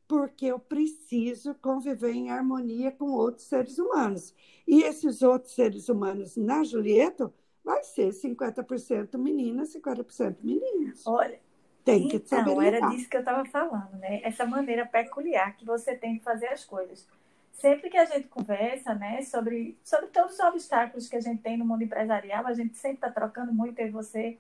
porque 0.06 0.46
eu 0.46 0.58
preciso 0.58 1.54
conviver 1.54 2.12
em 2.12 2.30
harmonia 2.30 2.92
com 2.92 3.10
outros 3.10 3.46
seres 3.46 3.78
humanos. 3.78 4.34
E 4.66 4.82
esses 4.82 5.22
outros 5.22 5.54
seres 5.54 5.88
humanos 5.88 6.36
na 6.36 6.62
Julieta 6.62 7.32
vai 7.64 7.82
ser 7.82 8.10
50% 8.10 9.16
meninas, 9.16 9.72
50% 9.74 10.36
meninos. 10.42 11.06
Olha, 11.06 11.40
tem 11.84 12.08
que 12.08 12.16
então, 12.16 12.44
saber 12.44 12.66
era 12.66 12.88
disso 12.88 13.08
que 13.08 13.16
eu 13.16 13.20
estava 13.20 13.44
falando, 13.46 13.96
né? 13.98 14.20
Essa 14.22 14.44
maneira 14.44 14.86
peculiar 14.86 15.56
que 15.56 15.64
você 15.64 15.94
tem 15.94 16.14
de 16.14 16.20
fazer 16.20 16.48
as 16.48 16.64
coisas. 16.64 17.06
Sempre 17.52 17.88
que 17.88 17.96
a 17.96 18.04
gente 18.04 18.28
conversa, 18.28 18.94
né, 18.94 19.22
sobre, 19.22 19.78
sobre 19.84 20.08
todos 20.08 20.34
os 20.34 20.40
obstáculos 20.40 21.08
que 21.08 21.16
a 21.16 21.20
gente 21.20 21.40
tem 21.40 21.56
no 21.56 21.64
mundo 21.64 21.84
empresarial, 21.84 22.46
a 22.46 22.52
gente 22.52 22.76
sempre 22.76 22.96
está 22.96 23.10
trocando 23.10 23.54
muito, 23.54 23.78
eu 23.78 23.86
e 23.86 23.90
você, 23.90 24.38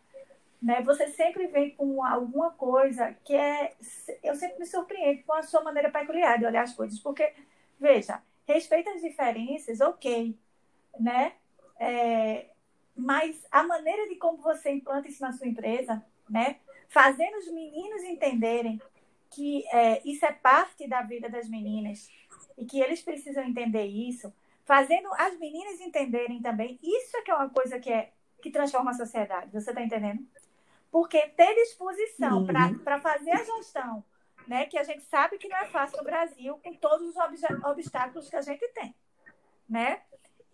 né? 0.64 0.80
Você 0.80 1.08
sempre 1.08 1.46
vem 1.48 1.72
com 1.72 2.02
alguma 2.02 2.50
coisa 2.52 3.14
que 3.22 3.34
é. 3.34 3.74
Eu 4.22 4.34
sempre 4.34 4.60
me 4.60 4.64
surpreendo 4.64 5.22
com 5.24 5.34
a 5.34 5.42
sua 5.42 5.62
maneira 5.62 5.90
peculiar 5.90 6.38
de 6.38 6.46
olhar 6.46 6.62
as 6.62 6.72
coisas, 6.72 6.98
porque, 6.98 7.34
veja, 7.78 8.22
respeita 8.48 8.90
as 8.90 9.02
diferenças, 9.02 9.82
ok, 9.82 10.34
né? 10.98 11.34
É, 11.78 12.46
mas 12.96 13.44
a 13.50 13.62
maneira 13.62 14.08
de 14.08 14.14
como 14.14 14.38
você 14.38 14.70
implanta 14.70 15.06
isso 15.06 15.20
na 15.20 15.32
sua 15.32 15.46
empresa, 15.46 16.02
né? 16.30 16.56
Fazendo 16.88 17.36
os 17.36 17.48
meninos 17.48 18.02
entenderem 18.02 18.80
que 19.30 19.66
é, 19.70 20.00
isso 20.02 20.24
é 20.24 20.32
parte 20.32 20.88
da 20.88 21.02
vida 21.02 21.28
das 21.28 21.46
meninas 21.46 22.08
e 22.56 22.64
que 22.64 22.80
eles 22.80 23.02
precisam 23.02 23.44
entender 23.44 23.84
isso, 23.84 24.32
fazendo 24.64 25.12
as 25.12 25.38
meninas 25.38 25.78
entenderem 25.82 26.40
também, 26.40 26.78
isso 26.82 27.18
é 27.18 27.20
que 27.20 27.30
é 27.30 27.34
uma 27.34 27.50
coisa 27.50 27.78
que 27.78 27.92
é 27.92 28.12
que 28.40 28.50
transforma 28.50 28.90
a 28.90 28.94
sociedade. 28.94 29.50
Você 29.52 29.70
está 29.70 29.82
entendendo? 29.82 30.22
Porque 30.94 31.20
ter 31.30 31.56
disposição 31.56 32.42
uhum. 32.42 32.78
para 32.84 33.00
fazer 33.00 33.32
a 33.32 33.42
gestão, 33.42 34.04
né, 34.46 34.64
que 34.66 34.78
a 34.78 34.84
gente 34.84 35.02
sabe 35.02 35.38
que 35.38 35.48
não 35.48 35.56
é 35.56 35.66
fácil 35.66 35.98
no 35.98 36.04
Brasil, 36.04 36.56
com 36.62 36.72
todos 36.74 37.08
os 37.08 37.16
obstáculos 37.64 38.30
que 38.30 38.36
a 38.36 38.40
gente 38.40 38.64
tem, 38.68 38.94
né? 39.68 40.02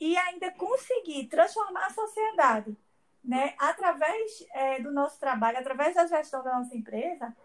E 0.00 0.16
ainda 0.16 0.50
conseguir 0.52 1.26
transformar 1.26 1.88
a 1.88 1.90
sociedade, 1.90 2.74
né, 3.22 3.54
através 3.58 4.46
é, 4.54 4.80
do 4.80 4.90
nosso 4.90 5.20
trabalho, 5.20 5.58
através 5.58 5.94
da 5.94 6.06
gestão 6.06 6.42
da 6.42 6.58
nossa 6.58 6.74
empresa, 6.74 7.36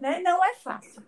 né, 0.00 0.18
não 0.18 0.44
é 0.44 0.52
fácil. 0.54 1.00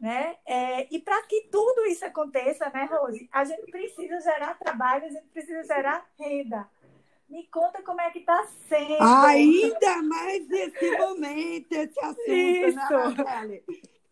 Né? 0.00 0.36
É, 0.44 0.92
e 0.92 0.98
para 0.98 1.22
que 1.22 1.42
tudo 1.52 1.86
isso 1.86 2.04
aconteça, 2.04 2.68
né, 2.70 2.88
Rose, 2.90 3.28
a 3.30 3.44
gente 3.44 3.70
precisa 3.70 4.20
gerar 4.20 4.58
trabalho, 4.58 5.04
a 5.04 5.10
gente 5.10 5.28
precisa 5.28 5.62
gerar 5.62 6.04
renda. 6.18 6.68
Me 7.34 7.48
conta 7.48 7.82
como 7.82 8.00
é 8.00 8.12
que 8.12 8.20
está 8.20 8.46
sendo. 8.68 9.02
Ainda 9.02 10.02
mais 10.04 10.46
nesse 10.46 10.96
momento, 10.96 11.72
esse 11.72 11.98
assunto, 11.98 12.24
né, 12.24 12.68
Isso. 12.68 12.76
né? 12.78 13.60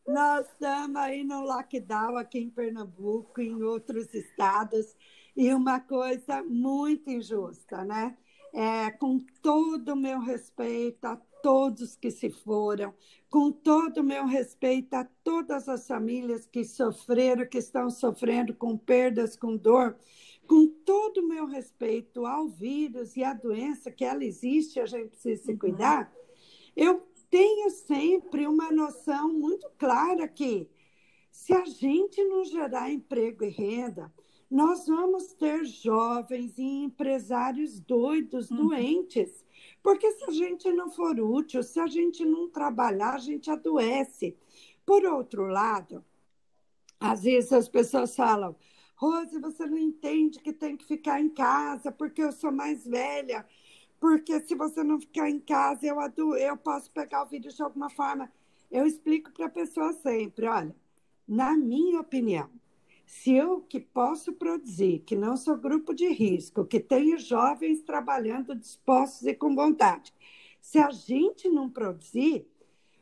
Nós 0.09 0.49
estamos 0.49 0.97
aí 0.97 1.23
no 1.23 1.45
lockdown 1.45 2.17
aqui 2.17 2.41
em 2.41 2.51
Pernambuco, 2.51 3.41
em 3.41 3.63
outros 3.63 4.13
estados, 4.13 4.97
e 5.37 5.55
uma 5.55 5.79
coisa 5.79 6.43
muito 6.43 7.09
injusta, 7.11 7.85
né? 7.85 8.17
É, 8.53 8.91
com 8.91 9.21
todo 9.41 9.91
o 9.91 9.97
meu 9.97 10.19
respeito 10.19 11.05
a 11.05 11.17
todos 11.41 11.95
que 11.95 12.11
se 12.11 12.29
foram, 12.29 12.93
com 13.31 13.53
todo 13.53 13.99
o 13.99 14.05
meu 14.05 14.27
respeito 14.27 14.95
a 14.95 15.05
todas 15.23 15.69
as 15.69 15.87
famílias 15.87 16.45
que 16.45 16.65
sofreram, 16.65 17.47
que 17.47 17.59
estão 17.59 17.89
sofrendo 17.89 18.53
com 18.53 18.77
perdas, 18.77 19.37
com 19.37 19.57
dor, 19.57 19.97
com 20.47 20.67
todo 20.67 21.19
o 21.19 21.29
meu 21.29 21.47
respeito 21.47 22.27
ao 22.27 22.49
vírus 22.49 23.17
e 23.17 23.25
à 23.25 23.33
doença, 23.33 23.91
que 23.91 24.05
ela 24.05 24.25
existe, 24.25 24.81
a 24.81 24.87
gente 24.87 25.11
precisa 25.11 25.43
se 25.43 25.53
uhum. 25.53 25.59
cuidar, 25.59 26.13
eu 26.77 27.07
tenho 27.31 27.71
sempre 27.71 28.47
uma 28.47 28.71
noção 28.71 29.33
muito 29.33 29.71
clara 29.79 30.29
que 30.29 30.69
se 31.31 31.55
a 31.55 31.65
gente 31.65 32.23
não 32.25 32.45
gerar 32.45 32.91
emprego 32.91 33.45
e 33.45 33.49
renda, 33.49 34.13
nós 34.51 34.87
vamos 34.87 35.33
ter 35.33 35.65
jovens 35.65 36.59
e 36.59 36.63
empresários 36.63 37.81
doidos, 37.81 38.51
uhum. 38.51 38.69
doentes. 38.69 39.43
Porque 39.83 40.13
se 40.13 40.25
a 40.25 40.31
gente 40.31 40.71
não 40.73 40.91
for 40.91 41.19
útil, 41.19 41.63
se 41.63 41.81
a 41.81 41.87
gente 41.87 42.23
não 42.25 42.51
trabalhar, 42.51 43.15
a 43.15 43.19
gente 43.19 43.51
adoece. 43.51 44.37
Por 44.85 45.07
outro 45.07 45.47
lado, 45.47 46.05
às 47.01 47.23
vezes 47.23 47.53
as 47.53 47.69
pessoas 47.69 48.15
falam, 48.15 48.55
Rose, 49.03 49.37
você 49.41 49.67
não 49.67 49.77
entende 49.77 50.39
que 50.39 50.53
tem 50.53 50.77
que 50.77 50.85
ficar 50.85 51.21
em 51.21 51.29
casa 51.29 51.91
porque 51.91 52.23
eu 52.23 52.31
sou 52.31 52.53
mais 52.53 52.87
velha. 52.87 53.45
Porque 53.99 54.39
se 54.39 54.55
você 54.55 54.85
não 54.85 55.01
ficar 55.01 55.29
em 55.29 55.41
casa, 55.41 55.85
eu, 55.85 55.99
adu 55.99 56.37
eu 56.37 56.57
posso 56.57 56.89
pegar 56.93 57.25
o 57.25 57.27
vírus 57.27 57.57
de 57.57 57.65
alguma 57.65 57.91
forma. 57.91 58.33
Eu 58.71 58.87
explico 58.87 59.33
para 59.33 59.47
a 59.47 59.51
pessoa 59.51 59.93
sempre: 59.93 60.47
olha, 60.47 60.73
na 61.27 61.57
minha 61.57 61.99
opinião, 62.01 62.49
se 63.05 63.35
eu 63.35 63.63
que 63.63 63.81
posso 63.81 64.33
produzir, 64.35 65.01
que 65.01 65.17
não 65.17 65.37
sou 65.37 65.57
grupo 65.57 65.93
de 65.93 66.09
risco, 66.09 66.65
que 66.65 66.79
tenho 66.79 67.19
jovens 67.19 67.83
trabalhando 67.83 68.55
dispostos 68.55 69.27
e 69.27 69.35
com 69.35 69.53
vontade, 69.53 70.15
se 70.61 70.79
a 70.79 70.93
gente 70.93 71.49
não 71.49 71.69
produzir, 71.69 72.47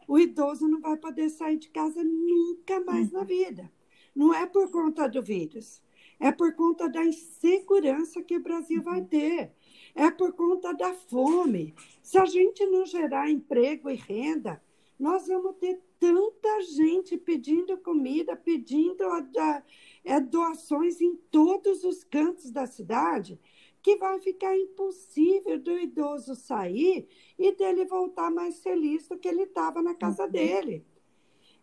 o 0.08 0.18
idoso 0.18 0.66
não 0.66 0.80
vai 0.80 0.96
poder 0.96 1.28
sair 1.28 1.58
de 1.58 1.68
casa 1.68 2.02
nunca 2.02 2.80
mais 2.80 3.12
na 3.12 3.22
vida. 3.22 3.70
Não 4.14 4.34
é 4.34 4.46
por 4.46 4.70
conta 4.70 5.06
do 5.06 5.22
vírus, 5.22 5.82
é 6.20 6.30
por 6.30 6.54
conta 6.54 6.88
da 6.88 7.04
insegurança 7.04 8.22
que 8.22 8.36
o 8.36 8.42
Brasil 8.42 8.82
vai 8.82 9.02
ter, 9.02 9.52
é 9.94 10.10
por 10.10 10.34
conta 10.34 10.72
da 10.74 10.92
fome. 10.92 11.74
Se 12.02 12.18
a 12.18 12.26
gente 12.26 12.64
não 12.66 12.84
gerar 12.84 13.30
emprego 13.30 13.88
e 13.90 13.94
renda, 13.94 14.62
nós 14.98 15.26
vamos 15.26 15.56
ter 15.56 15.80
tanta 15.98 16.62
gente 16.62 17.16
pedindo 17.16 17.78
comida, 17.78 18.36
pedindo 18.36 19.02
a, 19.04 19.18
a, 19.38 19.62
é, 20.04 20.20
doações 20.20 21.00
em 21.00 21.16
todos 21.30 21.84
os 21.84 22.04
cantos 22.04 22.50
da 22.50 22.66
cidade, 22.66 23.40
que 23.82 23.96
vai 23.96 24.20
ficar 24.20 24.54
impossível 24.56 25.58
do 25.58 25.78
idoso 25.78 26.34
sair 26.34 27.08
e 27.38 27.52
dele 27.52 27.86
voltar 27.86 28.30
mais 28.30 28.62
feliz 28.62 29.08
do 29.08 29.18
que 29.18 29.26
ele 29.26 29.44
estava 29.44 29.82
na 29.82 29.94
casa 29.94 30.24
uhum. 30.24 30.30
dele. 30.30 30.84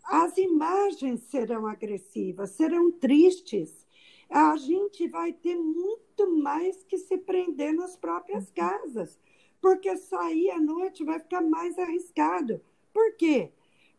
As 0.03 0.37
imagens 0.37 1.21
serão 1.21 1.67
agressivas, 1.67 2.51
serão 2.51 2.91
tristes. 2.91 3.85
A 4.29 4.57
gente 4.57 5.07
vai 5.07 5.31
ter 5.33 5.55
muito 5.55 6.29
mais 6.29 6.83
que 6.83 6.97
se 6.97 7.17
prender 7.17 7.73
nas 7.73 7.95
próprias 7.95 8.47
uhum. 8.47 8.53
casas, 8.55 9.19
porque 9.61 9.95
sair 9.97 10.51
à 10.51 10.59
noite 10.59 11.03
vai 11.03 11.19
ficar 11.19 11.41
mais 11.41 11.77
arriscado. 11.77 12.61
Por 12.93 13.15
quê? 13.15 13.51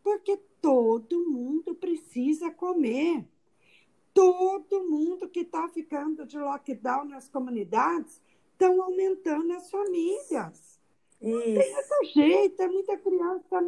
Porque 0.03 0.37
todo 0.61 1.29
mundo 1.29 1.75
precisa 1.75 2.51
comer 2.51 3.25
todo 4.13 4.83
mundo 4.83 5.29
que 5.29 5.41
está 5.41 5.67
ficando 5.69 6.25
de 6.25 6.37
lockdown 6.37 7.05
nas 7.05 7.29
comunidades 7.29 8.21
estão 8.51 8.81
aumentando 8.81 9.53
as 9.53 9.71
famílias. 9.71 10.79
Isso. 11.21 11.37
Não 11.37 11.41
tem 11.41 11.79
esse 11.79 12.05
jeito, 12.13 12.61
é 12.61 12.67
muita 12.67 12.97
criança 12.97 13.61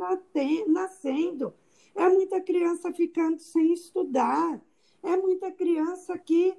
nascendo, 0.68 1.54
é 1.96 2.10
muita 2.10 2.42
criança 2.42 2.92
ficando 2.94 3.40
sem 3.40 3.72
estudar, 3.72 4.62
é 5.04 5.18
muita 5.18 5.52
criança 5.52 6.18
que 6.18 6.54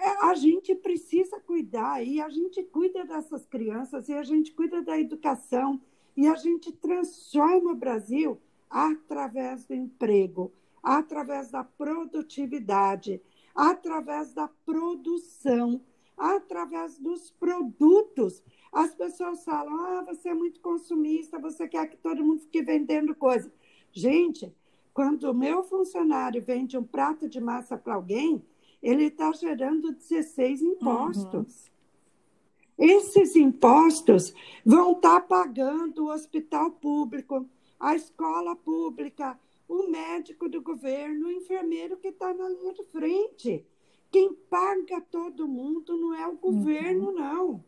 é, 0.00 0.26
a 0.26 0.34
gente 0.34 0.74
precisa 0.74 1.40
cuidar 1.40 2.04
e 2.04 2.20
a 2.20 2.28
gente 2.28 2.62
cuida 2.62 3.04
dessas 3.04 3.46
crianças 3.46 4.08
e 4.08 4.14
a 4.14 4.22
gente 4.22 4.52
cuida 4.52 4.82
da 4.82 4.98
educação 4.98 5.80
e 6.16 6.26
a 6.26 6.34
gente 6.34 6.72
transforma 6.72 7.72
o 7.72 7.76
Brasil 7.76 8.38
através 8.70 9.64
do 9.64 9.74
emprego 9.74 10.52
através 10.82 11.50
da 11.50 11.62
produtividade, 11.62 13.22
através 13.54 14.34
da 14.34 14.48
produção, 14.48 15.80
através 16.16 16.98
dos 16.98 17.30
produtos. 17.30 18.42
As 18.72 18.94
pessoas 18.94 19.44
falam: 19.44 19.74
ah, 19.74 20.04
você 20.06 20.30
é 20.30 20.34
muito 20.34 20.60
consumista, 20.60 21.38
você 21.38 21.68
quer 21.68 21.88
que 21.88 21.96
todo 21.96 22.24
mundo 22.24 22.40
fique 22.40 22.62
vendendo 22.62 23.14
coisa. 23.14 23.52
Gente, 23.92 24.52
quando 24.92 25.24
o 25.24 25.34
meu 25.34 25.62
funcionário 25.64 26.42
vende 26.42 26.76
um 26.76 26.84
prato 26.84 27.28
de 27.28 27.40
massa 27.40 27.76
para 27.76 27.94
alguém, 27.94 28.44
ele 28.82 29.04
está 29.04 29.32
gerando 29.32 29.92
16 29.92 30.60
impostos. 30.60 31.70
Uhum. 32.78 32.86
Esses 32.86 33.36
impostos 33.36 34.34
vão 34.64 34.92
estar 34.92 35.20
tá 35.20 35.26
pagando 35.26 36.04
o 36.04 36.12
hospital 36.12 36.70
público, 36.72 37.48
a 37.78 37.94
escola 37.94 38.56
pública, 38.56 39.38
o 39.68 39.88
médico 39.88 40.48
do 40.48 40.60
governo, 40.60 41.28
o 41.28 41.32
enfermeiro 41.32 41.96
que 41.96 42.08
está 42.08 42.34
na 42.34 42.48
linha 42.48 42.72
de 42.74 42.84
frente. 42.84 43.64
Quem 44.10 44.34
paga 44.34 45.00
todo 45.00 45.48
mundo 45.48 45.96
não 45.96 46.14
é 46.14 46.26
o 46.26 46.36
governo, 46.36 47.08
uhum. 47.08 47.14
não. 47.14 47.64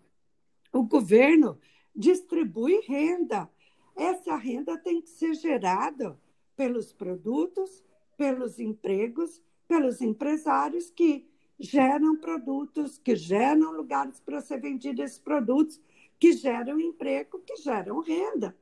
O 0.73 0.83
governo 0.83 1.59
distribui 1.95 2.81
renda. 2.81 3.49
Essa 3.97 4.37
renda 4.37 4.77
tem 4.77 5.01
que 5.01 5.09
ser 5.09 5.35
gerada 5.35 6.19
pelos 6.57 6.93
produtos, 6.93 7.85
pelos 8.17 8.59
empregos, 8.59 9.40
pelos 9.67 10.01
empresários 10.01 10.90
que 10.90 11.27
geram 11.59 12.17
produtos, 12.17 12.99
que 12.99 13.17
geram 13.17 13.73
lugares 13.73 14.21
para 14.21 14.40
ser 14.40 14.61
vendidos 14.61 15.05
esses 15.05 15.19
produtos, 15.19 15.81
que 16.19 16.33
geram 16.33 16.81
emprego, 16.81 17.40
que 17.40 17.57
geram 17.57 18.01
renda. 18.01 18.57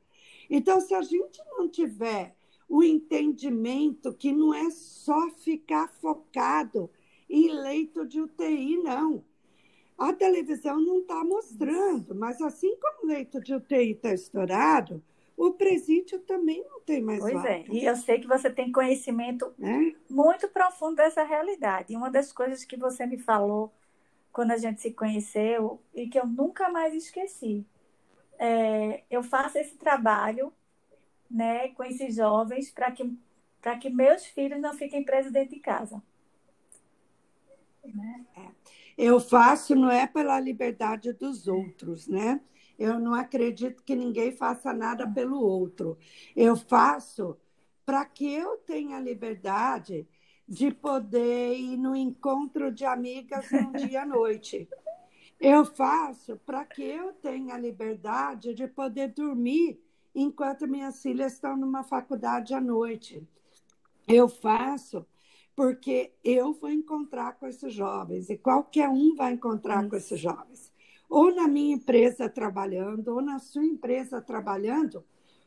Então, 0.49 0.79
se 0.81 0.93
a 0.93 1.01
gente 1.01 1.41
não 1.57 1.67
tiver 1.67 2.35
o 2.67 2.83
entendimento 2.83 4.13
que 4.13 4.31
não 4.31 4.53
é 4.53 4.69
só 4.71 5.29
ficar 5.31 5.87
focado 6.01 6.89
em 7.29 7.51
leito 7.51 8.05
de 8.05 8.21
UTI, 8.21 8.77
não. 8.77 9.23
A 9.97 10.11
televisão 10.11 10.81
não 10.81 10.99
está 10.99 11.23
mostrando, 11.23 12.15
mas 12.15 12.41
assim 12.41 12.75
como 12.77 13.03
o 13.03 13.13
leito 13.13 13.39
de 13.39 13.53
UTI 13.53 13.91
está 13.91 14.13
estourado, 14.13 15.03
o 15.35 15.51
presídio 15.51 16.19
também 16.19 16.63
não 16.69 16.79
tem 16.81 17.01
mais 17.01 17.19
Pois 17.19 17.33
vaga. 17.33 17.49
é, 17.49 17.65
e 17.69 17.85
eu 17.85 17.95
sei 17.95 18.19
que 18.19 18.27
você 18.27 18.49
tem 18.49 18.71
conhecimento 18.71 19.53
é? 19.59 19.95
muito 20.09 20.47
profundo 20.47 20.95
dessa 20.95 21.23
realidade. 21.23 21.93
E 21.93 21.95
uma 21.97 22.09
das 22.09 22.31
coisas 22.31 22.63
que 22.63 22.77
você 22.77 23.05
me 23.05 23.17
falou 23.17 23.73
quando 24.31 24.51
a 24.51 24.57
gente 24.57 24.81
se 24.81 24.91
conheceu 24.91 25.81
e 25.93 26.07
que 26.07 26.19
eu 26.19 26.25
nunca 26.25 26.69
mais 26.69 26.93
esqueci. 26.93 27.65
É, 28.39 29.03
eu 29.09 29.23
faço 29.23 29.57
esse 29.57 29.75
trabalho 29.75 30.51
né, 31.29 31.69
com 31.69 31.83
esses 31.83 32.15
jovens 32.15 32.71
para 32.71 32.91
que, 32.91 33.17
que 33.79 33.89
meus 33.89 34.25
filhos 34.25 34.61
não 34.61 34.73
fiquem 34.73 35.03
presos 35.03 35.31
dentro 35.31 35.55
de 35.55 35.59
casa. 35.59 36.01
Né? 37.83 38.25
É. 38.37 38.47
Eu 38.97 39.19
faço 39.19 39.75
não 39.75 39.89
é 39.89 40.05
pela 40.05 40.39
liberdade 40.39 41.11
dos 41.13 41.47
outros, 41.47 42.07
né? 42.07 42.39
Eu 42.77 42.99
não 42.99 43.13
acredito 43.13 43.83
que 43.83 43.95
ninguém 43.95 44.31
faça 44.31 44.73
nada 44.73 45.07
pelo 45.07 45.39
outro. 45.39 45.97
Eu 46.35 46.55
faço 46.55 47.37
para 47.85 48.05
que 48.05 48.31
eu 48.33 48.57
tenha 48.57 48.99
liberdade 48.99 50.07
de 50.47 50.71
poder 50.71 51.55
ir 51.55 51.77
no 51.77 51.95
encontro 51.95 52.71
de 52.71 52.85
amigas 52.85 53.51
um 53.51 53.71
dia 53.87 54.01
à 54.03 54.05
noite. 54.05 54.67
Eu 55.39 55.65
faço 55.65 56.37
para 56.45 56.65
que 56.65 56.81
eu 56.81 57.13
tenha 57.13 57.55
a 57.55 57.59
liberdade 57.59 58.53
de 58.53 58.67
poder 58.67 59.09
dormir 59.09 59.79
enquanto 60.15 60.67
minhas 60.67 61.01
filhas 61.01 61.33
estão 61.33 61.57
numa 61.57 61.83
faculdade 61.83 62.53
à 62.53 62.61
noite. 62.61 63.21
Eu 64.07 64.27
faço 64.27 65.05
porque 65.55 66.11
eu 66.23 66.53
vou 66.53 66.69
encontrar 66.69 67.33
com 67.33 67.47
esses 67.47 67.73
jovens 67.73 68.29
e 68.29 68.37
qualquer 68.37 68.89
um 68.89 69.15
vai 69.15 69.33
encontrar 69.33 69.87
com 69.87 69.95
esses 69.95 70.19
jovens. 70.19 70.72
Ou 71.13 71.31
na 71.31 71.47
minha 71.47 71.75
empresa 71.75 72.27
trabalhando, 72.27 73.09
ou 73.09 73.21
na 73.21 73.37
sua 73.37 73.63
empresa 73.63 74.19
trabalhando, 74.19 75.05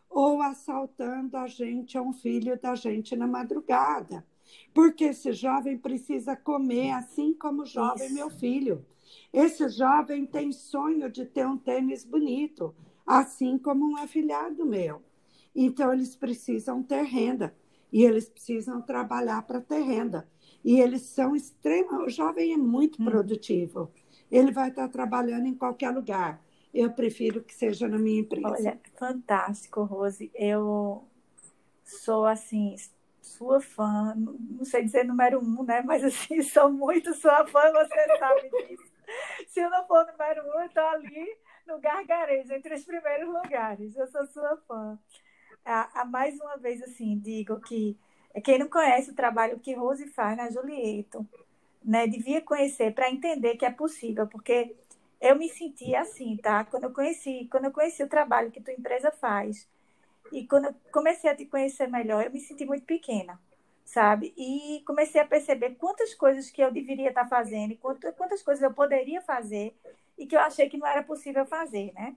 ou 0.09 0.41
assaltando 0.41 1.37
a 1.37 1.49
gente, 1.49 1.99
a 1.99 2.03
um 2.03 2.13
filho 2.13 2.57
da 2.57 2.77
gente 2.77 3.17
na 3.17 3.27
madrugada. 3.27 4.25
Porque 4.73 5.07
esse 5.07 5.33
jovem 5.33 5.77
precisa 5.77 6.37
comer, 6.37 6.93
assim 6.93 7.35
como 7.35 7.63
o 7.63 7.67
jovem 7.67 8.07
Isso. 8.07 8.15
meu 8.15 8.31
filho. 8.31 8.87
Esse 9.33 9.69
jovem 9.69 10.25
tem 10.25 10.53
sonho 10.53 11.11
de 11.11 11.25
ter 11.25 11.45
um 11.45 11.59
tênis 11.59 12.05
bonito, 12.05 12.73
assim 13.05 13.59
como 13.59 13.91
um 13.91 13.97
afilhado 13.97 14.65
meu. 14.65 15.03
Então, 15.53 15.93
eles 15.93 16.15
precisam 16.15 16.81
ter 16.81 17.03
renda 17.03 17.53
e 17.93 18.05
eles 18.05 18.29
precisam 18.29 18.81
trabalhar 18.81 19.43
para 19.43 19.61
ter 19.61 19.81
renda. 19.81 20.29
E 20.65 20.79
eles 20.79 21.03
são 21.03 21.35
extremamente. 21.35 22.07
O 22.07 22.09
jovem 22.09 22.53
é 22.53 22.57
muito 22.57 23.03
hum. 23.03 23.05
produtivo. 23.05 23.91
Ele 24.31 24.51
vai 24.51 24.69
estar 24.69 24.89
trabalhando 24.89 25.47
em 25.47 25.55
qualquer 25.55 25.91
lugar. 25.91 26.41
Eu 26.75 26.93
prefiro 26.93 27.43
que 27.43 27.55
seja 27.55 27.89
na 27.89 27.99
minha 27.99 28.21
empresa. 28.21 28.49
Olha, 28.49 28.81
fantástico, 28.99 29.83
Rose. 29.85 30.31
Eu 30.35 31.05
sou 31.85 32.27
assim 32.27 32.77
sua 33.23 33.61
fã, 33.61 34.15
não 34.17 34.65
sei 34.65 34.85
dizer 34.85 35.05
número 35.05 35.41
um, 35.41 35.65
né? 35.65 35.83
Mas 35.83 36.05
assim, 36.05 36.43
sou 36.43 36.71
muito 36.71 37.13
sua 37.15 37.47
fã, 37.47 37.73
você 37.73 38.19
sabe 38.19 38.51
disso. 38.51 38.93
Se 39.49 39.61
eu 39.61 39.71
não 39.71 39.87
for 39.87 40.07
número 40.07 40.43
um, 40.43 40.61
eu 40.61 40.67
estou 40.67 40.85
ali 40.85 41.37
no 41.67 41.79
gargarejo, 41.79 42.53
entre 42.53 42.75
os 42.75 42.85
primeiros 42.85 43.29
lugares. 43.29 43.97
Eu 43.97 44.07
sou 44.07 44.27
sua 44.27 44.57
fã. 44.69 44.99
A, 45.65 46.05
mais 46.05 46.39
uma 46.41 46.57
vez, 46.57 46.81
assim, 46.83 47.19
digo 47.19 47.61
que 47.61 47.99
quem 48.45 48.59
não 48.59 48.69
conhece 48.69 49.11
o 49.11 49.15
trabalho 49.15 49.59
que 49.59 49.75
Rose 49.75 50.07
faz 50.09 50.37
na 50.37 50.51
Julieto, 50.51 51.27
né, 51.87 52.07
devia 52.09 52.41
conhecer 52.43 52.93
para 52.93 53.11
entender 53.11 53.57
que 53.57 53.65
é 53.65 53.71
possível, 53.71 54.27
porque 54.27 54.75
eu 55.21 55.37
me 55.37 55.49
senti 55.49 55.95
assim, 55.95 56.37
tá? 56.37 56.65
Quando 56.65 56.85
eu 56.85 56.93
conheci, 56.93 57.49
quando 57.51 57.67
eu 57.67 57.71
conheci 57.73 58.03
o 58.03 58.09
trabalho 58.09 58.51
que 58.51 58.61
tua 58.61 58.75
empresa 58.75 59.13
faz, 59.13 59.69
e 60.33 60.47
quando 60.47 60.67
eu 60.67 60.75
comecei 60.93 61.31
a 61.31 61.37
te 61.37 61.47
conhecer 61.47 61.89
melhor, 61.89 62.25
eu 62.25 62.33
me 62.33 62.41
senti 62.41 62.67
muito 62.67 62.85
pequena, 62.85 63.41
sabe? 63.85 64.35
E 64.37 64.83
comecei 64.85 65.21
a 65.21 65.27
perceber 65.27 65.77
quantas 65.77 66.13
coisas 66.15 66.51
que 66.51 66.61
eu 66.61 66.73
deveria 66.73 67.11
estar 67.11 67.29
fazendo 67.29 67.73
e 67.73 67.77
quantas 67.77 68.43
coisas 68.43 68.63
eu 68.63 68.75
poderia 68.75 69.23
fazer 69.23 69.73
e 70.19 70.27
que 70.27 70.35
eu 70.37 70.41
achei 70.41 70.69
que 70.69 70.77
não 70.79 70.87
era 70.87 71.03
possível 71.05 71.47
fazer, 71.47 71.93
né? 71.95 72.17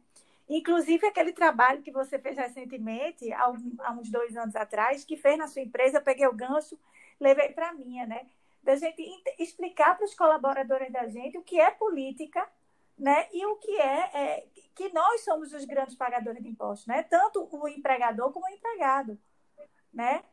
Inclusive 0.50 1.06
aquele 1.06 1.32
trabalho 1.32 1.84
que 1.84 1.92
você 1.92 2.18
fez 2.18 2.36
recentemente, 2.36 3.32
há, 3.34 3.50
uns 3.52 4.10
dois 4.10 4.36
anos 4.36 4.56
atrás, 4.56 5.06
que 5.06 5.16
fez 5.16 5.38
na 5.38 5.48
sua 5.48 5.62
empresa, 5.62 6.00
eu 6.00 6.02
peguei 6.02 6.26
o 6.26 6.34
gancho, 6.34 6.78
levei 7.20 7.50
para 7.50 7.72
minha, 7.74 8.08
né? 8.08 8.26
Da 8.62 8.76
gente 8.76 9.02
explicar 9.40 9.96
para 9.96 10.06
os 10.06 10.14
colaboradores 10.14 10.92
da 10.92 11.08
gente 11.08 11.38
o 11.38 11.44
que 11.44 11.60
é 11.60 11.72
política, 11.72 12.48
né? 12.98 13.28
E 13.32 13.46
o 13.46 13.56
que 13.56 13.80
é, 13.80 14.12
é 14.14 14.48
que 14.76 14.90
nós 14.94 15.24
somos 15.24 15.54
os 15.54 15.66
grandes 15.66 15.96
pagadores 15.96 16.44
de 16.44 16.50
impostos, 16.50 16.88
né? 16.88 17.04
Tanto 17.04 17.48
o 17.52 17.68
empregador 17.68 18.32
como 18.32 18.46
o 18.46 18.50
empregado, 18.50 19.18
né? 19.94 20.24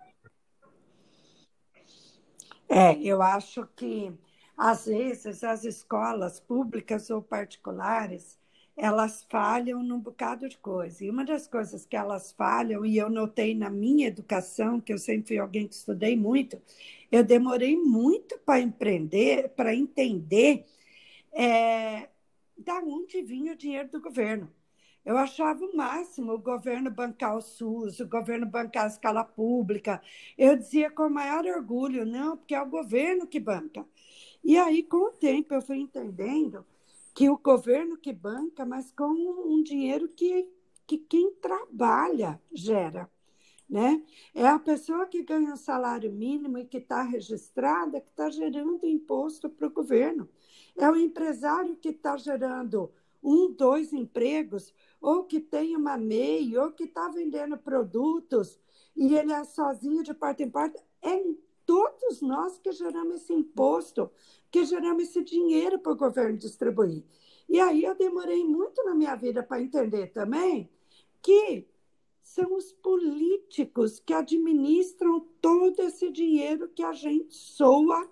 É, 2.68 2.94
eu 3.00 3.22
acho 3.22 3.66
que 3.76 4.12
às 4.56 4.86
vezes 4.86 5.44
as 5.44 5.64
escolas 5.64 6.40
públicas 6.40 7.10
ou 7.10 7.22
particulares 7.22 8.38
elas 8.76 9.24
falham 9.30 9.82
num 9.82 9.98
bocado 9.98 10.48
de 10.48 10.58
coisa. 10.58 11.04
E 11.04 11.10
uma 11.10 11.24
das 11.24 11.46
coisas 11.46 11.86
que 11.86 11.96
elas 11.96 12.32
falham, 12.32 12.84
e 12.84 12.96
eu 12.98 13.08
notei 13.10 13.54
na 13.54 13.70
minha 13.70 14.08
educação, 14.08 14.80
que 14.80 14.92
eu 14.92 14.98
sempre 14.98 15.28
fui 15.28 15.38
alguém 15.38 15.66
que 15.66 15.74
estudei 15.74 16.16
muito, 16.16 16.60
eu 17.10 17.24
demorei 17.24 17.76
muito 17.76 18.38
para 18.40 18.60
empreender, 18.60 19.50
para 19.50 19.74
entender 19.74 20.66
é, 21.32 22.08
da 22.58 22.80
onde 22.80 23.22
vinha 23.22 23.52
o 23.52 23.56
dinheiro 23.56 23.88
do 23.90 24.00
governo. 24.00 24.52
Eu 25.04 25.16
achava 25.16 25.64
o 25.64 25.76
máximo 25.76 26.32
o 26.32 26.38
governo 26.38 26.90
bancar 26.90 27.36
o 27.36 27.40
SUS, 27.40 28.00
o 28.00 28.08
governo 28.08 28.44
bancar 28.44 28.84
a 28.84 28.88
escala 28.88 29.24
pública. 29.24 30.02
Eu 30.36 30.56
dizia 30.56 30.90
com 30.90 31.04
o 31.04 31.10
maior 31.10 31.46
orgulho, 31.46 32.04
não, 32.04 32.36
porque 32.36 32.54
é 32.54 32.60
o 32.60 32.66
governo 32.68 33.26
que 33.26 33.38
banca. 33.38 33.86
E 34.44 34.58
aí, 34.58 34.82
com 34.82 35.08
o 35.08 35.12
tempo, 35.12 35.54
eu 35.54 35.62
fui 35.62 35.78
entendendo 35.78 36.64
que 37.16 37.30
o 37.30 37.38
governo 37.38 37.96
que 37.96 38.12
banca, 38.12 38.66
mas 38.66 38.92
com 38.92 39.06
um 39.06 39.62
dinheiro 39.62 40.06
que, 40.06 40.46
que 40.86 40.98
quem 40.98 41.32
trabalha 41.36 42.38
gera. 42.52 43.10
Né? 43.66 44.04
É 44.34 44.46
a 44.46 44.58
pessoa 44.58 45.06
que 45.06 45.22
ganha 45.22 45.54
um 45.54 45.56
salário 45.56 46.12
mínimo 46.12 46.58
e 46.58 46.66
que 46.66 46.76
está 46.76 47.02
registrada 47.02 48.02
que 48.02 48.10
está 48.10 48.28
gerando 48.28 48.84
imposto 48.84 49.48
para 49.48 49.66
o 49.66 49.72
governo. 49.72 50.28
É 50.76 50.90
o 50.90 50.94
empresário 50.94 51.74
que 51.76 51.88
está 51.88 52.18
gerando 52.18 52.92
um, 53.22 53.50
dois 53.50 53.94
empregos, 53.94 54.74
ou 55.00 55.24
que 55.24 55.40
tem 55.40 55.74
uma 55.74 55.96
MEI, 55.96 56.58
ou 56.58 56.70
que 56.70 56.84
está 56.84 57.08
vendendo 57.08 57.56
produtos 57.56 58.60
e 58.94 59.14
ele 59.14 59.32
é 59.32 59.42
sozinho 59.42 60.02
de 60.02 60.12
porta 60.12 60.42
em 60.42 60.50
porta. 60.50 60.82
É 61.00 61.22
todos 61.66 62.22
nós 62.22 62.58
que 62.58 62.72
geramos 62.72 63.16
esse 63.16 63.32
imposto, 63.32 64.10
que 64.50 64.64
geramos 64.64 65.02
esse 65.02 65.22
dinheiro 65.22 65.78
para 65.78 65.92
o 65.92 65.96
governo 65.96 66.38
distribuir. 66.38 67.04
E 67.48 67.60
aí 67.60 67.84
eu 67.84 67.94
demorei 67.94 68.44
muito 68.44 68.82
na 68.84 68.94
minha 68.94 69.14
vida 69.16 69.42
para 69.42 69.60
entender 69.60 70.08
também 70.08 70.70
que 71.20 71.66
são 72.22 72.54
os 72.54 72.72
políticos 72.72 74.00
que 74.00 74.14
administram 74.14 75.20
todo 75.40 75.80
esse 75.80 76.10
dinheiro 76.10 76.68
que 76.68 76.82
a 76.82 76.92
gente 76.92 77.34
soa 77.34 78.08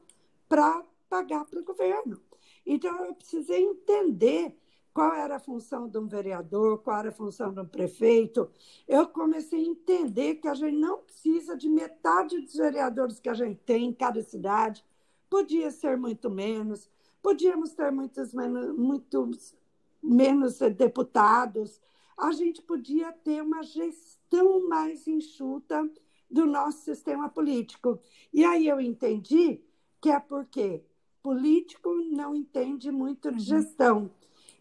para 0.48 0.84
pagar 1.08 1.44
para 1.44 1.60
o 1.60 1.64
governo. 1.64 2.20
Então, 2.66 3.04
eu 3.04 3.14
precisei 3.14 3.62
entender 3.62 4.56
qual 4.94 5.12
era 5.12 5.36
a 5.36 5.40
função 5.40 5.88
de 5.88 5.98
um 5.98 6.06
vereador, 6.06 6.78
qual 6.78 7.00
era 7.00 7.08
a 7.08 7.12
função 7.12 7.52
de 7.52 7.58
um 7.58 7.66
prefeito. 7.66 8.48
Eu 8.86 9.08
comecei 9.08 9.58
a 9.58 9.68
entender 9.68 10.36
que 10.36 10.46
a 10.46 10.54
gente 10.54 10.76
não 10.76 10.98
precisa 10.98 11.56
de 11.56 11.68
metade 11.68 12.40
dos 12.40 12.54
vereadores 12.54 13.18
que 13.18 13.28
a 13.28 13.34
gente 13.34 13.60
tem 13.66 13.86
em 13.86 13.92
cada 13.92 14.22
cidade, 14.22 14.84
podia 15.28 15.72
ser 15.72 15.98
muito 15.98 16.30
menos, 16.30 16.88
podíamos 17.20 17.72
ter 17.72 17.90
muitos 17.90 18.32
menos, 18.32 18.78
muitos 18.78 19.54
menos 20.00 20.60
deputados, 20.60 21.82
a 22.16 22.30
gente 22.30 22.62
podia 22.62 23.10
ter 23.12 23.42
uma 23.42 23.64
gestão 23.64 24.68
mais 24.68 25.08
enxuta 25.08 25.90
do 26.30 26.46
nosso 26.46 26.84
sistema 26.84 27.28
político. 27.28 27.98
E 28.32 28.44
aí 28.44 28.68
eu 28.68 28.80
entendi 28.80 29.60
que 30.00 30.10
é 30.10 30.20
porque 30.20 30.84
político 31.20 31.92
não 32.12 32.34
entende 32.34 32.92
muito 32.92 33.32
de 33.32 33.54
uhum. 33.54 33.60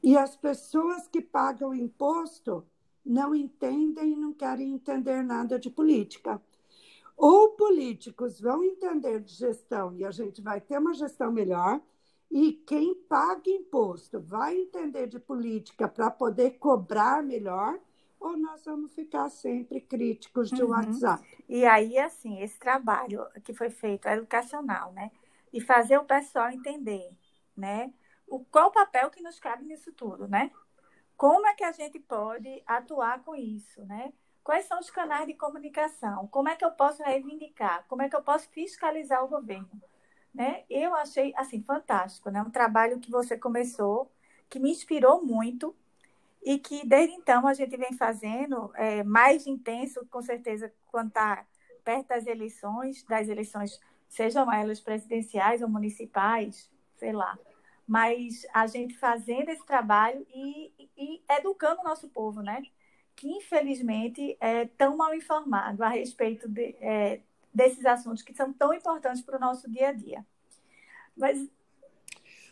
E 0.04 0.18
as 0.18 0.36
pessoas 0.36 1.08
que 1.08 1.22
pagam 1.22 1.74
imposto 1.74 2.66
não 3.06 3.34
entendem 3.34 4.12
e 4.12 4.16
não 4.16 4.34
querem 4.34 4.74
entender 4.74 5.24
nada 5.24 5.58
de 5.58 5.70
política. 5.70 6.42
Ou 7.16 7.52
políticos 7.52 8.40
vão 8.40 8.64
entender 8.64 9.22
de 9.22 9.34
gestão 9.34 9.96
e 9.96 10.04
a 10.04 10.12
gente 10.12 10.42
vai 10.42 10.60
ter 10.60 10.78
uma 10.78 10.94
gestão 10.94 11.32
melhor, 11.32 11.82
e 12.30 12.54
quem 12.54 12.96
paga 12.96 13.50
imposto 13.50 14.20
vai 14.20 14.58
entender 14.58 15.08
de 15.08 15.20
política 15.20 15.88
para 15.88 16.10
poder 16.10 16.58
cobrar 16.58 17.22
melhor, 17.24 17.80
ou 18.20 18.36
nós 18.38 18.66
vamos 18.66 18.92
ficar 18.94 19.30
sempre 19.30 19.80
críticos 19.80 20.50
de 20.50 20.64
uhum. 20.64 20.70
WhatsApp. 20.70 21.24
E 21.48 21.64
aí, 21.66 21.98
assim, 21.98 22.42
esse 22.42 22.58
trabalho 22.58 23.26
que 23.44 23.54
foi 23.54 23.70
feito 23.70 24.08
educacional, 24.08 24.92
né? 24.94 25.12
e 25.54 25.62
fazer 25.62 25.98
o 25.98 26.04
pessoal 26.04 26.50
entender, 26.50 27.16
né? 27.56 27.94
O, 28.28 28.40
qual 28.46 28.70
o 28.70 28.72
papel 28.72 29.10
que 29.10 29.22
nos 29.22 29.40
cabe 29.40 29.66
nisso 29.66 29.92
tudo, 29.94 30.28
né? 30.28 30.52
Como 31.16 31.46
é 31.48 31.54
que 31.54 31.64
a 31.64 31.72
gente 31.72 32.00
pode 32.00 32.64
atuar 32.66 33.24
com 33.24 33.36
isso, 33.36 33.84
né? 33.86 34.12
Quais 34.44 34.66
são 34.66 34.80
os 34.80 34.90
canais 34.90 35.26
de 35.26 35.34
comunicação? 35.34 36.28
Como 36.28 36.50
é 36.50 36.56
que 36.56 36.66
eu 36.66 36.72
posso 36.72 37.02
reivindicar? 37.02 37.86
Como 37.88 38.02
é 38.02 38.10
que 38.10 38.16
eu 38.16 38.22
posso 38.22 38.50
fiscalizar 38.50 39.24
o 39.24 39.30
governo? 39.30 39.82
Né? 40.34 40.64
Eu 40.70 40.96
achei 40.96 41.32
assim 41.38 41.62
fantástico, 41.62 42.30
né? 42.30 42.42
Um 42.42 42.50
trabalho 42.50 43.00
que 43.00 43.10
você 43.10 43.38
começou, 43.38 44.12
que 44.50 44.60
me 44.60 44.72
inspirou 44.72 45.24
muito 45.24 45.76
e 46.44 46.60
que 46.60 46.86
desde 46.86 47.16
então 47.16 47.48
a 47.48 47.54
gente 47.54 47.78
vem 47.78 47.94
fazendo 47.94 48.72
é, 48.76 49.04
mais 49.04 49.48
intenso, 49.48 50.06
com 50.10 50.22
certeza, 50.22 50.74
quando 50.88 51.08
está 51.08 51.46
perto 51.84 52.08
das 52.08 52.26
eleições, 52.26 53.04
das 53.04 53.30
eleições 53.30 53.80
sejam 54.10 54.52
elas 54.52 54.80
presidenciais 54.80 55.62
ou 55.62 55.70
municipais, 55.70 56.70
sei 56.96 57.12
lá. 57.12 57.38
Mas 57.88 58.46
a 58.54 58.68
gente 58.68 58.98
fazendo 58.98 59.50
esse 59.50 59.66
trabalho 59.66 60.26
e, 60.34 60.74
e 60.98 61.24
educando 61.30 61.82
o 61.82 61.84
nosso 61.84 62.10
povo, 62.10 62.42
né? 62.42 62.64
Que 63.16 63.28
infelizmente 63.30 64.38
é 64.40 64.66
tão 64.68 64.98
mal 64.98 65.14
informado 65.16 65.84
a 65.84 65.90
respeito 65.90 66.48
de, 66.50 66.76
é, 66.82 67.22
desses 67.54 67.86
assuntos 67.86 68.24
que 68.24 68.34
são 68.36 68.54
tão 68.54 68.74
importantes 68.74 69.22
para 69.22 69.38
o 69.38 69.40
nosso 69.42 69.70
dia 69.70 69.90
a 69.90 69.94
dia. 69.94 70.26
Mas 71.16 71.48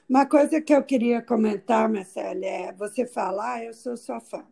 Uma 0.07 0.25
coisa 0.25 0.61
que 0.61 0.73
eu 0.73 0.83
queria 0.83 1.21
comentar, 1.21 1.89
Marcela, 1.89 2.45
é 2.45 2.73
você 2.73 3.05
falar, 3.07 3.55
ah, 3.55 3.63
eu 3.63 3.73
sou 3.73 3.95
sua 3.97 4.19
fã. 4.19 4.45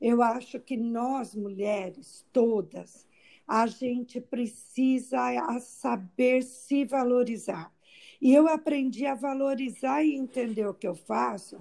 Eu 0.00 0.22
acho 0.22 0.60
que 0.60 0.76
nós, 0.76 1.34
mulheres, 1.34 2.26
todas, 2.32 3.06
a 3.46 3.66
gente 3.66 4.20
precisa 4.20 5.18
saber 5.60 6.42
se 6.42 6.84
valorizar. 6.84 7.72
E 8.20 8.34
eu 8.34 8.48
aprendi 8.48 9.06
a 9.06 9.14
valorizar 9.14 10.02
e 10.02 10.14
entender 10.14 10.66
o 10.66 10.74
que 10.74 10.86
eu 10.86 10.94
faço 10.94 11.58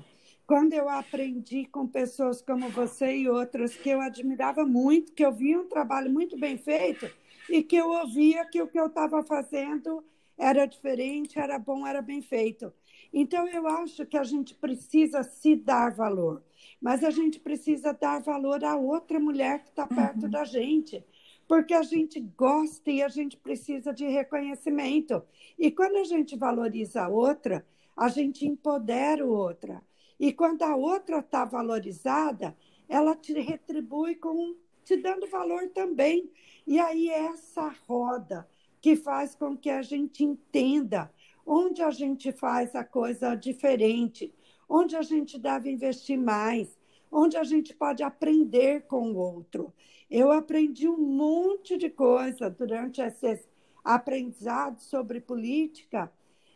quando 0.47 0.71
eu 0.73 0.87
aprendi 0.87 1.65
com 1.65 1.85
pessoas 1.85 2.41
como 2.41 2.69
você 2.69 3.17
e 3.17 3.29
outras 3.29 3.75
que 3.75 3.89
eu 3.89 3.99
admirava 3.99 4.65
muito, 4.65 5.11
que 5.11 5.25
eu 5.25 5.31
via 5.31 5.59
um 5.59 5.67
trabalho 5.67 6.09
muito 6.09 6.39
bem 6.39 6.57
feito 6.57 7.09
e 7.49 7.61
que 7.61 7.75
eu 7.75 7.89
ouvia 7.89 8.45
que 8.45 8.61
o 8.61 8.67
que 8.67 8.79
eu 8.79 8.87
estava 8.87 9.21
fazendo 9.23 10.03
era 10.37 10.65
diferente, 10.65 11.37
era 11.37 11.59
bom, 11.59 11.85
era 11.85 12.01
bem 12.01 12.21
feito. 12.21 12.71
Então, 13.11 13.47
eu 13.47 13.67
acho 13.67 14.05
que 14.05 14.17
a 14.17 14.23
gente 14.23 14.53
precisa 14.55 15.23
se 15.23 15.55
dar 15.55 15.93
valor, 15.93 16.43
mas 16.81 17.03
a 17.03 17.09
gente 17.09 17.39
precisa 17.39 17.91
dar 17.91 18.21
valor 18.21 18.63
a 18.63 18.75
outra 18.75 19.19
mulher 19.19 19.63
que 19.63 19.69
está 19.69 19.85
perto 19.85 20.23
uhum. 20.23 20.29
da 20.29 20.45
gente, 20.45 21.03
porque 21.47 21.73
a 21.73 21.83
gente 21.83 22.19
gosta 22.19 22.91
e 22.91 23.01
a 23.01 23.07
gente 23.07 23.37
precisa 23.37 23.93
de 23.93 24.05
reconhecimento. 24.05 25.23
E 25.57 25.71
quando 25.71 25.97
a 25.97 26.03
gente 26.03 26.35
valoriza 26.35 27.03
a 27.03 27.07
outra, 27.07 27.65
a 27.95 28.09
gente 28.09 28.45
empodera 28.45 29.25
outra. 29.25 29.81
E 30.19 30.33
quando 30.33 30.63
a 30.63 30.75
outra 30.75 31.19
está 31.19 31.45
valorizada, 31.45 32.55
ela 32.89 33.15
te 33.15 33.33
retribui 33.33 34.15
com 34.15 34.55
te 34.83 34.97
dando 34.97 35.27
valor 35.27 35.69
também. 35.69 36.29
E 36.65 36.79
aí 36.79 37.09
é 37.09 37.27
essa 37.27 37.73
roda 37.87 38.47
que 38.81 38.95
faz 38.95 39.35
com 39.35 39.55
que 39.55 39.69
a 39.69 39.81
gente 39.81 40.23
entenda 40.23 41.11
onde 41.45 41.81
a 41.81 41.91
gente 41.91 42.31
faz 42.31 42.75
a 42.75 42.83
coisa 42.83 43.35
diferente, 43.35 44.33
onde 44.67 44.95
a 44.95 45.01
gente 45.01 45.39
deve 45.39 45.71
investir 45.71 46.17
mais, 46.17 46.77
onde 47.11 47.37
a 47.37 47.43
gente 47.43 47.73
pode 47.73 48.03
aprender 48.03 48.85
com 48.87 49.11
o 49.11 49.17
outro. 49.17 49.73
Eu 50.09 50.31
aprendi 50.31 50.87
um 50.87 50.97
monte 50.97 51.77
de 51.77 51.89
coisa 51.89 52.49
durante 52.49 53.01
esses 53.01 53.47
aprendizados 53.83 54.85
sobre 54.85 55.19
política 55.19 56.11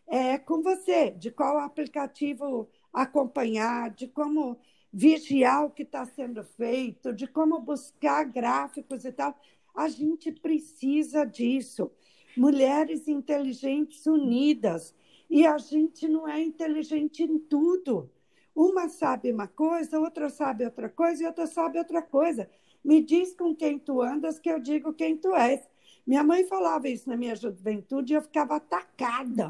é, 0.07 0.37
com 0.37 0.61
você, 0.61 1.11
de 1.11 1.31
qual 1.31 1.57
aplicativo 1.57 2.69
acompanhar, 2.93 3.89
de 3.91 4.07
como 4.07 4.57
vigiar 4.91 5.65
o 5.65 5.69
que 5.69 5.83
está 5.83 6.05
sendo 6.05 6.43
feito, 6.43 7.13
de 7.13 7.27
como 7.27 7.59
buscar 7.59 8.25
gráficos 8.25 9.05
e 9.05 9.11
tal. 9.11 9.37
A 9.75 9.87
gente 9.87 10.31
precisa 10.31 11.25
disso. 11.25 11.91
Mulheres 12.35 13.07
inteligentes 13.07 14.05
unidas. 14.05 14.93
E 15.29 15.45
a 15.45 15.57
gente 15.57 16.07
não 16.09 16.27
é 16.27 16.41
inteligente 16.41 17.23
em 17.23 17.39
tudo. 17.39 18.09
Uma 18.53 18.89
sabe 18.89 19.31
uma 19.31 19.47
coisa, 19.47 19.97
outra 19.97 20.29
sabe 20.29 20.65
outra 20.65 20.89
coisa 20.89 21.23
e 21.23 21.25
outra 21.25 21.47
sabe 21.47 21.77
outra 21.77 22.01
coisa. 22.01 22.49
Me 22.83 23.01
diz 23.01 23.33
com 23.33 23.55
quem 23.55 23.77
tu 23.77 24.01
andas 24.01 24.39
que 24.39 24.49
eu 24.49 24.59
digo 24.59 24.93
quem 24.93 25.15
tu 25.17 25.35
és. 25.35 25.61
Minha 26.05 26.23
mãe 26.23 26.45
falava 26.45 26.89
isso 26.89 27.07
na 27.09 27.15
minha 27.15 27.35
juventude 27.35 28.13
e 28.13 28.15
eu 28.15 28.21
ficava 28.21 28.55
atacada. 28.55 29.49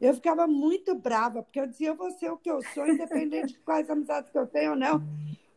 Eu 0.00 0.14
ficava 0.14 0.46
muito 0.46 0.94
brava, 0.94 1.42
porque 1.42 1.60
eu 1.60 1.66
dizia, 1.66 1.88
eu 1.88 1.96
vou 1.96 2.10
ser 2.10 2.30
o 2.30 2.36
que 2.36 2.50
eu 2.50 2.62
sou, 2.74 2.86
independente 2.88 3.54
de 3.54 3.58
quais 3.60 3.90
amizades 3.90 4.30
que 4.30 4.38
eu 4.38 4.46
tenho 4.46 4.70
ou 4.70 4.76
não. 4.76 5.02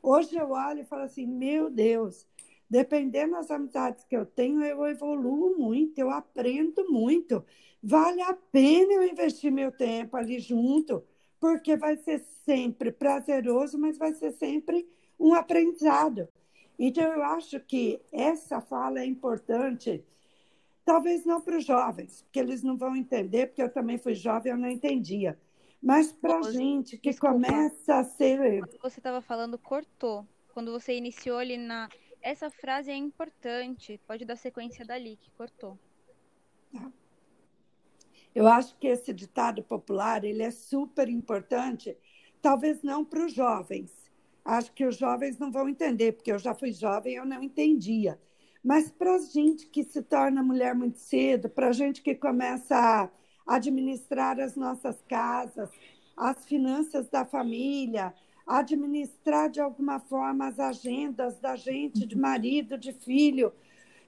Hoje 0.01 0.36
eu 0.36 0.51
olho 0.51 0.82
e 0.82 0.86
falo 0.86 1.04
assim, 1.04 1.26
meu 1.26 1.70
Deus, 1.70 2.28
dependendo 2.70 3.34
das 3.34 3.49
amizades 3.49 4.04
que 4.04 4.16
eu 4.16 4.26
tenho, 4.26 4.64
eu 4.64 4.86
evoluo 4.86 5.58
muito, 5.58 5.97
eu 5.97 6.10
aprendo 6.10 6.91
muito. 6.91 7.45
Vale 7.82 8.22
a 8.22 8.34
pena 8.34 8.93
eu 8.93 9.04
investir 9.04 9.51
meu 9.51 9.72
tempo 9.72 10.18
ali 10.18 10.39
junto, 10.39 11.04
porque 11.39 11.78
vai 11.78 11.95
ser 11.97 12.20
sempre 12.45 12.91
prazeroso, 12.91 13.78
mas 13.78 13.97
vai 13.97 14.14
ser 14.14 14.32
sempre 14.32 14.88
um 15.20 15.34
aprendizado. 15.34 16.28
Então, 16.78 17.03
eu 17.03 17.24
acho 17.24 17.59
que 17.59 18.01
essa 18.11 18.59
fala 18.61 18.99
é 18.99 19.05
importante 19.05 20.03
Talvez 20.86 21.24
não 21.26 21.39
para 21.39 21.57
os 21.57 21.65
jovens, 21.65 22.24
porque 22.24 22.39
eles 22.39 22.61
não 22.61 22.78
vão 22.78 22.95
entender, 22.95 23.47
porque 23.47 23.61
eu 23.61 23.71
também 23.71 23.97
fui 23.97 24.13
jovem, 24.13 24.51
eu 24.51 24.57
não 24.57 24.69
entendia. 24.69 25.39
Mas 25.82 26.11
para 26.11 26.39
a 26.39 26.51
gente 26.51 26.97
que 26.97 27.09
desculpa, 27.09 27.36
começa 27.36 27.95
a 27.95 28.03
ser. 28.03 28.59
Quando 28.59 28.82
você 28.82 28.99
estava 28.99 29.21
falando, 29.21 29.57
cortou. 29.57 30.28
Quando 30.53 30.71
você 30.71 30.95
iniciou 30.95 31.38
ali 31.38 31.57
na. 31.57 31.89
Essa 32.21 32.49
frase 32.49 32.91
é 32.91 32.95
importante. 32.95 33.99
Pode 34.05 34.26
dar 34.26 34.36
sequência 34.36 34.86
dali, 34.86 35.17
que 35.17 35.32
cortou. 35.32 35.78
Tá. 36.71 36.91
Eu 38.36 38.47
acho 38.47 38.76
que 38.78 38.88
esse 38.88 39.13
ditado 39.13 39.61
popular 39.63 40.24
ele 40.24 40.41
é 40.41 40.51
super 40.51 41.07
importante, 41.07 41.95
talvez 42.41 42.82
não 42.82 43.05
para 43.05 43.26
os 43.26 43.34
jovens. 43.34 44.03
Acho 44.44 44.74
que 44.74 44.86
os 44.86 44.98
jovens 44.98 45.38
não 45.38 45.52
vão 45.52 45.70
entender, 45.70 46.14
porque 46.14 46.32
eu 46.32 46.39
já 46.39 46.54
fui 46.54 46.72
jovem 46.72 47.14
e 47.14 47.16
eu 47.16 47.26
não 47.26 47.41
entendia. 47.41 48.20
Mas 48.64 48.89
para 48.89 49.16
a 49.16 49.20
gente 49.20 49.68
que 49.68 49.84
se 49.84 50.02
torna 50.02 50.44
mulher 50.44 50.74
muito 50.74 50.98
cedo, 51.00 51.50
para 51.50 51.70
a 51.70 51.74
gente 51.74 52.02
que 52.02 52.16
começa 52.16 52.76
a 52.76 53.10
administrar 53.46 54.39
as 54.39 54.56
nossas 54.56 55.02
casas, 55.08 55.70
as 56.16 56.46
finanças 56.46 57.10
da 57.10 57.26
família, 57.26 58.14
administrar 58.46 59.50
de 59.50 59.62
alguma 59.62 60.00
forma 60.00 60.48
as 60.48 60.60
agendas 60.60 61.39
da 61.39 61.56
gente, 61.56 62.06
de 62.06 62.18
marido, 62.18 62.78
de 62.78 62.94
filho, 62.94 63.54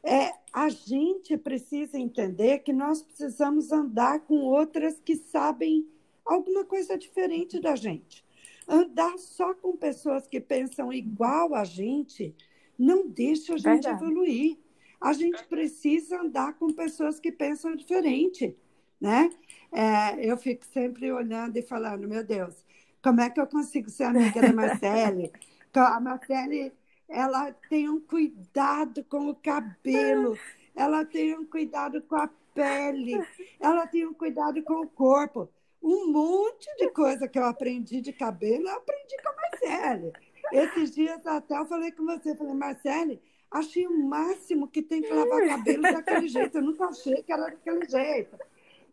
é, 0.03 0.31
a 0.53 0.69
gente 0.69 1.37
precisa 1.37 1.97
entender 1.97 2.59
que 2.59 2.71
nós 2.71 3.01
precisamos 3.01 3.71
andar 3.71 4.19
com 4.21 4.35
outras 4.37 4.99
que 4.99 5.15
sabem 5.15 5.87
alguma 6.25 6.63
coisa 6.63 6.97
diferente 6.97 7.59
da 7.59 7.75
gente. 7.75 8.24
Andar 8.67 9.17
só 9.17 9.53
com 9.53 9.77
pessoas 9.77 10.27
que 10.27 10.39
pensam 10.39 10.91
igual 10.91 11.53
a 11.53 11.63
gente 11.63 12.35
não 12.77 13.07
deixa 13.07 13.53
a 13.53 13.57
gente 13.57 13.83
Verdade. 13.83 14.03
evoluir. 14.03 14.57
A 14.99 15.13
gente 15.13 15.43
precisa 15.45 16.21
andar 16.21 16.53
com 16.53 16.73
pessoas 16.73 17.19
que 17.19 17.31
pensam 17.31 17.75
diferente, 17.75 18.57
né? 18.99 19.29
É, 19.71 20.25
eu 20.25 20.37
fico 20.37 20.65
sempre 20.65 21.11
olhando 21.11 21.57
e 21.57 21.61
falando, 21.61 22.07
meu 22.07 22.23
Deus, 22.23 22.55
como 23.03 23.21
é 23.21 23.29
que 23.29 23.39
eu 23.39 23.45
consigo 23.45 23.89
ser 23.89 24.05
amiga 24.05 24.41
da 24.41 24.53
Marcele? 24.53 25.31
A 25.75 25.99
Marcele, 25.99 26.71
ela 27.07 27.51
tem 27.69 27.89
um 27.89 27.99
cuidado 27.99 29.03
com 29.03 29.29
o 29.29 29.35
cabelo, 29.35 30.39
ela 30.73 31.03
tem 31.03 31.37
um 31.37 31.45
cuidado 31.45 32.01
com 32.01 32.15
a 32.15 32.29
pele, 32.53 33.21
ela 33.59 33.85
tem 33.85 34.07
um 34.07 34.13
cuidado 34.13 34.63
com 34.63 34.81
o 34.81 34.87
corpo. 34.87 35.49
Um 35.85 36.11
monte 36.11 36.67
de 36.77 36.89
coisa 36.89 37.27
que 37.27 37.37
eu 37.37 37.45
aprendi 37.45 38.01
de 38.01 38.11
cabelo, 38.11 38.67
eu 38.67 38.75
aprendi 38.75 39.15
com 39.21 39.29
a 39.29 39.35
Marcele. 39.35 40.13
Esses 40.51 40.95
dias 40.95 41.23
até 41.27 41.55
eu 41.59 41.65
falei 41.67 41.91
com 41.91 42.03
você, 42.05 42.35
falei, 42.35 42.55
Marcele, 42.55 43.21
achei 43.51 43.85
o 43.85 43.95
máximo 44.07 44.67
que 44.67 44.81
tem 44.81 45.03
que 45.03 45.13
lavar 45.13 45.47
cabelo 45.47 45.83
daquele 45.83 46.27
jeito. 46.27 46.57
Eu 46.57 46.63
nunca 46.63 46.85
achei 46.85 47.21
que 47.21 47.31
era 47.31 47.43
daquele 47.43 47.85
jeito. 47.85 48.35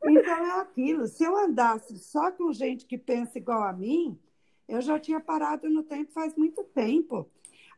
Então 0.04 0.46
é 0.46 0.60
aquilo. 0.60 1.06
Se 1.06 1.24
eu 1.24 1.34
andasse 1.36 1.98
só 1.98 2.30
com 2.30 2.52
gente 2.52 2.84
que 2.84 2.98
pensa 2.98 3.38
igual 3.38 3.62
a 3.62 3.72
mim, 3.72 4.18
eu 4.68 4.82
já 4.82 4.98
tinha 4.98 5.18
parado 5.20 5.70
no 5.70 5.82
tempo 5.82 6.12
faz 6.12 6.36
muito 6.36 6.62
tempo. 6.62 7.26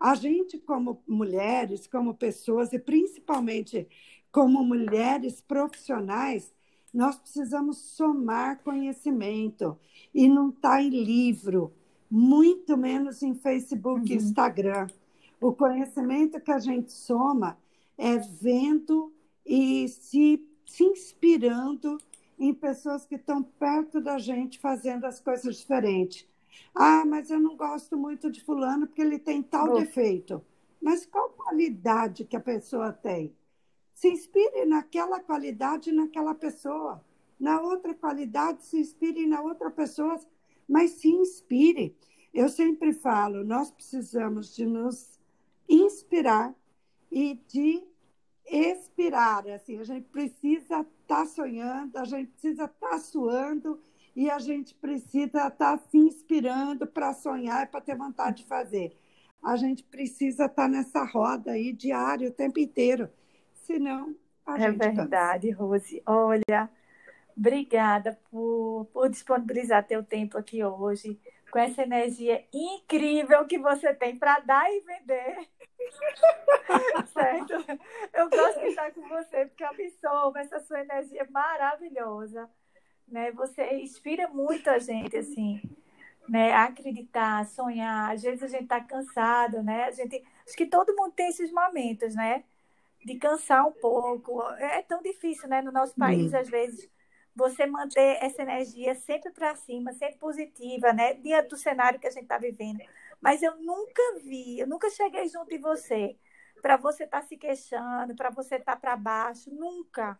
A 0.00 0.16
gente, 0.16 0.58
como 0.58 1.02
mulheres, 1.06 1.86
como 1.86 2.14
pessoas, 2.14 2.72
e 2.72 2.80
principalmente 2.80 3.86
como 4.32 4.64
mulheres 4.64 5.40
profissionais, 5.40 6.53
nós 6.94 7.16
precisamos 7.16 7.78
somar 7.78 8.62
conhecimento 8.62 9.76
e 10.14 10.28
não 10.28 10.50
está 10.50 10.80
em 10.80 10.90
livro 10.90 11.72
muito 12.10 12.76
menos 12.76 13.22
em 13.22 13.34
Facebook 13.34 14.08
e 14.08 14.16
uhum. 14.16 14.22
Instagram. 14.22 14.86
O 15.40 15.52
conhecimento 15.52 16.40
que 16.40 16.52
a 16.52 16.60
gente 16.60 16.92
soma 16.92 17.58
é 17.98 18.16
vendo 18.16 19.12
e 19.44 19.88
se, 19.88 20.40
se 20.64 20.84
inspirando 20.84 21.98
em 22.38 22.54
pessoas 22.54 23.04
que 23.04 23.16
estão 23.16 23.42
perto 23.42 24.00
da 24.00 24.18
gente 24.18 24.58
fazendo 24.60 25.04
as 25.04 25.18
coisas 25.18 25.56
diferentes. 25.56 26.26
Ah, 26.72 27.04
mas 27.04 27.30
eu 27.30 27.40
não 27.40 27.56
gosto 27.56 27.96
muito 27.96 28.30
de 28.30 28.40
fulano 28.40 28.86
porque 28.86 29.02
ele 29.02 29.18
tem 29.18 29.42
tal 29.42 29.74
defeito. 29.74 30.40
Mas 30.80 31.04
qual 31.04 31.30
qualidade 31.30 32.24
que 32.24 32.36
a 32.36 32.40
pessoa 32.40 32.92
tem? 32.92 33.32
Se 33.94 34.08
inspire 34.08 34.66
naquela 34.66 35.20
qualidade 35.20 35.92
naquela 35.92 36.34
pessoa. 36.34 37.04
Na 37.38 37.60
outra 37.60 37.94
qualidade, 37.94 38.64
se 38.64 38.78
inspire 38.78 39.26
na 39.26 39.40
outra 39.40 39.70
pessoa 39.70 40.18
mas 40.68 40.92
se 40.92 41.08
inspire. 41.08 41.96
Eu 42.32 42.48
sempre 42.48 42.92
falo, 42.92 43.44
nós 43.44 43.70
precisamos 43.70 44.54
de 44.54 44.66
nos 44.66 45.20
inspirar 45.68 46.54
e 47.10 47.40
de 47.46 47.82
expirar. 48.44 49.46
Assim, 49.48 49.78
a 49.78 49.84
gente 49.84 50.08
precisa 50.08 50.80
estar 50.80 50.84
tá 51.06 51.26
sonhando, 51.26 51.96
a 51.96 52.04
gente 52.04 52.32
precisa 52.32 52.64
estar 52.64 52.90
tá 52.90 52.98
suando 52.98 53.80
e 54.16 54.30
a 54.30 54.38
gente 54.38 54.74
precisa 54.74 55.46
estar 55.46 55.50
tá 55.50 55.78
se 55.78 55.96
inspirando 55.96 56.86
para 56.86 57.14
sonhar 57.14 57.64
e 57.64 57.66
para 57.66 57.80
ter 57.80 57.96
vontade 57.96 58.42
de 58.42 58.48
fazer. 58.48 58.96
A 59.42 59.56
gente 59.56 59.84
precisa 59.84 60.46
estar 60.46 60.64
tá 60.64 60.68
nessa 60.68 61.04
roda 61.04 61.52
aí 61.52 61.72
diário, 61.72 62.30
o 62.30 62.32
tempo 62.32 62.58
inteiro. 62.58 63.08
Senão, 63.64 64.14
a 64.46 64.56
é 64.56 64.70
gente. 64.70 64.82
É 64.82 64.90
verdade, 64.90 65.48
cansa. 65.48 65.62
Rose. 65.62 66.02
Olha, 66.06 66.70
Obrigada 67.36 68.18
por, 68.30 68.88
por 68.92 69.08
disponibilizar 69.08 69.84
teu 69.84 70.04
tempo 70.04 70.38
aqui 70.38 70.64
hoje, 70.64 71.20
com 71.50 71.58
essa 71.58 71.82
energia 71.82 72.44
incrível 72.52 73.44
que 73.46 73.58
você 73.58 73.92
tem 73.92 74.16
para 74.16 74.38
dar 74.40 74.70
e 74.70 74.80
vender. 74.80 75.48
certo? 77.12 77.54
Eu 78.12 78.30
gosto 78.30 78.60
de 78.60 78.66
estar 78.68 78.92
com 78.92 79.08
você, 79.08 79.46
porque 79.46 79.64
absorvo 79.64 80.38
essa 80.38 80.60
sua 80.60 80.80
energia 80.80 81.26
maravilhosa. 81.28 82.48
Né? 83.06 83.32
Você 83.32 83.80
inspira 83.80 84.28
muito 84.28 84.70
a 84.70 84.78
gente, 84.78 85.16
assim, 85.16 85.60
né? 86.28 86.52
A 86.52 86.64
acreditar, 86.64 87.44
sonhar. 87.46 88.12
Às 88.12 88.22
vezes 88.22 88.42
a 88.44 88.48
gente 88.48 88.62
está 88.62 88.80
cansado, 88.80 89.62
né? 89.62 89.84
A 89.84 89.90
gente, 89.90 90.24
acho 90.46 90.56
que 90.56 90.66
todo 90.66 90.94
mundo 90.94 91.12
tem 91.12 91.28
esses 91.28 91.52
momentos, 91.52 92.14
né? 92.14 92.44
De 93.04 93.16
cansar 93.16 93.66
um 93.66 93.72
pouco. 93.72 94.42
É 94.58 94.82
tão 94.82 95.02
difícil, 95.02 95.48
né? 95.48 95.60
No 95.60 95.70
nosso 95.70 95.94
país, 95.94 96.32
hum. 96.32 96.36
às 96.38 96.48
vezes, 96.48 96.88
você 97.34 97.66
manter 97.66 98.18
essa 98.22 98.42
energia 98.42 98.94
sempre 98.94 99.30
para 99.30 99.54
cima, 99.56 99.92
sempre 99.92 100.16
positiva, 100.16 100.92
né? 100.92 101.14
Diante 101.14 101.48
do 101.48 101.56
cenário 101.56 101.98
que 101.98 102.06
a 102.06 102.10
gente 102.10 102.22
está 102.22 102.38
vivendo. 102.38 102.80
Mas 103.20 103.42
eu 103.42 103.56
nunca 103.56 104.02
vi, 104.22 104.58
eu 104.58 104.66
nunca 104.66 104.88
cheguei 104.90 105.28
junto 105.28 105.48
de 105.48 105.58
você 105.58 106.16
para 106.62 106.76
você 106.76 107.04
estar 107.04 107.20
tá 107.20 107.26
se 107.26 107.36
queixando, 107.36 108.14
para 108.14 108.30
você 108.30 108.56
estar 108.56 108.72
tá 108.72 108.80
para 108.80 108.96
baixo, 108.96 109.50
nunca. 109.52 110.18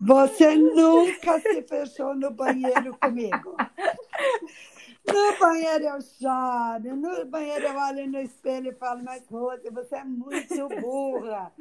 Você 0.00 0.56
nunca 0.56 1.38
se 1.40 1.62
fechou 1.62 2.14
no 2.14 2.30
banheiro 2.30 2.96
comigo. 2.96 3.56
No 5.06 5.38
banheiro 5.38 5.84
eu 5.84 6.00
choro, 6.00 6.96
no 6.96 7.26
banheiro 7.26 7.66
eu 7.66 7.76
olho 7.76 8.06
no 8.10 8.20
espelho 8.20 8.70
e 8.70 8.74
falo, 8.74 9.02
mas 9.02 9.26
Rose, 9.28 9.68
você 9.70 9.96
é 9.96 10.04
muito 10.04 10.68
burra. 10.80 11.52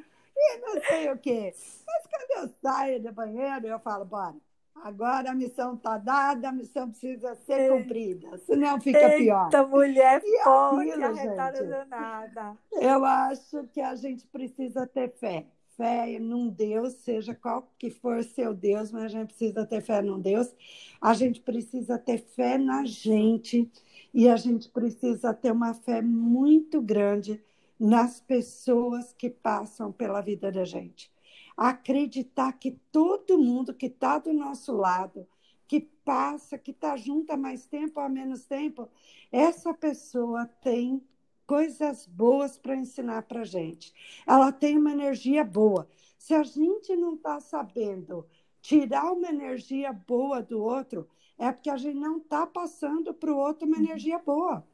E 0.41 0.57
não 0.57 0.81
sei 0.81 1.11
o 1.11 1.17
quê. 1.17 1.53
Mas 1.85 2.07
quando 2.07 2.43
eu 2.43 2.53
saio 2.61 3.01
do 3.01 3.11
banheiro, 3.11 3.67
eu 3.67 3.79
falo, 3.79 4.05
bora. 4.05 4.35
Agora 4.83 5.31
a 5.31 5.35
missão 5.35 5.73
está 5.73 5.97
dada, 5.97 6.49
a 6.49 6.51
missão 6.53 6.89
precisa 6.89 7.35
ser 7.35 7.69
cumprida, 7.69 8.37
senão 8.37 8.79
fica 8.79 8.97
Eita, 8.97 9.17
pior. 9.17 9.45
Eita, 9.45 9.67
mulher 9.67 10.21
e 10.23 10.43
forte, 10.43 10.91
aquilo, 10.91 11.69
danada. 11.69 12.57
Eu 12.71 13.03
acho 13.03 13.67
que 13.73 13.81
a 13.81 13.95
gente 13.95 14.25
precisa 14.27 14.87
ter 14.87 15.09
fé. 15.09 15.45
Fé 15.75 16.19
num 16.19 16.49
Deus, 16.49 16.93
seja 16.93 17.33
qual 17.33 17.69
que 17.77 17.89
for 17.89 18.23
seu 18.23 18.53
Deus, 18.53 18.91
mas 18.91 19.03
a 19.03 19.07
gente 19.07 19.27
precisa 19.27 19.65
ter 19.65 19.81
fé 19.81 20.01
num 20.01 20.19
Deus. 20.19 20.53
A 21.01 21.13
gente 21.13 21.41
precisa 21.41 21.97
ter 21.97 22.17
fé 22.17 22.57
na 22.57 22.85
gente 22.85 23.69
e 24.13 24.27
a 24.27 24.35
gente 24.35 24.69
precisa 24.69 25.33
ter 25.33 25.51
uma 25.51 25.73
fé 25.73 26.01
muito 26.01 26.81
grande 26.81 27.41
nas 27.79 28.19
pessoas 28.19 29.13
que 29.13 29.29
passam 29.29 29.91
pela 29.91 30.21
vida 30.21 30.51
da 30.51 30.65
gente 30.65 31.11
acreditar 31.59 32.53
que 32.53 32.71
todo 32.89 33.37
mundo 33.37 33.73
que 33.73 33.87
está 33.87 34.17
do 34.17 34.31
nosso 34.31 34.71
lado, 34.71 35.27
que 35.67 35.81
passa, 35.81 36.57
que 36.57 36.71
está 36.71 36.95
junto 36.95 37.31
há 37.31 37.37
mais 37.37 37.65
tempo 37.65 37.99
ou 37.99 38.05
há 38.05 38.07
menos 38.07 38.45
tempo, 38.45 38.87
essa 39.29 39.73
pessoa 39.73 40.45
tem 40.45 41.03
coisas 41.45 42.07
boas 42.07 42.57
para 42.57 42.77
ensinar 42.77 43.23
para 43.23 43.43
gente. 43.43 43.93
Ela 44.25 44.53
tem 44.53 44.77
uma 44.77 44.93
energia 44.93 45.43
boa. 45.43 45.85
Se 46.17 46.33
a 46.33 46.43
gente 46.43 46.95
não 46.95 47.15
está 47.15 47.41
sabendo 47.41 48.25
tirar 48.61 49.11
uma 49.11 49.27
energia 49.27 49.91
boa 49.91 50.41
do 50.41 50.63
outro, 50.63 51.09
é 51.37 51.51
porque 51.51 51.69
a 51.69 51.77
gente 51.77 51.99
não 51.99 52.19
está 52.19 52.47
passando 52.47 53.13
para 53.13 53.33
o 53.33 53.37
outro 53.37 53.67
uma 53.67 53.77
energia 53.77 54.17
boa. 54.17 54.65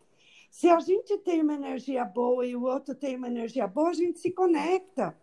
Se 0.56 0.70
a 0.70 0.80
gente 0.80 1.18
tem 1.18 1.42
uma 1.42 1.56
energia 1.56 2.06
boa 2.06 2.48
e 2.48 2.56
o 2.56 2.64
outro 2.64 2.96
tem 2.96 3.18
uma 3.18 3.28
energia 3.28 3.68
boa, 3.68 3.90
a 3.90 3.94
gente 3.94 4.20
se 4.20 4.32
conecta. 4.32 5.14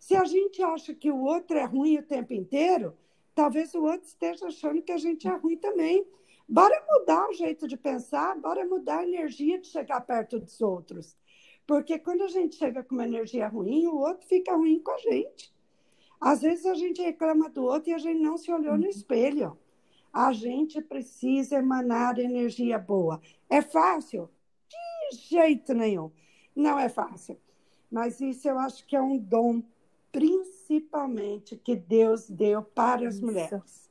Se 0.00 0.16
a 0.16 0.24
gente 0.24 0.60
acha 0.64 0.92
que 0.92 1.12
o 1.12 1.22
outro 1.22 1.56
é 1.56 1.64
ruim 1.64 1.98
o 1.98 2.02
tempo 2.02 2.32
inteiro, 2.32 2.98
talvez 3.32 3.72
o 3.72 3.84
outro 3.84 4.08
esteja 4.08 4.48
achando 4.48 4.82
que 4.82 4.90
a 4.90 4.98
gente 4.98 5.28
é 5.28 5.36
ruim 5.36 5.56
também. 5.56 6.04
Bora 6.48 6.74
mudar 6.88 7.28
o 7.28 7.32
jeito 7.32 7.68
de 7.68 7.76
pensar, 7.76 8.36
bora 8.40 8.66
mudar 8.66 8.98
a 8.98 9.06
energia 9.06 9.60
de 9.60 9.68
chegar 9.68 10.00
perto 10.00 10.40
dos 10.40 10.60
outros. 10.60 11.16
Porque 11.68 11.96
quando 11.96 12.22
a 12.22 12.28
gente 12.28 12.56
chega 12.56 12.82
com 12.82 12.96
uma 12.96 13.06
energia 13.06 13.46
ruim, 13.46 13.86
o 13.86 13.96
outro 13.96 14.26
fica 14.26 14.56
ruim 14.56 14.80
com 14.80 14.90
a 14.90 14.98
gente. 14.98 15.54
Às 16.20 16.42
vezes 16.42 16.66
a 16.66 16.74
gente 16.74 17.00
reclama 17.00 17.48
do 17.48 17.62
outro 17.62 17.90
e 17.90 17.94
a 17.94 17.98
gente 17.98 18.20
não 18.20 18.36
se 18.36 18.50
olhou 18.52 18.76
no 18.76 18.88
espelho. 18.88 19.56
A 20.12 20.32
gente 20.32 20.82
precisa 20.82 21.58
emanar 21.58 22.18
energia 22.18 22.76
boa. 22.76 23.22
É 23.48 23.62
fácil? 23.62 24.28
Jeito 25.12 25.74
nenhum. 25.74 26.10
Não 26.54 26.78
é 26.78 26.88
fácil. 26.88 27.38
Mas 27.90 28.20
isso 28.20 28.48
eu 28.48 28.58
acho 28.58 28.86
que 28.86 28.94
é 28.94 29.02
um 29.02 29.18
dom 29.18 29.62
principalmente 30.12 31.56
que 31.56 31.76
Deus 31.76 32.28
deu 32.28 32.62
para 32.62 33.08
as 33.08 33.16
Isso. 33.16 33.24
mulheres. 33.24 33.90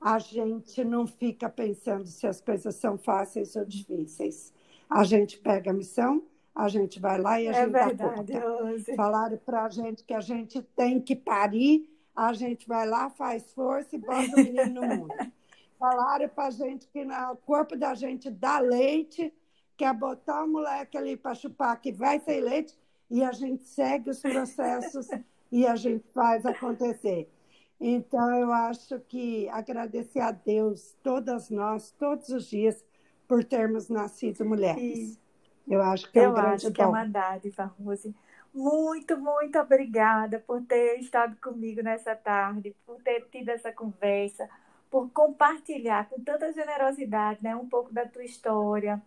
A 0.00 0.18
gente 0.18 0.82
não 0.82 1.06
fica 1.06 1.48
pensando 1.48 2.06
se 2.06 2.26
as 2.26 2.40
coisas 2.40 2.74
são 2.74 2.96
fáceis 2.96 3.54
ou 3.54 3.64
difíceis. 3.64 4.52
A 4.88 5.04
gente 5.04 5.38
pega 5.38 5.70
a 5.70 5.74
missão, 5.74 6.22
a 6.54 6.68
gente 6.68 6.98
vai 6.98 7.20
lá 7.20 7.40
e 7.40 7.48
a 7.48 7.50
é 7.50 7.54
gente 7.64 7.72
verdade, 7.72 8.32
dá 8.32 8.94
Falaram 8.96 9.38
para 9.38 9.64
a 9.64 9.68
gente 9.68 10.02
que 10.02 10.14
a 10.14 10.20
gente 10.20 10.62
tem 10.74 11.00
que 11.00 11.14
parir, 11.14 11.88
a 12.16 12.32
gente 12.32 12.66
vai 12.66 12.88
lá, 12.88 13.10
faz 13.10 13.52
força 13.52 13.94
e 13.94 13.98
bota 13.98 14.32
o 14.32 14.36
menino 14.36 14.80
no 14.80 14.96
mundo. 14.96 15.14
Falaram 15.78 16.28
para 16.28 16.48
a 16.48 16.50
gente 16.50 16.86
que 16.88 17.04
no 17.04 17.36
corpo 17.36 17.76
da 17.76 17.94
gente 17.94 18.30
dá 18.30 18.58
leite, 18.58 19.32
quer 19.80 19.94
botar 19.94 20.44
o 20.44 20.46
moleque 20.46 20.98
ali 20.98 21.16
para 21.16 21.34
chupar 21.34 21.80
que 21.80 21.90
vai 21.90 22.20
ser 22.20 22.42
leite, 22.42 22.78
e 23.10 23.24
a 23.24 23.32
gente 23.32 23.64
segue 23.64 24.10
os 24.10 24.20
processos 24.20 25.08
e 25.50 25.66
a 25.66 25.74
gente 25.74 26.04
faz 26.12 26.44
acontecer. 26.44 27.32
Então, 27.80 28.30
eu 28.38 28.52
acho 28.52 29.00
que 29.00 29.48
agradecer 29.48 30.20
a 30.20 30.32
Deus, 30.32 30.94
todas 31.02 31.48
nós, 31.48 31.92
todos 31.92 32.28
os 32.28 32.44
dias, 32.44 32.84
por 33.26 33.42
termos 33.42 33.88
nascido 33.88 34.44
mulheres. 34.44 35.18
Eu 35.66 35.80
acho 35.80 36.12
que 36.12 36.18
é 36.18 36.22
um 36.22 36.24
eu 36.26 36.34
grande 36.34 36.66
acho 36.66 36.72
que 36.72 36.82
é 36.82 36.86
uma 36.86 37.06
dádiva, 37.06 37.74
Rose. 37.82 38.14
Muito, 38.52 39.16
muito 39.16 39.58
obrigada 39.58 40.40
por 40.40 40.60
ter 40.60 41.00
estado 41.00 41.36
comigo 41.36 41.82
nessa 41.82 42.14
tarde, 42.14 42.76
por 42.84 43.00
ter 43.02 43.26
tido 43.30 43.48
essa 43.48 43.72
conversa, 43.72 44.46
por 44.90 45.08
compartilhar 45.10 46.06
com 46.10 46.20
tanta 46.20 46.52
generosidade 46.52 47.42
né, 47.42 47.56
um 47.56 47.66
pouco 47.66 47.94
da 47.94 48.04
tua 48.04 48.24
história, 48.24 49.00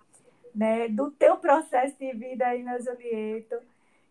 né, 0.54 0.88
do 0.88 1.12
teu 1.12 1.38
processo 1.38 1.97
de 1.97 2.14
vida 2.14 2.45
aí 2.45 2.64
na 2.64 2.80
Julieto. 2.80 3.56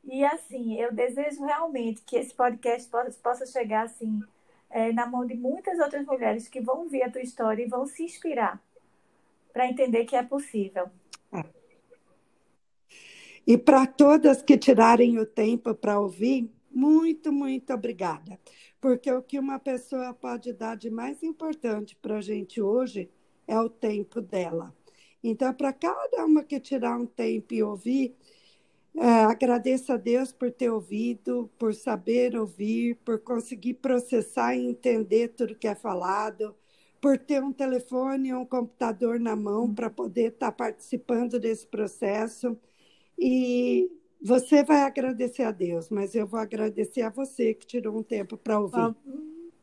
E 0.04 0.24
assim, 0.24 0.80
eu 0.80 0.92
desejo 0.92 1.44
realmente 1.44 2.02
que 2.02 2.16
esse 2.16 2.34
podcast 2.34 2.90
possa, 3.22 3.46
chegar 3.46 3.84
assim 3.84 4.20
é, 4.70 4.92
na 4.92 5.06
mão 5.06 5.24
de 5.24 5.34
muitas 5.34 5.78
outras 5.78 6.04
mulheres 6.04 6.48
que 6.48 6.60
vão 6.60 6.88
ver 6.88 7.04
a 7.04 7.10
tua 7.10 7.22
história 7.22 7.62
e 7.62 7.68
vão 7.68 7.86
se 7.86 8.02
inspirar 8.02 8.60
para 9.52 9.68
entender 9.68 10.04
que 10.04 10.16
é 10.16 10.22
possível. 10.22 10.90
E 13.46 13.58
para 13.58 13.86
todas 13.86 14.40
que 14.40 14.56
tirarem 14.56 15.18
o 15.18 15.26
tempo 15.26 15.74
para 15.74 15.98
ouvir, 15.98 16.48
muito, 16.70 17.32
muito 17.32 17.72
obrigada. 17.72 18.38
Porque 18.80 19.10
o 19.12 19.22
que 19.22 19.38
uma 19.38 19.58
pessoa 19.58 20.14
pode 20.14 20.52
dar 20.52 20.76
de 20.76 20.90
mais 20.90 21.22
importante 21.22 21.96
para 21.96 22.18
a 22.18 22.20
gente 22.20 22.60
hoje 22.60 23.10
é 23.46 23.58
o 23.58 23.68
tempo 23.68 24.20
dela. 24.20 24.74
Então, 25.22 25.54
para 25.54 25.72
cada 25.72 26.24
uma 26.24 26.42
que 26.42 26.58
tirar 26.58 26.98
um 26.98 27.06
tempo 27.06 27.54
e 27.54 27.62
ouvir, 27.62 28.16
é, 28.96 29.06
agradeço 29.24 29.92
a 29.92 29.96
Deus 29.96 30.32
por 30.32 30.50
ter 30.50 30.70
ouvido, 30.70 31.48
por 31.58 31.74
saber 31.74 32.36
ouvir, 32.36 32.96
por 33.04 33.18
conseguir 33.20 33.74
processar 33.74 34.54
e 34.54 34.66
entender 34.66 35.28
tudo 35.28 35.54
que 35.54 35.68
é 35.68 35.74
falado, 35.74 36.54
por 37.00 37.16
ter 37.18 37.42
um 37.42 37.52
telefone 37.52 38.28
e 38.28 38.34
um 38.34 38.44
computador 38.44 39.18
na 39.18 39.34
mão 39.34 39.72
para 39.72 39.88
poder 39.88 40.32
estar 40.32 40.50
tá 40.50 40.52
participando 40.52 41.38
desse 41.38 41.66
processo. 41.66 42.56
E 43.18 43.90
você 44.20 44.62
vai 44.62 44.82
agradecer 44.82 45.44
a 45.44 45.50
Deus, 45.50 45.88
mas 45.88 46.14
eu 46.14 46.26
vou 46.26 46.38
agradecer 46.38 47.02
a 47.02 47.10
você 47.10 47.54
que 47.54 47.66
tirou 47.66 47.96
um 47.96 48.02
tempo 48.02 48.36
para 48.36 48.60
ouvir. 48.60 48.94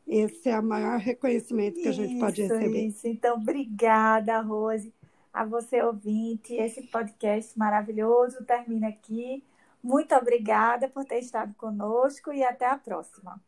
Esse 0.08 0.48
é 0.48 0.58
o 0.58 0.62
maior 0.62 0.98
reconhecimento 0.98 1.80
que 1.80 1.86
a 1.86 1.92
gente 1.92 2.18
pode 2.18 2.42
receber. 2.42 2.86
Isso. 2.86 3.06
Então, 3.06 3.36
obrigada, 3.36 4.40
Rose 4.40 4.92
a 5.32 5.44
você 5.44 5.82
ouvinte. 5.82 6.54
Esse 6.54 6.82
podcast 6.82 7.58
maravilhoso 7.58 8.44
termina 8.44 8.88
aqui. 8.88 9.44
Muito 9.82 10.14
obrigada 10.14 10.88
por 10.88 11.04
ter 11.04 11.18
estado 11.18 11.54
conosco 11.54 12.32
e 12.32 12.44
até 12.44 12.66
a 12.66 12.76
próxima. 12.76 13.40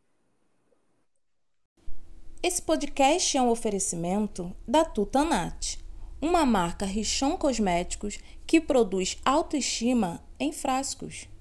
Esse 2.41 2.61
podcast 2.61 3.37
é 3.37 3.41
um 3.41 3.49
oferecimento 3.49 4.53
da 4.67 4.83
Tutanat, 4.83 5.79
uma 6.21 6.45
marca 6.45 6.85
Richon 6.85 7.37
Cosméticos 7.37 8.19
que 8.45 8.59
produz 8.59 9.17
autoestima 9.23 10.21
em 10.39 10.51
frascos. 10.51 11.32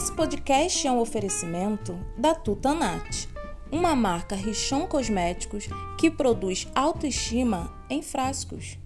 Esse 0.00 0.12
podcast 0.12 0.86
é 0.86 0.90
um 0.90 0.98
oferecimento 0.98 1.94
da 2.16 2.34
Tutanat, 2.34 3.28
uma 3.70 3.94
marca 3.94 4.34
Richon 4.34 4.86
Cosméticos 4.86 5.68
que 5.98 6.10
produz 6.10 6.66
autoestima 6.74 7.70
em 7.90 8.00
frascos. 8.00 8.78